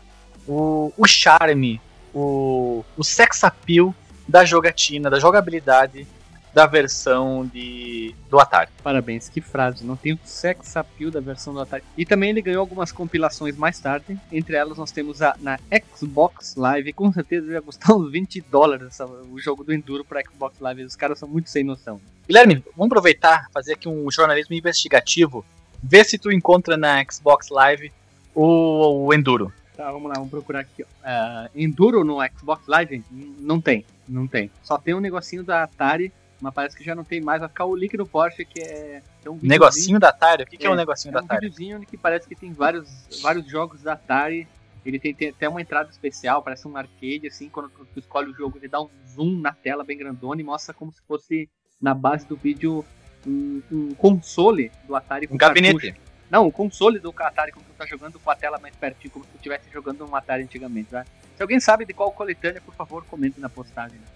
o, 0.47 0.93
o 0.97 1.07
charme 1.09 1.81
o, 2.15 2.85
o 2.97 3.03
sex 3.03 3.43
appeal 3.43 3.95
da 4.29 4.45
jogatina, 4.45 5.09
da 5.09 5.19
jogabilidade 5.19 6.07
da 6.55 6.67
versão 6.67 7.47
de, 7.47 8.15
do 8.29 8.38
Atari. 8.38 8.71
Parabéns, 8.83 9.29
que 9.29 9.41
frase. 9.41 9.85
Não 9.85 9.97
tem 9.97 10.12
o 10.12 10.19
sex 10.25 10.77
appeal 10.77 11.11
da 11.11 11.21
versão 11.21 11.55
do 11.55 11.61
Atari. 11.61 11.83
E 11.97 12.05
também 12.05 12.31
ele 12.31 12.43
ganhou 12.43 12.61
algumas 12.61 12.93
compilações 12.93 13.57
mais 13.57 13.79
tarde. 13.79 14.19
Entre 14.31 14.57
elas 14.57 14.77
nós 14.77 14.93
temos 14.93 15.23
a 15.23 15.35
na 15.41 15.59
Xbox 15.95 16.55
Live. 16.57 16.93
Com 16.93 17.12
certeza 17.12 17.53
ia 17.53 17.62
custar 17.62 17.93
uns 17.97 18.11
20 18.11 18.41
dólares 18.51 18.99
o 19.31 19.41
jogo 19.41 19.65
do 19.65 19.73
Enduro 19.73 20.05
para 20.05 20.23
Xbox 20.23 20.59
Live. 20.61 20.85
Os 20.85 20.97
caras 20.97 21.19
são 21.19 21.29
muito 21.29 21.49
sem 21.49 21.65
noção. 21.65 22.01
Guilherme, 22.27 22.62
vamos 22.77 22.87
aproveitar, 22.87 23.49
fazer 23.53 23.75
aqui 23.75 23.88
um 23.88 24.11
jornalismo 24.11 24.55
investigativo. 24.55 25.45
Ver 25.83 26.05
se 26.05 26.19
tu 26.19 26.31
encontra 26.31 26.77
na 26.77 27.05
Xbox 27.11 27.49
Live 27.49 27.93
o, 28.35 29.07
o 29.07 29.15
Enduro. 29.15 29.53
Tá, 29.77 29.91
vamos 29.91 30.09
lá, 30.09 30.15
vamos 30.15 30.31
procurar 30.31 30.61
aqui. 30.61 30.83
Uh, 30.83 31.49
Enduro 31.55 32.05
no 32.05 32.19
Xbox 32.38 32.67
Live? 32.69 33.03
Não 33.11 33.61
tem, 33.61 33.85
não 34.07 34.27
tem. 34.27 34.51
Só 34.62 34.77
tem 34.77 34.95
um 34.95 35.01
negocinho 35.01 35.43
da 35.43 35.62
Atari 35.62 36.12
mas 36.42 36.52
parece 36.52 36.76
que 36.76 36.83
já 36.83 36.94
não 36.94 37.05
tem 37.05 37.20
mais. 37.20 37.38
Vai 37.40 37.48
ficar 37.48 37.64
o 37.64 37.76
link 37.76 37.96
Porsche, 38.05 38.44
que 38.44 38.61
é. 38.61 39.00
é 39.24 39.31
um 39.31 39.38
negocinho 39.40 40.00
da 40.00 40.09
Atari? 40.09 40.42
O 40.42 40.46
que 40.46 40.57
é, 40.57 40.59
que 40.59 40.66
é 40.66 40.70
um 40.70 40.74
negocinho 40.74 41.12
é 41.12 41.14
da 41.14 41.20
um 41.20 41.24
Atari? 41.24 41.46
um 41.46 41.50
videozinho 41.50 41.81
que 41.87 41.96
parece 41.96 42.26
que 42.26 42.35
tem 42.35 42.52
vários, 42.52 42.90
vários 43.22 43.48
jogos 43.48 43.81
da 43.81 43.92
Atari. 43.92 44.48
Ele 44.85 44.98
tem, 44.98 45.14
tem, 45.14 45.28
até 45.28 45.48
uma 45.48 45.62
entrada 45.62 45.88
especial, 45.88 46.42
parece 46.42 46.66
um 46.66 46.76
arcade, 46.76 47.28
assim, 47.28 47.48
quando 47.48 47.70
tu 47.70 48.00
escolhe 48.00 48.33
o 48.33 48.35
jogo, 48.35 48.59
ele 48.59 48.66
dá 48.66 48.83
um 48.83 48.88
zoom 49.09 49.38
na 49.38 49.52
tela 49.52 49.85
bem 49.85 49.96
grandona 49.96 50.40
e 50.40 50.44
mostra 50.44 50.74
como 50.74 50.92
se 50.92 51.00
fosse, 51.07 51.48
na 51.81 51.94
base 51.94 52.26
do 52.26 52.35
vídeo, 52.35 52.85
um, 53.24 53.62
um 53.70 53.94
console 53.94 54.72
do 54.85 54.96
Atari 54.96 55.28
com 55.28 55.37
Um 55.37 55.38
gabinete. 55.38 55.92
Cartucho. 55.92 56.12
Não, 56.28 56.48
o 56.48 56.50
console 56.50 56.98
do 56.98 57.14
Atari, 57.16 57.52
como 57.52 57.64
tu 57.64 57.74
tá 57.78 57.87
jogando 57.87 58.18
com 58.18 58.28
a 58.28 58.35
tela 58.35 58.59
mais 58.59 58.74
pertinho, 58.74 59.12
como 59.12 59.24
se 59.24 59.31
tu 59.31 59.37
estivesse 59.37 59.70
jogando 59.72 60.05
um 60.05 60.16
Atari 60.16 60.42
antigamente, 60.42 60.90
tá? 60.90 61.07
Se 61.37 61.42
alguém 61.42 61.61
sabe 61.61 61.85
de 61.85 61.92
qual 61.92 62.11
coletânea, 62.11 62.61
por 62.61 62.74
favor, 62.74 63.05
comente 63.05 63.38
na 63.38 63.48
postagem. 63.48 64.00
Né? 64.00 64.07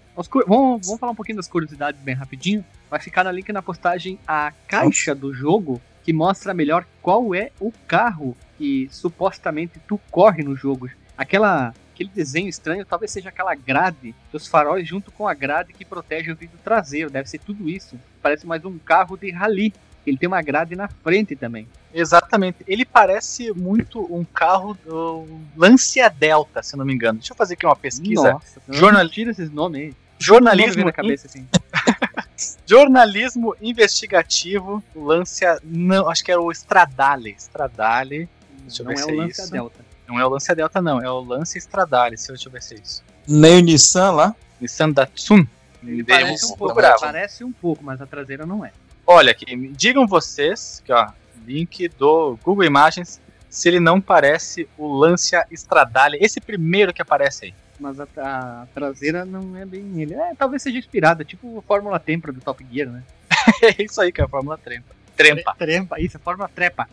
Vamos, 0.47 0.87
vamos 0.87 0.99
falar 0.99 1.11
um 1.11 1.15
pouquinho 1.15 1.35
das 1.35 1.47
curiosidades 1.47 2.01
bem 2.01 2.15
rapidinho. 2.15 2.65
Vai 2.89 2.99
ficar 2.99 3.23
no 3.23 3.29
link 3.29 3.51
na 3.53 3.61
postagem 3.61 4.17
a 4.27 4.51
caixa 4.67 5.13
do 5.13 5.31
jogo 5.31 5.79
que 6.03 6.11
mostra 6.11 6.55
melhor 6.55 6.85
qual 7.03 7.35
é 7.35 7.51
o 7.59 7.71
carro 7.87 8.35
que 8.57 8.89
supostamente 8.91 9.79
tu 9.87 9.99
corre 10.09 10.43
no 10.43 10.55
jogo. 10.55 10.89
Aquela 11.15 11.71
aquele 11.93 12.09
desenho 12.13 12.47
estranho 12.47 12.85
talvez 12.85 13.11
seja 13.11 13.29
aquela 13.29 13.53
grade 13.55 14.15
dos 14.31 14.47
faróis 14.47 14.87
junto 14.87 15.11
com 15.11 15.27
a 15.27 15.33
grade 15.33 15.73
que 15.73 15.85
protege 15.85 16.31
o 16.31 16.35
vidro 16.35 16.57
traseiro. 16.63 17.11
Deve 17.11 17.29
ser 17.29 17.39
tudo 17.39 17.69
isso. 17.69 17.99
Parece 18.21 18.47
mais 18.47 18.65
um 18.65 18.77
carro 18.79 19.17
de 19.17 19.29
rally. 19.29 19.71
Ele 20.05 20.17
tem 20.17 20.27
uma 20.27 20.41
grade 20.41 20.75
na 20.75 20.87
frente 20.87 21.35
também. 21.35 21.67
Exatamente. 21.93 22.59
Ele 22.65 22.85
parece 22.85 23.51
muito 23.51 24.01
um 24.11 24.23
carro 24.23 24.75
do 24.85 25.27
Lancia 25.55 26.09
Delta, 26.09 26.63
se 26.63 26.77
não 26.77 26.85
me 26.85 26.93
engano. 26.93 27.19
Deixa 27.19 27.33
eu 27.33 27.37
fazer 27.37 27.55
aqui 27.55 27.65
uma 27.65 27.75
pesquisa. 27.75 28.33
Nossa, 28.33 28.61
Jornal... 28.69 29.09
tira 29.09 29.31
esses 29.31 29.51
nomes 29.51 29.81
aí. 29.81 30.06
Jornalismo 30.19 30.85
na 30.85 30.91
cabeça 30.91 31.27
assim. 31.27 31.47
Jornalismo 32.65 33.55
investigativo, 33.61 34.83
Lancia, 34.95 35.59
não, 35.63 36.09
acho 36.09 36.23
que 36.23 36.31
era 36.31 36.41
o 36.41 36.51
Stradale, 36.51 37.35
Stradale. 37.37 38.29
Deixa 38.61 38.83
eu 38.83 38.85
não 38.85 38.93
ver 38.93 38.99
é 38.99 39.03
se 39.03 39.09
o 39.09 39.13
é 39.13 39.17
Lancia 39.17 39.43
isso. 39.43 39.51
Delta. 39.51 39.85
Não 40.07 40.19
é 40.19 40.25
o 40.25 40.29
Lancia 40.29 40.55
Delta 40.55 40.81
não, 40.81 41.01
é 41.01 41.09
o 41.09 41.21
Lancia 41.21 41.59
Stradale, 41.59 42.15
deixa 42.15 42.47
eu 42.47 42.51
ver 42.51 42.61
se 42.61 42.75
é 42.75 42.77
isso. 42.79 43.03
Nem 43.27 43.59
o 43.59 43.61
Nissan 43.61 44.11
lá? 44.11 44.35
Nissan 44.59 44.91
Datsun. 44.91 45.45
Ele 45.83 46.03
parece 46.03 46.45
um, 46.45 46.55
pouco, 46.57 46.75
parece 46.75 47.43
um 47.43 47.51
pouco, 47.51 47.83
mas 47.83 48.01
a 48.01 48.05
traseira 48.05 48.45
não 48.45 48.65
é. 48.65 48.71
Olha 49.05 49.31
aqui, 49.31 49.55
digam 49.69 50.05
vocês, 50.05 50.81
que 50.83 50.91
ó, 50.91 51.09
link 51.45 51.87
do 51.89 52.37
Google 52.43 52.65
Imagens, 52.65 53.21
se 53.49 53.69
ele 53.69 53.79
não 53.79 54.01
parece 54.01 54.67
o 54.77 54.93
Lancia 54.93 55.45
Stradale, 55.51 56.17
esse 56.19 56.41
primeiro 56.41 56.93
que 56.93 57.01
aparece 57.01 57.45
aí. 57.45 57.53
Mas 57.79 57.99
a, 57.99 58.07
a 58.17 58.67
traseira 58.73 59.23
não 59.23 59.55
é 59.55 59.65
bem 59.65 60.01
ele. 60.01 60.13
É, 60.13 60.33
talvez 60.35 60.63
seja 60.63 60.77
inspirada, 60.77 61.23
tipo 61.23 61.59
a 61.59 61.61
Fórmula 61.61 61.99
Tempra 61.99 62.31
do 62.31 62.41
Top 62.41 62.65
Gear, 62.71 62.89
né? 62.89 63.03
é 63.61 63.83
isso 63.83 64.01
aí 64.01 64.11
que 64.11 64.21
é 64.21 64.23
a 64.23 64.27
Fórmula 64.27 64.57
Trempa. 64.57 64.95
Trempa. 65.15 65.55
Trempa, 65.57 65.99
isso, 65.99 66.17
a 66.17 66.19
Fórmula 66.19 66.49
Trepa. 66.53 66.87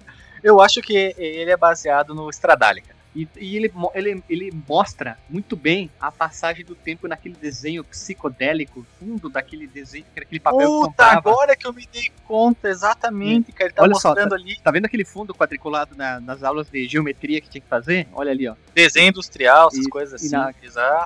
Eu 0.44 0.62
acho 0.62 0.82
que 0.82 1.16
ele 1.18 1.52
é 1.52 1.58
baseado 1.58 2.14
no 2.14 2.30
Stradale, 2.30 2.82
cara. 2.82 3.03
E, 3.16 3.28
e, 3.38 3.56
ele, 3.56 3.72
ele, 3.94 4.24
ele 4.28 4.64
mostra 4.68 5.18
muito 5.30 5.56
bem 5.56 5.90
a 6.00 6.12
passagem 6.12 6.66
do 6.66 6.74
tempo 6.74 7.08
naquele 7.08 7.36
desenho 7.36 7.84
psicodélico, 7.84 8.86
fundo 9.00 9.30
daquele 9.30 9.68
desenho, 9.68 10.06
aquele 10.16 10.40
papel 10.40 10.68
Puta, 10.68 11.10
que 11.10 11.16
agora 11.16 11.56
que 11.56 11.68
eu 11.68 11.74
me 11.74 11.88
dei 11.92 12.12
conta, 12.26 12.70
exatamente, 12.70 13.52
cara, 13.52 13.70
ele 13.70 13.76
tá 13.76 13.84
Olha 13.84 13.92
mostrando 13.92 14.22
só, 14.24 14.30
tá, 14.30 14.36
ali. 14.36 14.60
Tá 14.64 14.72
vendo 14.72 14.86
aquele 14.86 15.06
fundo 15.06 15.34
quadriculado 15.34 15.96
na, 15.96 16.20
nas 16.20 16.44
aulas 16.44 16.70
de 16.70 16.88
geometria 16.88 17.40
que 17.40 17.50
tinha 17.50 17.62
que 17.62 17.68
fazer? 17.68 18.08
Olha 18.14 18.32
ali, 18.32 18.48
ó. 18.48 18.56
Desenho 18.74 19.10
industrial, 19.10 19.68
essas 19.68 19.86
e, 19.86 19.90
coisas 19.90 20.16
assim. 20.16 20.32
Na, 20.32 20.52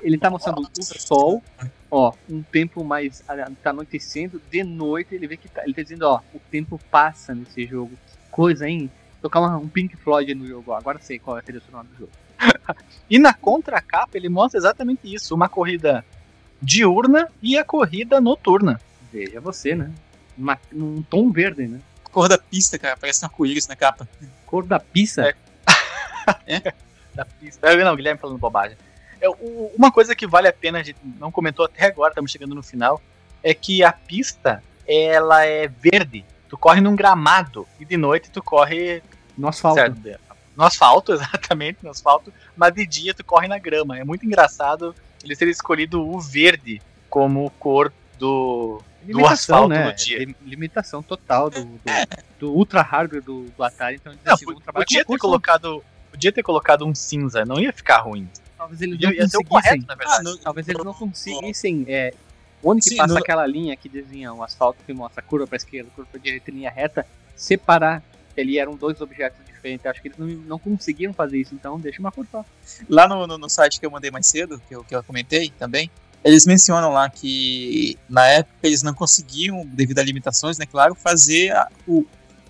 ele 0.02 0.16
tá 0.16 0.30
mostrando 0.30 0.62
Nossa. 0.62 0.94
o 0.96 1.00
sol, 1.00 1.42
ó, 1.90 2.12
um 2.28 2.42
tempo 2.42 2.82
mais. 2.82 3.22
tá 3.62 3.70
anoitecendo, 3.70 4.40
de 4.50 4.64
noite 4.64 5.14
ele 5.14 5.26
vê 5.26 5.36
que 5.36 5.48
tá. 5.48 5.62
Ele 5.64 5.74
tá 5.74 5.82
dizendo, 5.82 6.02
ó, 6.02 6.20
o 6.32 6.38
tempo 6.50 6.80
passa 6.90 7.34
nesse 7.34 7.66
jogo. 7.66 7.90
Que 7.90 8.30
coisa, 8.30 8.68
hein? 8.68 8.90
Tocar 9.20 9.40
um 9.56 9.68
Pink 9.68 9.96
Floyd 9.96 10.34
no 10.34 10.46
jogo. 10.46 10.72
Agora 10.72 10.98
sei 11.00 11.18
qual 11.18 11.36
é 11.36 11.40
a 11.40 11.42
trilha 11.42 11.60
sonora 11.60 11.86
do 11.86 11.98
jogo. 11.98 12.12
e 13.10 13.18
na 13.18 13.34
contracapa 13.34 14.16
ele 14.16 14.28
mostra 14.28 14.58
exatamente 14.58 15.12
isso: 15.12 15.34
uma 15.34 15.48
corrida 15.48 16.04
diurna 16.60 17.28
e 17.42 17.56
a 17.56 17.64
corrida 17.64 18.20
noturna. 18.20 18.80
Veja 19.12 19.40
você, 19.40 19.74
né? 19.74 19.90
Uma, 20.36 20.58
um 20.72 21.02
tom 21.02 21.30
verde, 21.30 21.66
né? 21.66 21.80
Cor 22.12 22.28
da 22.28 22.38
pista, 22.38 22.78
cara, 22.78 22.96
parece 22.96 23.24
uma 23.24 23.30
arco 23.30 23.68
na 23.68 23.76
capa. 23.76 24.08
Cor 24.46 24.64
da 24.64 24.78
pista? 24.78 25.28
É. 25.28 25.34
é? 26.46 26.74
Da 27.14 27.24
pista. 27.24 27.74
Não, 27.74 27.96
Guilherme 27.96 28.20
falando 28.20 28.38
bobagem. 28.38 28.76
É, 29.20 29.28
o, 29.28 29.72
uma 29.76 29.90
coisa 29.90 30.14
que 30.14 30.26
vale 30.26 30.48
a 30.48 30.52
pena, 30.52 30.78
a 30.78 30.82
gente 30.82 30.98
não 31.18 31.32
comentou 31.32 31.64
até 31.64 31.86
agora, 31.86 32.10
estamos 32.10 32.30
chegando 32.30 32.54
no 32.54 32.62
final, 32.62 33.00
é 33.42 33.52
que 33.52 33.82
a 33.82 33.92
pista 33.92 34.62
ela 34.86 35.44
é 35.44 35.68
verde 35.68 36.24
Tu 36.48 36.56
corre 36.56 36.80
num 36.80 36.96
gramado 36.96 37.66
e 37.78 37.84
de 37.84 37.96
noite 37.96 38.30
tu 38.30 38.42
corre 38.42 39.02
no 39.36 39.48
asfalto. 39.48 39.80
Certo? 39.80 40.20
No 40.56 40.64
asfalto, 40.64 41.12
exatamente, 41.14 41.78
no 41.82 41.90
asfalto, 41.90 42.32
mas 42.56 42.74
de 42.74 42.86
dia 42.86 43.14
tu 43.14 43.24
corre 43.24 43.46
na 43.46 43.58
grama. 43.58 43.98
É 43.98 44.04
muito 44.04 44.26
engraçado 44.26 44.94
eles 45.22 45.38
terem 45.38 45.52
escolhido 45.52 46.06
o 46.06 46.20
verde 46.20 46.80
como 47.10 47.50
cor 47.58 47.92
do, 48.18 48.82
do 49.02 49.26
asfalto 49.26 49.68
né? 49.68 49.84
no 49.84 49.94
dia. 49.94 50.26
Limitação 50.42 51.02
total 51.02 51.50
do, 51.50 51.64
do, 51.64 51.80
do 52.38 52.52
ultra 52.52 52.82
hardware 52.82 53.22
do, 53.22 53.44
do 53.44 53.62
Atari. 53.62 53.96
Então 53.96 54.12
não, 54.24 54.34
assim, 54.34 54.46
podia, 54.72 55.04
ter 55.04 55.18
colocado, 55.18 55.84
podia 56.10 56.32
ter 56.32 56.42
colocado 56.42 56.86
um 56.86 56.94
cinza, 56.94 57.44
não 57.44 57.58
ia 57.58 57.72
ficar 57.72 57.98
ruim. 57.98 58.28
Talvez 58.56 58.82
eles 58.82 58.98
não 58.98 59.44
conseguissem. 59.44 59.82
Correto, 59.82 59.86
ah, 60.06 60.22
não, 60.22 60.36
Talvez 60.38 60.68
eles 60.68 60.84
não 60.84 60.94
conseguissem 60.94 61.84
é, 61.88 62.12
Onde 62.62 62.82
que 62.82 62.90
Sim, 62.90 62.96
passa 62.96 63.14
no... 63.14 63.20
aquela 63.20 63.46
linha 63.46 63.76
que 63.76 63.88
desenha 63.88 64.32
o 64.32 64.42
asfalto 64.42 64.82
que 64.84 64.92
mostra 64.92 65.22
curva 65.22 65.46
para 65.46 65.56
esquerda, 65.56 65.90
curva 65.94 66.10
para 66.10 66.20
direita, 66.20 66.50
linha 66.50 66.70
reta, 66.70 67.06
separar 67.36 68.02
ali 68.40 68.58
eram 68.58 68.74
dois 68.76 69.00
objetos 69.00 69.44
diferentes. 69.46 69.84
Acho 69.86 70.00
que 70.00 70.08
eles 70.08 70.18
não, 70.18 70.26
não 70.26 70.58
conseguiram 70.58 71.12
fazer 71.12 71.38
isso, 71.38 71.54
então 71.54 71.78
deixa 71.78 72.00
uma 72.00 72.12
curva. 72.12 72.44
Lá 72.88 73.08
no, 73.08 73.26
no, 73.26 73.38
no, 73.38 73.48
site 73.48 73.80
que 73.80 73.86
eu 73.86 73.90
mandei 73.90 74.10
mais 74.10 74.26
cedo, 74.26 74.60
que 74.68 74.74
eu, 74.74 74.84
que 74.84 74.94
eu 74.94 75.02
comentei 75.02 75.50
também, 75.58 75.90
eles 76.24 76.46
mencionam 76.46 76.92
lá 76.92 77.08
que 77.08 77.98
na 78.08 78.26
época 78.26 78.56
eles 78.62 78.82
não 78.82 78.94
conseguiam, 78.94 79.64
devido 79.66 79.98
a 79.98 80.02
limitações, 80.02 80.58
né, 80.58 80.66
claro, 80.66 80.94
fazer 80.94 81.50
a, 81.50 81.68
o, 81.86 82.04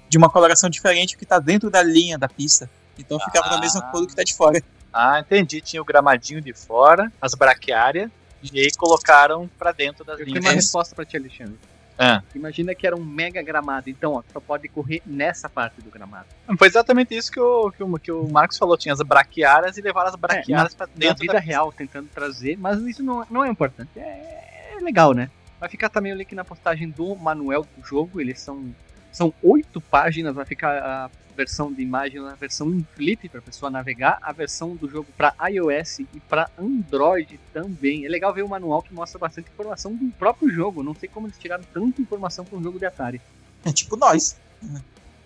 de 0.09 0.18
uma 0.18 0.31
coloração 0.31 0.71
diferente 0.71 1.14
o 1.14 1.18
que 1.18 1.25
está 1.25 1.38
dentro 1.38 1.71
da 1.71 1.83
linha 1.83 2.18
da 2.18 2.29
pista. 2.29 2.68
Então 2.99 3.18
ficava 3.21 3.47
ah. 3.47 3.51
da 3.51 3.61
mesma 3.61 3.83
cor 3.90 4.01
do 4.01 4.07
que 4.07 4.12
está 4.12 4.25
de 4.25 4.35
fora. 4.35 4.62
Ah, 4.92 5.21
entendi. 5.21 5.61
Tinha 5.61 5.81
o 5.81 5.85
gramadinho 5.85 6.40
de 6.40 6.53
fora, 6.53 7.12
as 7.21 7.35
braquiárias, 7.35 8.11
e 8.42 8.61
aí 8.61 8.70
colocaram 8.77 9.48
para 9.59 9.72
dentro 9.72 10.05
das 10.05 10.18
Eu 10.18 10.27
linhas. 10.27 10.40
tenho 10.40 10.53
uma 10.53 10.55
resposta 10.55 10.94
para 10.94 11.05
ti, 11.05 11.16
Alexandre. 11.16 11.59
Ah. 11.98 12.22
Imagina 12.33 12.74
que 12.77 12.87
era 12.87 12.94
um 12.94 13.05
mega 13.05 13.42
gramado, 13.42 13.90
então 13.90 14.12
ó, 14.12 14.22
só 14.33 14.38
pode 14.38 14.68
correr 14.68 15.03
nessa 15.05 15.48
parte 15.48 15.83
do 15.83 15.90
gramado. 15.90 16.27
Foi 16.57 16.68
exatamente 16.68 17.16
isso 17.16 17.31
que 17.31 17.40
o, 17.40 17.72
que 17.72 17.83
o, 17.83 17.98
que 17.98 18.12
o 18.12 18.29
Marcos 18.29 18.57
falou, 18.57 18.77
tinha 18.79 18.94
as 18.94 19.03
braquiárias 19.03 19.77
e 19.77 19.81
levaram 19.83 20.09
as 20.09 20.14
é, 20.14 20.16
braquiárias 20.16 20.74
é, 20.74 20.77
para 20.77 20.87
dentro. 20.87 21.09
Na 21.09 21.14
vida 21.14 21.33
da... 21.33 21.40
real, 21.40 21.72
tentando 21.72 22.09
trazer, 22.14 22.57
mas 22.57 22.81
isso 22.83 23.03
não, 23.03 23.27
não 23.29 23.44
é 23.44 23.48
importante. 23.48 23.90
É, 23.96 24.77
é 24.77 24.81
legal, 24.81 25.12
né? 25.12 25.29
Vai 25.59 25.68
ficar 25.68 25.88
também 25.88 26.12
o 26.12 26.16
link 26.16 26.33
na 26.37 26.44
postagem 26.44 26.88
do 26.88 27.16
manual 27.16 27.66
do 27.77 27.85
jogo, 27.85 28.20
eles 28.20 28.40
são 28.40 28.72
são 29.12 29.33
oito 29.42 29.81
páginas, 29.81 30.35
vai 30.35 30.44
ficar 30.44 30.79
a 30.79 31.11
versão 31.37 31.72
de 31.72 31.80
imagem 31.80 32.20
na 32.20 32.35
versão 32.35 32.68
em 32.74 32.85
flip 32.97 33.28
para 33.28 33.39
a 33.39 33.43
pessoa 33.43 33.70
navegar, 33.70 34.18
a 34.20 34.32
versão 34.32 34.74
do 34.74 34.89
jogo 34.89 35.07
para 35.16 35.35
iOS 35.49 36.01
e 36.01 36.20
para 36.28 36.51
Android 36.59 37.39
também. 37.53 38.05
É 38.05 38.09
legal 38.09 38.35
ver 38.35 38.43
o 38.43 38.49
manual 38.49 38.82
que 38.82 38.93
mostra 38.93 39.20
bastante 39.20 39.49
informação 39.49 39.95
do 39.95 40.11
próprio 40.12 40.51
jogo. 40.51 40.82
Não 40.82 40.95
sei 40.95 41.09
como 41.09 41.28
eles 41.28 41.39
tiraram 41.39 41.62
tanta 41.72 42.03
informação 42.03 42.45
para 42.45 42.59
um 42.59 42.62
jogo 42.62 42.78
de 42.78 42.87
Atari. 42.87 43.20
É 43.64 43.72
tipo 43.72 43.97
nós. 43.97 44.37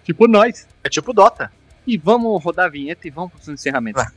Tipo 0.04 0.28
nós. 0.28 0.66
É 0.84 0.88
tipo 0.90 1.14
Dota. 1.14 1.50
E 1.86 1.96
vamos 1.96 2.42
rodar 2.42 2.66
a 2.66 2.68
vinheta 2.68 3.09
e 3.09 3.11
vamos 3.11 3.32
para 3.32 3.40
os 3.40 3.48
encerramentos. 3.48 4.02
Vai. 4.02 4.12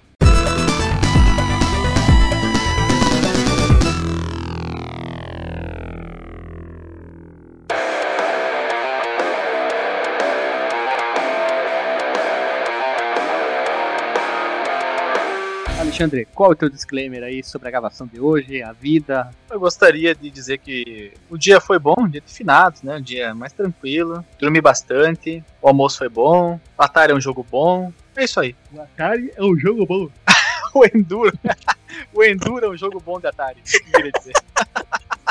Alexandre, 15.96 16.28
qual 16.36 16.50
é 16.50 16.54
o 16.54 16.56
teu 16.58 16.70
disclaimer 16.70 17.24
aí 17.24 17.42
sobre 17.42 17.70
a 17.70 17.72
gravação 17.72 18.06
de 18.06 18.20
hoje, 18.20 18.62
a 18.62 18.74
vida? 18.74 19.32
Eu 19.50 19.58
gostaria 19.58 20.14
de 20.14 20.30
dizer 20.30 20.58
que 20.58 21.14
o 21.30 21.38
dia 21.38 21.62
foi 21.62 21.80
bom, 21.80 21.96
um 21.98 22.10
dia 22.10 22.20
de 22.20 22.34
finados, 22.34 22.82
né? 22.82 22.98
Um 22.98 23.02
dia 23.02 23.34
mais 23.34 23.54
tranquilo. 23.54 24.26
Dormi 24.38 24.60
bastante, 24.60 25.42
o 25.62 25.70
almoço 25.70 26.00
foi 26.00 26.10
bom, 26.10 26.60
o 26.78 26.84
Atari 26.84 27.14
é 27.14 27.16
um 27.16 27.22
jogo 27.22 27.48
bom. 27.50 27.94
É 28.14 28.26
isso 28.26 28.42
aí. 28.42 28.54
O 28.74 28.82
Atari 28.82 29.32
é 29.38 29.42
um 29.42 29.58
jogo 29.58 29.86
bom. 29.86 30.10
o 30.76 30.84
Enduro. 30.84 31.32
o 32.14 32.22
Enduro 32.22 32.66
é 32.66 32.70
um 32.70 32.78
jogo 32.78 33.00
bom 33.00 33.18
de 33.18 33.28
Atari. 33.28 33.62
Isso 33.64 33.80
que 33.80 33.88
eu 33.88 33.92
queria 33.94 34.12
dizer. 34.12 34.34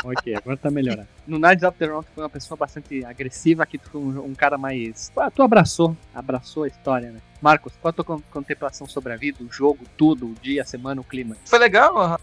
ok, 0.05 0.35
agora 0.35 0.57
tá 0.57 0.69
melhorando. 0.71 1.07
No 1.27 1.39
Nights 1.39 1.63
After 1.63 1.91
Rock 1.91 2.07
tu 2.09 2.13
foi 2.15 2.23
uma 2.23 2.29
pessoa 2.29 2.57
bastante 2.57 3.03
agressiva, 3.03 3.63
aqui 3.63 3.77
tu 3.79 3.89
foi 3.89 3.99
um, 4.01 4.25
um 4.25 4.35
cara 4.35 4.57
mais. 4.57 5.11
Ah, 5.17 5.31
tu 5.31 5.41
abraçou, 5.41 5.97
abraçou 6.13 6.63
a 6.63 6.67
história, 6.67 7.11
né? 7.11 7.19
Marcos, 7.41 7.73
qual 7.81 7.89
a 7.89 7.93
tua 7.93 8.05
con- 8.05 8.21
contemplação 8.31 8.87
sobre 8.87 9.11
a 9.13 9.17
vida, 9.17 9.43
o 9.43 9.51
jogo, 9.51 9.79
tudo, 9.97 10.27
o 10.27 10.35
dia, 10.41 10.61
a 10.61 10.65
semana, 10.65 11.01
o 11.01 11.03
clima? 11.03 11.35
Foi 11.45 11.57
legal, 11.59 12.19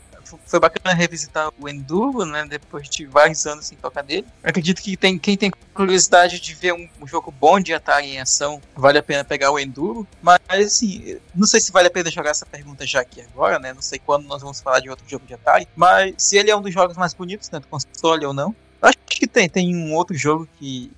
foi 0.46 0.60
bacana 0.60 0.94
revisitar 0.94 1.50
o 1.58 1.68
Enduro, 1.68 2.24
né? 2.24 2.44
Depois 2.48 2.88
de 2.88 3.06
vários 3.06 3.46
anos 3.46 3.66
sem 3.66 3.76
tocar 3.78 4.02
dele. 4.02 4.26
Eu 4.42 4.50
acredito 4.50 4.80
que 4.82 4.96
tem, 4.96 5.18
quem 5.18 5.36
tem 5.36 5.50
curiosidade 5.74 6.40
de 6.40 6.54
ver 6.54 6.72
um, 6.74 6.88
um 7.00 7.06
jogo 7.06 7.30
bom 7.30 7.58
de 7.60 7.72
Atari 7.72 8.08
em 8.08 8.20
ação, 8.20 8.60
vale 8.74 8.98
a 8.98 9.02
pena 9.02 9.24
pegar 9.24 9.50
o 9.50 9.58
Enduro. 9.58 10.06
Mas 10.22 10.40
assim, 10.50 11.18
não 11.34 11.46
sei 11.46 11.60
se 11.60 11.72
vale 11.72 11.88
a 11.88 11.90
pena 11.90 12.10
jogar 12.10 12.30
essa 12.30 12.46
pergunta 12.46 12.86
já 12.86 13.00
aqui 13.00 13.20
agora, 13.20 13.58
né? 13.58 13.72
Não 13.72 13.82
sei 13.82 13.98
quando 13.98 14.26
nós 14.26 14.42
vamos 14.42 14.60
falar 14.60 14.80
de 14.80 14.90
outro 14.90 15.04
jogo 15.08 15.26
de 15.26 15.34
Atari. 15.34 15.66
Mas 15.76 16.14
se 16.18 16.36
ele 16.36 16.50
é 16.50 16.56
um 16.56 16.62
dos 16.62 16.72
jogos 16.72 16.96
mais 16.96 17.14
bonitos, 17.14 17.50
né? 17.50 17.58
Do 17.60 17.66
console 17.66 18.24
ou 18.26 18.32
não. 18.32 18.54
Acho 18.80 18.98
que 19.06 19.26
tem, 19.26 19.48
tem 19.48 19.76
um 19.76 19.94
outro 19.94 20.16
jogo 20.16 20.48
que 20.58 20.90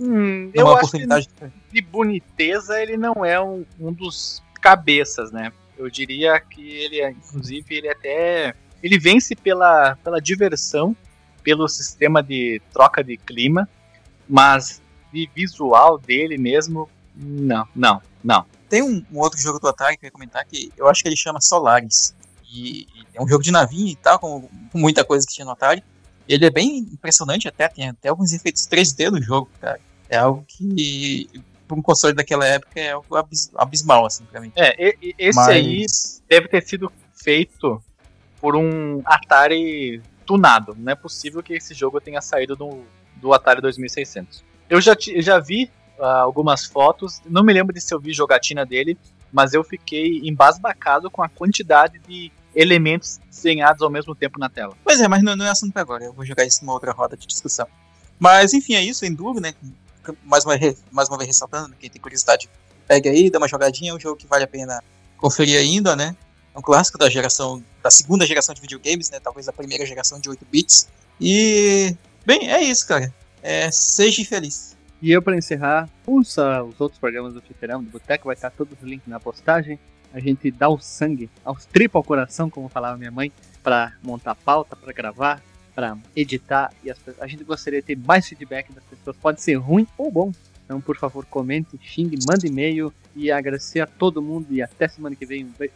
Hum, 0.00 0.50
é 0.54 0.60
eu 0.60 0.64
uma 0.66 0.74
acho 0.78 0.90
que 0.90 0.96
oportunidade. 0.96 1.28
de 1.72 1.80
boniteza 1.80 2.80
ele 2.80 2.96
não 2.96 3.24
é 3.24 3.40
um, 3.40 3.64
um 3.80 3.92
dos 3.92 4.42
cabeças, 4.60 5.32
né? 5.32 5.52
Eu 5.76 5.88
diria 5.88 6.38
que 6.40 6.60
ele, 6.60 7.00
é, 7.00 7.10
inclusive, 7.10 7.64
ele 7.74 7.88
até 7.88 8.54
ele 8.82 8.98
vence 8.98 9.34
pela, 9.34 9.96
pela 10.02 10.20
diversão, 10.20 10.96
pelo 11.42 11.66
sistema 11.68 12.22
de 12.22 12.60
troca 12.72 13.02
de 13.02 13.16
clima, 13.16 13.68
mas 14.28 14.82
de 15.12 15.28
visual 15.34 15.98
dele 15.98 16.36
mesmo, 16.36 16.88
não, 17.16 17.66
não, 17.74 18.02
não. 18.22 18.44
Tem 18.68 18.82
um, 18.82 19.04
um 19.10 19.18
outro 19.18 19.38
jogo 19.40 19.58
do 19.58 19.68
Atari 19.68 19.96
que 19.96 20.04
eu 20.04 20.08
ia 20.08 20.12
comentar 20.12 20.44
que 20.44 20.70
eu 20.76 20.88
acho 20.88 21.02
que 21.02 21.08
ele 21.08 21.16
chama 21.16 21.40
Solaris. 21.40 22.14
E, 22.52 22.80
e 22.82 23.06
é 23.14 23.22
um 23.22 23.28
jogo 23.28 23.42
de 23.42 23.50
navinha 23.50 23.92
e 23.92 23.96
tal, 23.96 24.18
como 24.18 24.48
muita 24.74 25.04
coisa 25.04 25.26
que 25.26 25.32
tinha 25.34 25.44
no 25.44 25.52
Atari. 25.52 25.82
Ele 26.28 26.44
é 26.44 26.50
bem 26.50 26.78
impressionante 26.80 27.48
até, 27.48 27.66
tem 27.68 27.88
até 27.88 28.08
alguns 28.10 28.32
efeitos 28.32 28.66
3D 28.68 29.10
no 29.10 29.22
jogo, 29.22 29.48
cara. 29.60 29.80
É 30.10 30.18
algo 30.18 30.44
que, 30.46 31.28
para 31.66 31.76
um 31.78 31.82
console 31.82 32.14
daquela 32.14 32.46
época, 32.46 32.78
é 32.78 32.92
algo 32.92 33.16
abis- 33.16 33.50
abismal, 33.54 34.04
assim, 34.04 34.24
pra 34.24 34.40
mim. 34.40 34.52
É, 34.54 34.74
e- 34.90 34.98
e- 35.02 35.14
esse 35.18 35.36
Mas- 35.36 35.48
aí 35.48 35.86
deve 36.28 36.48
ter 36.48 36.62
sido 36.66 36.92
feito 37.14 37.82
por 38.40 38.56
um 38.56 39.00
Atari 39.04 40.02
tunado. 40.26 40.76
Não 40.78 40.92
é 40.92 40.94
possível 40.94 41.42
que 41.42 41.54
esse 41.54 41.74
jogo 41.74 42.00
tenha 42.00 42.20
saído 42.20 42.54
do, 42.54 42.82
do 43.16 43.32
Atari 43.32 43.60
2600. 43.60 44.44
Eu 44.68 44.80
já, 44.80 44.94
já 44.98 45.38
vi 45.38 45.70
ah, 45.98 46.20
algumas 46.20 46.64
fotos, 46.64 47.20
não 47.26 47.42
me 47.42 47.52
lembro 47.52 47.74
de 47.74 47.80
se 47.80 47.94
eu 47.94 48.00
vi 48.00 48.12
jogatina 48.12 48.64
dele, 48.64 48.96
mas 49.32 49.52
eu 49.52 49.64
fiquei 49.64 50.20
embasbacado 50.22 51.10
com 51.10 51.22
a 51.22 51.28
quantidade 51.28 51.98
de 52.06 52.30
elementos 52.54 53.18
desenhados 53.30 53.82
ao 53.82 53.90
mesmo 53.90 54.14
tempo 54.14 54.38
na 54.38 54.48
tela. 54.48 54.74
Pois 54.84 55.00
é, 55.00 55.08
mas 55.08 55.22
não, 55.22 55.36
não 55.36 55.44
é 55.44 55.50
assunto 55.50 55.76
agora. 55.76 56.04
Eu 56.04 56.12
vou 56.12 56.24
jogar 56.24 56.44
isso 56.44 56.62
numa 56.62 56.72
outra 56.72 56.92
roda 56.92 57.16
de 57.16 57.26
discussão. 57.26 57.66
Mas, 58.18 58.52
enfim, 58.52 58.74
é 58.74 58.82
isso, 58.82 59.04
Enduro, 59.04 59.40
né? 59.40 59.54
Mais 60.24 60.44
uma, 60.44 60.54
mais 60.90 61.08
uma 61.08 61.18
vez 61.18 61.28
ressaltando, 61.28 61.76
quem 61.78 61.90
tem 61.90 62.00
curiosidade, 62.00 62.48
pega 62.86 63.10
aí, 63.10 63.30
dá 63.30 63.38
uma 63.38 63.48
jogadinha. 63.48 63.92
É 63.92 63.94
um 63.94 64.00
jogo 64.00 64.16
que 64.16 64.26
vale 64.26 64.44
a 64.44 64.48
pena 64.48 64.82
conferir 65.16 65.58
ainda, 65.58 65.94
né? 65.94 66.16
Um 66.58 66.62
clássico 66.62 66.98
da 66.98 67.08
geração, 67.08 67.62
da 67.80 67.90
segunda 67.90 68.26
geração 68.26 68.52
de 68.52 68.60
videogames, 68.60 69.10
né? 69.10 69.20
Talvez 69.20 69.48
a 69.48 69.52
primeira 69.52 69.86
geração 69.86 70.18
de 70.20 70.28
8 70.28 70.44
bits. 70.50 70.88
E, 71.20 71.94
bem, 72.26 72.50
é 72.50 72.60
isso, 72.60 72.86
cara. 72.86 73.14
É, 73.40 73.70
seja 73.70 74.24
feliz. 74.24 74.76
E 75.00 75.12
eu, 75.12 75.22
para 75.22 75.36
encerrar, 75.36 75.88
ouça 76.04 76.64
os 76.64 76.80
outros 76.80 76.98
programas 76.98 77.32
do 77.32 77.40
Fliperama, 77.40 77.84
do 77.84 77.90
Boteco, 77.90 78.26
vai 78.26 78.34
estar 78.34 78.50
todos 78.50 78.76
os 78.76 78.88
links 78.88 79.06
na 79.06 79.20
postagem. 79.20 79.78
A 80.12 80.18
gente 80.18 80.50
dá 80.50 80.68
o 80.68 80.80
sangue, 80.80 81.30
aos 81.44 81.64
tripa 81.64 81.96
ao 81.96 82.02
coração, 82.02 82.50
como 82.50 82.68
falava 82.68 82.98
minha 82.98 83.10
mãe, 83.10 83.30
para 83.62 83.92
montar 84.02 84.34
pauta, 84.34 84.74
para 84.74 84.92
gravar, 84.92 85.40
para 85.76 85.96
editar. 86.16 86.72
E 86.82 86.90
as 86.90 86.98
a 87.20 87.26
gente 87.28 87.44
gostaria 87.44 87.80
de 87.80 87.86
ter 87.86 87.96
mais 87.96 88.26
feedback 88.26 88.72
das 88.72 88.82
pessoas, 88.82 89.16
pode 89.16 89.40
ser 89.40 89.54
ruim 89.54 89.86
ou 89.96 90.10
bom. 90.10 90.32
Então, 90.64 90.80
por 90.80 90.96
favor, 90.96 91.24
comente, 91.24 91.78
xingue, 91.80 92.18
mande 92.28 92.46
e-mail 92.48 92.92
e 93.14 93.30
agradecer 93.30 93.80
a 93.80 93.86
todo 93.86 94.20
mundo 94.20 94.48
e 94.50 94.60
até 94.60 94.88
semana 94.88 95.14
que 95.14 95.24
vem. 95.24 95.44
Um 95.44 95.52
beijo. 95.56 95.74